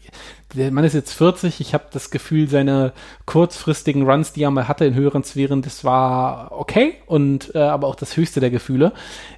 der 0.55 0.71
Mann 0.71 0.85
ist 0.85 0.95
jetzt 0.95 1.13
40. 1.13 1.61
Ich 1.61 1.75
habe 1.75 1.85
das 1.91 2.11
Gefühl, 2.11 2.49
seine 2.49 2.93
kurzfristigen 3.25 4.09
Runs, 4.09 4.33
die 4.33 4.43
er 4.43 4.51
mal 4.51 4.69
hatte 4.69 4.85
in 4.85 4.95
höheren 4.95 5.25
Sphären, 5.25 5.63
das 5.63 5.85
war 5.85 6.53
okay 6.53 6.95
und 7.07 7.55
äh, 7.55 7.59
aber 7.59 7.87
auch 7.87 7.95
das 7.95 8.17
höchste 8.17 8.41
der 8.41 8.46
Gefühle. 8.51 8.93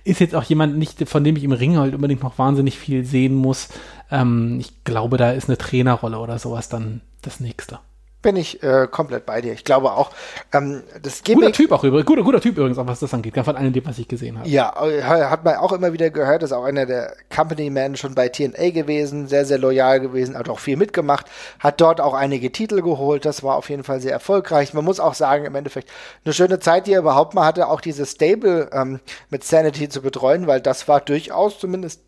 Ist 0.05 0.21
jetzt 0.21 0.35
auch 0.35 0.45
jemand 0.45 0.79
nicht, 0.79 1.09
von 1.09 1.25
dem 1.25 1.37
ich 1.37 1.45
im 1.45 1.53
Ring 1.53 1.77
halt 1.77 1.95
unbedingt 1.95 2.23
noch 2.23 2.39
wahnsinnig 2.39 2.79
viel 2.79 3.05
sehen 3.05 3.35
muss. 3.35 3.69
Ähm, 4.11 4.59
ich 4.61 4.85
glaube, 4.85 5.17
da 5.17 5.33
ist 5.33 5.49
eine 5.49 5.59
Trainerrolle 5.59 6.19
oder 6.19 6.39
sowas 6.39 6.69
dann 6.69 7.01
das 7.23 7.41
nächste. 7.41 7.79
Bin 8.21 8.35
ich 8.35 8.62
äh, 8.64 8.89
komplett 8.91 9.27
bei 9.27 9.41
dir. 9.41 9.53
Ich 9.53 9.62
glaube 9.62 9.93
auch, 9.93 10.11
ähm, 10.53 10.83
das 11.03 11.23
Guter 11.23 11.41
Gimmick, 11.41 11.55
Typ 11.55 11.71
auch 11.71 11.85
übrigens, 11.85 12.05
guter, 12.05 12.23
guter 12.23 12.41
Typ 12.41 12.59
übrigens, 12.59 12.77
auch 12.77 12.87
was 12.87 12.99
das 12.99 13.14
angeht, 13.14 13.35
von 13.35 13.57
allem 13.57 13.73
dem, 13.73 13.87
was 13.87 13.97
ich 13.99 14.09
gesehen 14.09 14.39
habe. 14.39 14.49
ja, 14.49 14.75
äh, 14.85 15.03
hat 15.03 15.45
man 15.45 15.57
auch 15.57 15.73
immer 15.73 15.93
wieder 15.93 16.11
gehört, 16.11 16.43
ist 16.43 16.51
auch 16.51 16.64
einer 16.64 16.85
der 16.85 17.14
Company-Men 17.35 17.97
schon 17.97 18.16
bei 18.16 18.29
TNA 18.29 18.71
gewesen, 18.71 19.29
sehr, 19.29 19.45
sehr 19.45 19.59
loyal 19.59 20.01
gewesen, 20.01 20.37
hat 20.37 20.49
auch 20.49 20.59
viel 20.59 20.77
mitgemacht, 20.77 21.27
hat 21.61 21.81
dort 21.81 22.01
auch 22.01 22.14
einige 22.14 22.51
Titel 22.51 22.83
geholt, 22.83 23.25
das 23.25 23.45
war 23.45 23.55
auf 23.55 23.71
jeden 23.71 23.85
Fall 23.85 24.01
sehr 24.01 24.12
erfolgreich. 24.12 24.75
Man 24.75 24.85
muss 24.85 24.99
auch 24.99 25.14
sagen, 25.14 25.45
im 25.45 25.55
Endeffekt 25.55 25.89
eine 26.25 26.35
schöne 26.35 26.59
Zeit, 26.59 26.89
die 26.89 26.95
er 26.95 27.01
überhaupt 27.01 27.35
mal 27.35 27.45
hatte, 27.45 27.69
auch 27.69 27.81
dieses 27.81 28.11
Stable 28.11 28.69
ähm, 28.73 28.99
mit 29.31 29.45
Sanity 29.45 29.89
zu 29.89 30.03
betreuen, 30.03 30.49
weil 30.49 30.61
das 30.61 30.89
war 30.89 31.01
durchaus 31.01 31.61
zumindest 31.61 32.08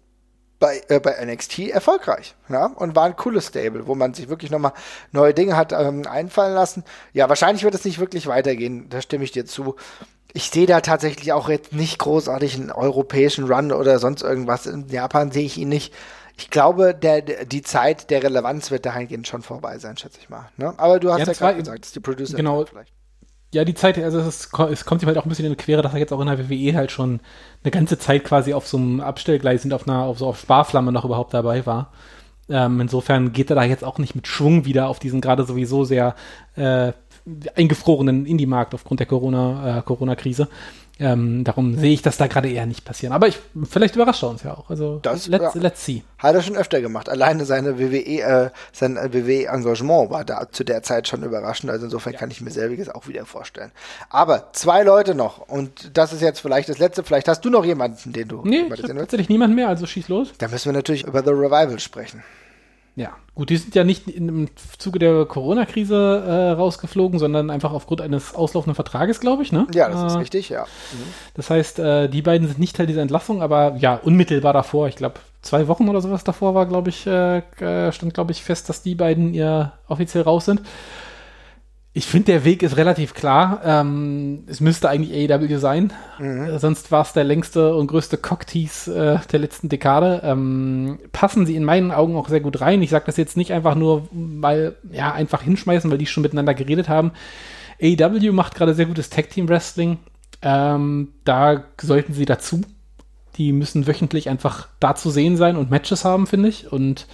bei, 0.61 0.83
äh, 0.89 1.01
bei 1.01 1.17
NXT 1.25 1.71
erfolgreich. 1.71 2.37
Ja? 2.49 2.67
Und 2.67 2.95
war 2.95 3.07
ein 3.07 3.17
cooles 3.17 3.49
Stable, 3.49 3.89
wo 3.89 3.97
man 3.97 4.15
sich 4.15 4.29
wirklich 4.29 4.53
nochmal 4.53 4.75
neue 5.11 5.35
Dinge 5.35 5.57
hat 5.57 5.73
ähm, 5.73 6.07
einfallen 6.07 6.55
lassen. 6.55 6.85
Ja, 7.13 7.29
wahrscheinlich 7.29 7.65
wird 7.65 7.75
es 7.75 7.85
nicht 7.85 7.99
wirklich 7.99 8.29
weitergehen, 8.29 8.89
da 8.89 9.01
stimme 9.03 9.25
ich 9.25 9.33
dir 9.33 9.47
zu. 9.47 9.75
Ich 10.33 10.51
sehe 10.51 10.67
da 10.67 10.81
tatsächlich 10.81 11.33
auch 11.33 11.49
jetzt 11.49 11.73
nicht 11.73 11.99
großartig 11.99 12.55
einen 12.55 12.71
europäischen 12.71 13.51
Run 13.51 13.73
oder 13.73 13.99
sonst 13.99 14.23
irgendwas. 14.23 14.67
In 14.67 14.87
Japan 14.89 15.33
sehe 15.33 15.47
ich 15.47 15.59
ihn 15.59 15.71
nicht. 15.71 15.93
Ich 16.37 16.51
glaube, 16.51 16.95
der, 16.95 17.23
die 17.23 17.63
Zeit 17.63 18.11
der 18.11 18.23
Relevanz 18.23 18.71
wird 18.71 18.87
dahingehend 18.87 19.27
schon 19.27 19.43
vorbei 19.43 19.79
sein, 19.79 19.97
schätze 19.97 20.19
ich 20.21 20.31
mal. 20.31 20.49
Ne? 20.57 20.73
Aber 20.77 21.01
du 21.01 21.11
hast 21.11 21.21
Ja, 21.21 21.27
ja, 21.27 21.33
gerade 21.33 21.59
gesagt, 21.59 21.81
das 21.81 21.89
ist 21.89 21.97
die 21.97 22.01
Producer 22.01 22.37
genau. 22.37 22.65
vielleicht. 22.65 22.93
Ja, 23.53 23.65
die 23.65 23.75
Zeit, 23.75 23.99
also 23.99 24.21
es, 24.21 24.27
ist, 24.27 24.59
es 24.71 24.85
kommt 24.85 25.03
ihm 25.03 25.07
halt 25.07 25.19
auch 25.19 25.25
ein 25.25 25.29
bisschen 25.29 25.47
in 25.47 25.53
die 25.53 25.57
Quere, 25.57 25.83
dass 25.83 25.93
er 25.93 25.99
jetzt 25.99 26.13
auch 26.13 26.21
in 26.21 26.29
der 26.29 26.39
WWE 26.39 26.75
halt 26.75 26.93
schon 26.93 27.21
eine 27.65 27.71
ganze 27.73 27.99
Zeit 27.99 28.25
quasi 28.25 28.55
auf 28.55 28.69
so 28.69 28.77
einem 28.77 29.01
Abstellgleis 29.01 29.65
und 29.65 29.73
auf 29.73 29.89
einer, 29.89 30.05
auf 30.05 30.19
so 30.19 30.29
auf 30.29 30.39
Sparflamme 30.39 30.93
noch 30.93 31.05
überhaupt 31.05 31.35
dabei 31.35 31.67
war. 31.67 31.93
Ähm, 32.49 32.81
insofern 32.81 33.33
geht 33.33 33.51
er 33.51 33.57
da 33.57 33.65
jetzt 33.65 33.85
auch 33.85 33.99
nicht 33.99 34.15
mit 34.15 34.29
Schwung 34.29 34.65
wieder 34.67 34.89
auf 34.89 35.01
diesen 35.01 35.21
gerade 35.21 35.45
sowieso 35.45 35.85
sehr 35.85 36.15
äh, 36.57 36.93
eingefrorenen 37.57 38.27
Indie-Markt 38.27 38.75
aufgrund 38.75 39.01
der 39.01 39.07
Corona, 39.07 39.79
äh, 39.79 39.83
Corona-Krise. 39.83 40.49
Ähm, 41.01 41.45
darum 41.45 41.77
sehe 41.79 41.93
ich 41.95 42.03
das 42.03 42.19
da 42.19 42.27
gerade 42.27 42.49
eher 42.51 42.67
nicht 42.67 42.85
passieren. 42.85 43.15
Aber 43.15 43.27
ich, 43.27 43.39
vielleicht 43.69 43.97
überrascht 43.97 44.23
er 44.23 44.29
uns 44.29 44.43
ja 44.43 44.53
auch. 44.55 44.69
Also 44.69 44.99
Das- 45.03 45.27
let's, 45.29 45.55
ja. 45.55 45.61
let's 45.63 45.85
see. 45.85 46.03
Hat 46.19 46.35
er 46.35 46.43
schon 46.43 46.57
öfter 46.57 46.81
gemacht. 46.83 47.09
Alleine 47.09 47.47
seine 47.47 47.79
WWE, 47.79 48.21
äh, 48.21 48.51
sein 48.73 48.97
WWE-Engagement 48.97 50.11
war 50.11 50.25
da 50.25 50.47
zu 50.53 50.63
der 50.65 50.83
Zeit 50.83 51.09
schon 51.09 51.23
überraschend. 51.23 51.71
Also 51.71 51.87
insofern 51.87 52.13
kann 52.13 52.31
ich 52.31 52.41
mir 52.43 52.51
selbiges 52.51 52.89
auch 52.91 53.09
wieder 53.09 53.25
vorstellen. 53.25 53.73
Aber 54.11 54.53
zwei 54.53 54.83
Leute 54.83 55.15
noch. 55.15 55.39
Und 55.49 55.97
das 55.97 56.13
ist 56.13 56.21
jetzt 56.21 56.41
vielleicht 56.41 56.69
das 56.69 56.79
letzte. 56.79 57.03
Vielleicht 57.03 57.29
hast 57.29 57.41
du 57.45 57.51
noch 57.51 57.65
jemanden, 57.65 58.13
den 58.13 58.29
du 58.29 58.43
Nee, 58.45 58.65
ich 58.73 58.83
tatsächlich 58.83 59.29
niemand 59.31 59.55
mehr, 59.55 59.69
also 59.69 59.87
schieß 59.87 60.09
los. 60.09 60.33
Da 60.39 60.49
müssen 60.49 60.67
wir 60.67 60.73
natürlich 60.75 61.05
über 61.07 61.23
The 61.23 61.31
Revival 61.31 61.79
sprechen. 61.81 62.23
Ja, 62.97 63.13
gut, 63.35 63.51
die 63.51 63.57
sind 63.57 63.75
ja 63.75 63.85
nicht 63.85 64.09
im 64.09 64.49
Zuge 64.79 64.99
der 64.99 65.25
Corona-Krise 65.25 66.25
äh, 66.27 66.51
rausgeflogen, 66.51 67.19
sondern 67.19 67.49
einfach 67.51 67.73
aufgrund 67.73 68.01
eines 68.01 68.35
auslaufenden 68.35 68.75
Vertrages, 68.75 69.21
glaube 69.21 69.43
ich, 69.43 69.53
ne? 69.53 69.67
Ja, 69.75 69.89
das 69.89 70.03
ist 70.13 70.15
Äh, 70.15 70.19
richtig, 70.19 70.49
ja. 70.49 70.67
Das 71.35 71.51
heißt, 71.51 71.79
äh, 71.79 72.09
die 72.09 72.23
beiden 72.23 72.49
sind 72.49 72.59
nicht 72.59 72.77
Teil 72.77 72.87
dieser 72.87 73.03
Entlassung, 73.03 73.43
aber 73.43 73.77
ja, 73.77 73.95
unmittelbar 73.95 74.53
davor, 74.53 74.89
ich 74.89 74.97
glaube, 74.97 75.21
zwei 75.43 75.69
Wochen 75.69 75.89
oder 75.89 76.01
sowas 76.01 76.25
davor 76.25 76.55
war, 76.55 76.67
glaube 76.67 76.91
ich, 76.91 77.07
äh, 77.07 77.39
äh, 77.61 77.93
stand, 77.93 78.13
glaube 78.13 78.33
ich, 78.33 78.43
fest, 78.43 78.69
dass 78.69 78.83
die 78.83 78.95
beiden 78.95 79.35
ja 79.35 79.73
offiziell 79.89 80.25
raus 80.25 80.45
sind. 80.45 80.61
Ich 81.93 82.07
finde, 82.07 82.27
der 82.27 82.45
Weg 82.45 82.63
ist 82.63 82.77
relativ 82.77 83.15
klar. 83.15 83.63
Ähm, 83.65 84.45
es 84.47 84.61
müsste 84.61 84.89
eigentlich 84.89 85.31
AEW 85.33 85.59
sein. 85.59 85.93
Äh, 86.21 86.57
sonst 86.59 86.93
war 86.93 87.03
es 87.03 87.13
der 87.13 87.25
längste 87.25 87.75
und 87.75 87.89
größte 87.89 88.17
Cocktease 88.17 88.95
äh, 88.95 89.27
der 89.27 89.41
letzten 89.41 89.69
Dekade. 89.69 90.21
Ähm, 90.23 91.01
passen 91.11 91.47
sie 91.47 91.57
in 91.57 91.65
meinen 91.65 91.91
Augen 91.91 92.15
auch 92.15 92.29
sehr 92.29 92.41
gut 92.41 92.61
rein. 92.61 92.81
Ich 92.81 92.91
sage 92.91 93.07
das 93.07 93.17
jetzt 93.17 93.37
nicht 93.37 93.53
einfach 93.53 93.75
nur, 93.75 94.09
weil, 94.13 94.77
ja, 94.93 95.13
einfach 95.13 95.43
hinschmeißen, 95.43 95.91
weil 95.91 95.99
die 95.99 96.07
schon 96.07 96.23
miteinander 96.23 96.55
geredet 96.55 96.89
haben. 96.89 97.11
AEW 97.83 98.31
macht 98.31 98.55
gerade 98.55 98.75
sehr 98.75 98.87
gutes 98.87 99.11
Tag-Team-Wrestling. 99.11 99.99
Ähm, 100.43 101.09
da 101.25 101.65
sollten 101.81 102.13
sie 102.13 102.25
dazu. 102.25 102.61
Die 103.35 103.53
müssen 103.53 103.89
wöchentlich 103.89 104.29
einfach 104.29 104.69
da 104.79 104.95
zu 104.95 105.11
sehen 105.11 105.37
sein 105.37 105.57
und 105.57 105.71
Matches 105.71 106.05
haben, 106.05 106.29
finde 106.29 106.51
ich. 106.51 106.71
Und 106.71 107.09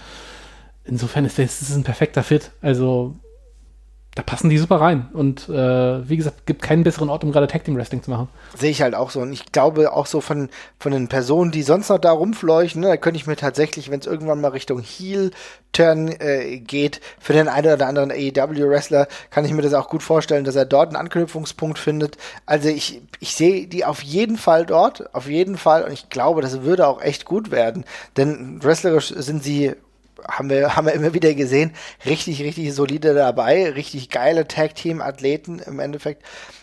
insofern 0.84 1.24
ist 1.24 1.38
das, 1.38 1.60
das 1.60 1.70
ist 1.70 1.76
ein 1.76 1.84
perfekter 1.84 2.22
Fit. 2.22 2.50
Also 2.60 3.14
da 4.16 4.22
passen 4.22 4.48
die 4.48 4.56
super 4.56 4.80
rein. 4.80 5.08
Und 5.12 5.46
äh, 5.50 6.08
wie 6.08 6.16
gesagt, 6.16 6.46
gibt 6.46 6.62
keinen 6.62 6.84
besseren 6.84 7.10
Ort, 7.10 7.22
um 7.22 7.32
gerade 7.32 7.46
Tag 7.46 7.64
Team 7.64 7.76
Wrestling 7.76 8.02
zu 8.02 8.10
machen. 8.10 8.28
Sehe 8.56 8.70
ich 8.70 8.80
halt 8.80 8.94
auch 8.94 9.10
so. 9.10 9.20
Und 9.20 9.30
ich 9.30 9.52
glaube 9.52 9.92
auch 9.92 10.06
so 10.06 10.22
von, 10.22 10.48
von 10.80 10.92
den 10.92 11.08
Personen, 11.08 11.50
die 11.50 11.62
sonst 11.62 11.90
noch 11.90 11.98
da 11.98 12.12
rumfleuchen, 12.12 12.80
ne, 12.80 12.88
da 12.88 12.96
könnte 12.96 13.20
ich 13.20 13.26
mir 13.26 13.36
tatsächlich, 13.36 13.90
wenn 13.90 14.00
es 14.00 14.06
irgendwann 14.06 14.40
mal 14.40 14.48
Richtung 14.48 14.80
Heel-Turn 14.80 16.08
äh, 16.08 16.60
geht, 16.60 17.02
für 17.20 17.34
den 17.34 17.46
einen 17.46 17.74
oder 17.74 17.86
anderen 17.86 18.10
AEW-Wrestler, 18.10 19.06
kann 19.28 19.44
ich 19.44 19.52
mir 19.52 19.60
das 19.60 19.74
auch 19.74 19.90
gut 19.90 20.02
vorstellen, 20.02 20.44
dass 20.44 20.56
er 20.56 20.64
dort 20.64 20.88
einen 20.88 20.96
Anknüpfungspunkt 20.96 21.78
findet. 21.78 22.16
Also 22.46 22.70
ich, 22.70 23.02
ich 23.20 23.34
sehe 23.34 23.66
die 23.66 23.84
auf 23.84 24.02
jeden 24.02 24.38
Fall 24.38 24.64
dort, 24.64 25.14
auf 25.14 25.28
jeden 25.28 25.58
Fall. 25.58 25.84
Und 25.84 25.92
ich 25.92 26.08
glaube, 26.08 26.40
das 26.40 26.62
würde 26.62 26.86
auch 26.86 27.02
echt 27.02 27.26
gut 27.26 27.50
werden. 27.50 27.84
Denn 28.16 28.64
wrestlerisch 28.64 29.12
sind 29.14 29.44
sie 29.44 29.74
haben 30.28 30.50
wir, 30.50 30.76
haben 30.76 30.86
wir 30.86 30.94
immer 30.94 31.14
wieder 31.14 31.34
gesehen, 31.34 31.72
richtig, 32.04 32.42
richtig 32.42 32.74
solide 32.74 33.14
dabei, 33.14 33.70
richtig 33.70 34.10
geile 34.10 34.46
Tag-Team-Athleten 34.46 35.58
im 35.60 35.78
Endeffekt. 35.78 36.22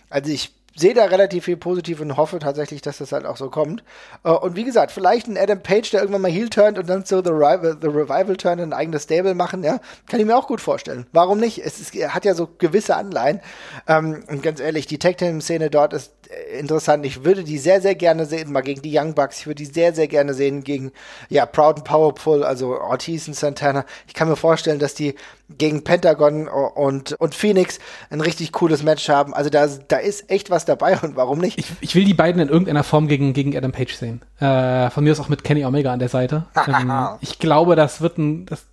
Also 0.09 0.31
ich 0.31 0.51
sehe 0.75 0.93
da 0.93 1.05
relativ 1.05 1.45
viel 1.45 1.57
positiv 1.57 2.01
und 2.01 2.17
hoffe 2.17 2.39
tatsächlich, 2.39 2.81
dass 2.81 2.97
das 2.97 3.11
halt 3.11 3.25
auch 3.25 3.37
so 3.37 3.49
kommt. 3.49 3.83
Äh, 4.23 4.31
und 4.31 4.55
wie 4.55 4.63
gesagt, 4.63 4.91
vielleicht 4.91 5.27
ein 5.27 5.37
Adam 5.37 5.61
Page, 5.61 5.91
der 5.91 6.01
irgendwann 6.01 6.21
mal 6.21 6.31
Heel 6.31 6.49
turnt 6.49 6.79
und 6.79 6.89
dann 6.89 7.05
so 7.05 7.23
The, 7.23 7.29
Revival, 7.29 7.77
The 7.79 7.87
Revival 7.87 8.35
turn 8.37 8.59
ein 8.59 8.73
eigenes 8.73 9.03
Stable 9.03 9.35
machen, 9.35 9.63
ja, 9.63 9.79
kann 10.07 10.19
ich 10.19 10.25
mir 10.25 10.35
auch 10.35 10.47
gut 10.47 10.61
vorstellen. 10.61 11.05
Warum 11.11 11.39
nicht? 11.39 11.63
Es 11.63 11.79
ist, 11.79 11.93
hat 11.93 12.25
ja 12.25 12.33
so 12.33 12.49
gewisse 12.57 12.95
Anleihen. 12.95 13.39
Ähm, 13.87 14.23
und 14.27 14.41
ganz 14.41 14.59
ehrlich, 14.59 14.87
die 14.87 14.99
Tag 14.99 15.17
Team 15.17 15.41
Szene 15.41 15.69
dort 15.69 15.93
ist 15.93 16.13
äh, 16.29 16.59
interessant. 16.59 17.05
Ich 17.05 17.23
würde 17.23 17.43
die 17.43 17.57
sehr, 17.57 17.81
sehr 17.81 17.95
gerne 17.95 18.25
sehen, 18.25 18.51
mal 18.51 18.61
gegen 18.61 18.81
die 18.81 18.97
Young 18.97 19.13
Bucks. 19.13 19.39
Ich 19.39 19.47
würde 19.47 19.63
die 19.63 19.71
sehr, 19.71 19.93
sehr 19.93 20.07
gerne 20.07 20.33
sehen 20.33 20.63
gegen, 20.63 20.91
ja, 21.29 21.45
Proud 21.45 21.77
and 21.77 21.85
Powerful, 21.85 22.43
also 22.43 22.79
Ortiz 22.79 23.27
und 23.27 23.35
Santana. 23.35 23.85
Ich 24.07 24.13
kann 24.13 24.27
mir 24.27 24.35
vorstellen, 24.35 24.79
dass 24.79 24.95
die 24.95 25.15
gegen 25.57 25.83
Pentagon 25.83 26.47
und, 26.47 27.13
und 27.13 27.35
Phoenix 27.35 27.79
ein 28.09 28.21
richtig 28.21 28.51
cooles 28.53 28.83
Match 28.83 29.07
haben. 29.09 29.33
Also 29.33 29.49
da, 29.49 29.67
da 29.67 29.97
ist 29.97 30.29
echt 30.29 30.49
was 30.49 30.62
dabei 30.65 30.97
und 30.99 31.15
warum 31.15 31.39
nicht? 31.39 31.57
Ich, 31.57 31.65
ich 31.81 31.95
will 31.95 32.05
die 32.05 32.13
beiden 32.13 32.41
in 32.41 32.49
irgendeiner 32.49 32.83
Form 32.83 33.07
gegen, 33.07 33.33
gegen 33.33 33.55
Adam 33.55 33.71
Page 33.71 33.93
sehen. 33.93 34.21
Äh, 34.39 34.89
von 34.89 35.03
mir 35.03 35.11
aus 35.11 35.19
auch 35.19 35.29
mit 35.29 35.43
Kenny 35.43 35.65
Omega 35.65 35.91
an 35.91 35.99
der 35.99 36.09
Seite. 36.09 36.45
ähm, 36.67 36.91
ich 37.21 37.39
glaube, 37.39 37.75
das 37.75 38.01
wird 38.01 38.17
ein, 38.17 38.45
das, 38.45 38.65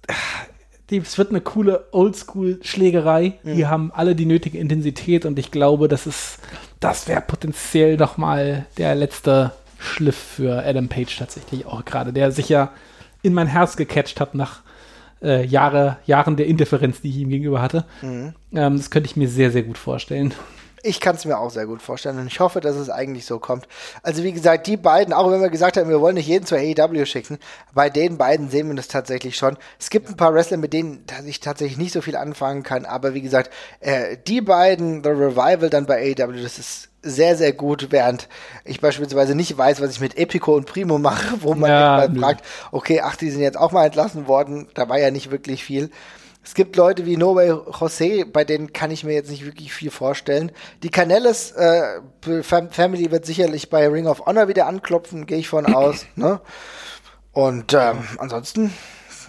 es 0.91 1.19
wird 1.19 1.31
eine 1.31 1.41
coole 1.41 1.87
Oldschool-Schlägerei. 1.93 3.35
Mhm. 3.43 3.57
Die 3.57 3.67
haben 3.67 3.93
alle 3.95 4.15
die 4.15 4.27
nötige 4.27 4.59
Intensität 4.59 5.25
und 5.25 5.39
ich 5.39 5.51
glaube, 5.51 5.89
das 5.89 6.07
ist, 6.07 6.39
das 6.81 7.09
wäre 7.09 7.21
potenziell 7.21 7.97
noch 7.97 8.17
mal 8.17 8.67
der 8.79 8.95
letzte 8.95 9.53
Schliff 9.79 10.17
für 10.17 10.65
Adam 10.65 10.89
Page 10.89 11.17
tatsächlich 11.17 11.67
auch 11.67 11.85
gerade, 11.85 12.13
der 12.13 12.33
sich 12.33 12.49
ja 12.49 12.71
in 13.23 13.35
mein 13.35 13.47
Herz 13.47 13.77
gecatcht 13.77 14.21
hat 14.21 14.35
nach 14.35 14.61
äh, 15.23 15.45
Jahre, 15.45 15.99
Jahren 16.07 16.37
der 16.37 16.47
Indifferenz, 16.47 17.01
die 17.01 17.11
ich 17.11 17.17
ihm 17.19 17.31
gegenüber 17.31 17.61
hatte. 17.61 17.85
Mhm. 18.03 18.35
Ähm, 18.53 18.77
das 18.77 18.91
könnte 18.91 19.09
ich 19.09 19.17
mir 19.17 19.29
sehr, 19.29 19.51
sehr 19.51 19.63
gut 19.63 19.79
vorstellen. 19.79 20.35
Ich 20.83 21.01
kann 21.01 21.17
es 21.17 21.25
mir 21.25 21.39
auch 21.39 21.51
sehr 21.51 21.67
gut 21.67 21.83
vorstellen 21.83 22.19
und 22.19 22.27
ich 22.27 22.41
hoffe, 22.41 22.61
dass 22.61 22.77
es 22.77 22.89
eigentlich 22.89 23.27
so 23.27 23.39
kommt. 23.39 23.69
Also 24.03 24.23
wie 24.23 24.33
gesagt, 24.33 24.67
die 24.67 24.77
beiden, 24.77 25.13
auch 25.13 25.31
wenn 25.31 25.43
wir 25.43 25.51
gesagt 25.51 25.77
haben, 25.77 25.89
wir 25.89 26.01
wollen 26.01 26.15
nicht 26.15 26.29
jeden 26.29 26.47
zur 26.47 26.59
AEW 26.59 27.05
schicken, 27.05 27.39
bei 27.75 27.91
den 27.91 28.17
beiden 28.17 28.51
sehen 28.51 28.69
wir 28.69 28.75
das 28.75 28.89
tatsächlich 28.89 29.37
schon. 29.37 29.57
Es 29.79 29.91
gibt 29.91 30.09
ein 30.09 30.17
paar 30.17 30.35
Wrestler, 30.35 30.57
mit 30.57 30.73
denen 30.73 31.05
ich 31.27 31.41
tatsächlich 31.41 31.79
nicht 31.79 31.93
so 31.93 32.01
viel 32.01 32.17
anfangen 32.17 32.63
kann, 32.63 32.85
aber 32.87 33.15
wie 33.15 33.23
gesagt, 33.23 33.53
äh, 33.81 34.17
die 34.27 34.41
beiden, 34.41 35.03
The 35.05 35.11
Revival 35.11 35.71
dann 35.71 35.87
bei 35.87 36.15
AEW, 36.17 36.43
das 36.43 36.59
ist 36.59 36.91
sehr, 37.03 37.37
sehr 37.37 37.53
gut, 37.53 37.89
während 37.91 38.29
ich 38.65 38.81
beispielsweise 38.81 39.35
nicht 39.35 39.57
weiß, 39.57 39.81
was 39.81 39.93
ich 39.93 40.01
mit 40.01 40.19
Epico 40.19 40.55
und 40.55 40.67
Primo 40.67 40.99
mache, 40.99 41.43
wo 41.43 41.55
man 41.55 41.71
ja, 41.71 41.97
mal 41.97 42.15
fragt, 42.15 42.45
okay, 42.73 43.01
ach, 43.03 43.17
die 43.17 43.31
sind 43.31 43.41
jetzt 43.41 43.59
auch 43.59 43.73
mal 43.73 43.87
entlassen 43.87 44.29
worden, 44.29 44.69
da 44.75 44.89
war 44.89 44.99
ja 44.99 45.11
nicht 45.11 45.31
wirklich 45.31 45.65
viel. 45.65 45.91
Es 46.43 46.55
gibt 46.55 46.77
Leute 46.77 47.05
wie 47.05 47.17
No 47.17 47.35
Way 47.35 47.51
Jose, 47.79 48.25
bei 48.25 48.45
denen 48.45 48.73
kann 48.73 48.91
ich 48.91 49.05
mir 49.05 49.13
jetzt 49.13 49.31
nicht 49.31 49.45
wirklich 49.45 49.73
viel 49.73 49.91
vorstellen. 49.91 50.53
Die 50.83 50.91
Canelles 50.91 51.53
äh, 51.53 52.01
Family 52.43 53.11
wird 53.11 53.27
sicherlich 53.27 53.69
bei 53.69 53.87
Ring 53.89 54.07
of 54.07 54.25
Honor 54.27 54.49
wieder 54.49 54.67
anklopfen, 54.67 55.27
gehe 55.27 55.39
ich 55.39 55.49
von 55.49 55.67
aus. 55.75 56.07
ne? 56.17 56.41
Und 57.33 57.75
ähm, 57.75 57.99
ansonsten, 58.19 58.73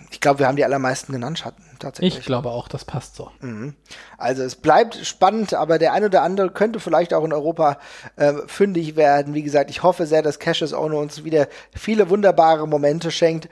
ich 0.09 0.21
glaube, 0.21 0.39
wir 0.39 0.47
haben 0.47 0.55
die 0.55 0.65
allermeisten 0.65 1.11
genannt, 1.11 1.39
Schatten. 1.39 1.63
Tatsächlich. 1.81 2.19
Ich 2.19 2.25
glaube 2.25 2.49
auch, 2.49 2.67
das 2.67 2.85
passt 2.85 3.15
so. 3.15 3.31
Mhm. 3.41 3.73
Also 4.17 4.43
es 4.43 4.55
bleibt 4.55 4.95
spannend, 5.03 5.55
aber 5.55 5.79
der 5.79 5.93
ein 5.93 6.03
oder 6.05 6.21
andere 6.21 6.51
könnte 6.51 6.79
vielleicht 6.79 7.11
auch 7.11 7.23
in 7.23 7.33
Europa 7.33 7.79
äh, 8.17 8.33
fündig 8.45 8.95
werden. 8.95 9.33
Wie 9.33 9.41
gesagt, 9.41 9.71
ich 9.71 9.81
hoffe 9.81 10.05
sehr, 10.05 10.21
dass 10.21 10.37
Cassius 10.37 10.73
Ono 10.73 10.99
uns 10.99 11.23
wieder 11.23 11.47
viele 11.75 12.11
wunderbare 12.11 12.67
Momente 12.67 13.09
schenkt 13.09 13.49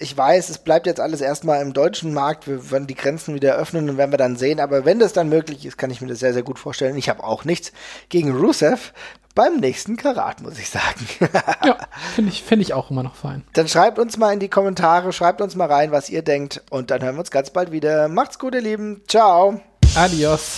ich 0.00 0.16
weiß, 0.16 0.48
es 0.48 0.58
bleibt 0.58 0.86
jetzt 0.86 1.00
alles 1.00 1.20
erstmal 1.20 1.60
im 1.60 1.72
deutschen 1.72 2.14
Markt. 2.14 2.46
Wir 2.46 2.70
werden 2.70 2.86
die 2.86 2.94
Grenzen 2.94 3.34
wieder 3.34 3.56
öffnen 3.56 3.90
und 3.90 3.96
werden 3.96 4.12
wir 4.12 4.18
dann 4.18 4.36
sehen. 4.36 4.60
Aber 4.60 4.84
wenn 4.84 5.00
das 5.00 5.12
dann 5.12 5.28
möglich 5.28 5.66
ist, 5.66 5.76
kann 5.76 5.90
ich 5.90 6.00
mir 6.00 6.06
das 6.08 6.20
sehr, 6.20 6.32
sehr 6.32 6.42
gut 6.42 6.58
vorstellen. 6.58 6.96
Ich 6.96 7.08
habe 7.08 7.24
auch 7.24 7.44
nichts 7.44 7.72
gegen 8.08 8.36
Rusev 8.36 8.92
beim 9.34 9.56
nächsten 9.56 9.96
Karat, 9.96 10.40
muss 10.40 10.58
ich 10.58 10.70
sagen. 10.70 11.06
ja, 11.64 11.76
finde 12.14 12.30
ich, 12.30 12.42
find 12.42 12.62
ich 12.62 12.74
auch 12.74 12.90
immer 12.90 13.02
noch 13.02 13.16
fein. 13.16 13.44
Dann 13.54 13.68
schreibt 13.68 13.98
uns 13.98 14.16
mal 14.16 14.32
in 14.32 14.40
die 14.40 14.48
Kommentare, 14.48 15.12
schreibt 15.12 15.40
uns 15.40 15.56
mal 15.56 15.70
rein, 15.70 15.90
was 15.90 16.10
ihr 16.10 16.22
denkt. 16.22 16.62
Und 16.70 16.90
dann 16.90 17.02
hören 17.02 17.16
wir 17.16 17.20
uns 17.20 17.30
ganz 17.30 17.50
bald 17.50 17.72
wieder. 17.72 18.08
Macht's 18.08 18.38
gut, 18.38 18.54
ihr 18.54 18.62
Lieben. 18.62 19.02
Ciao. 19.08 19.60
Adios. 19.96 20.54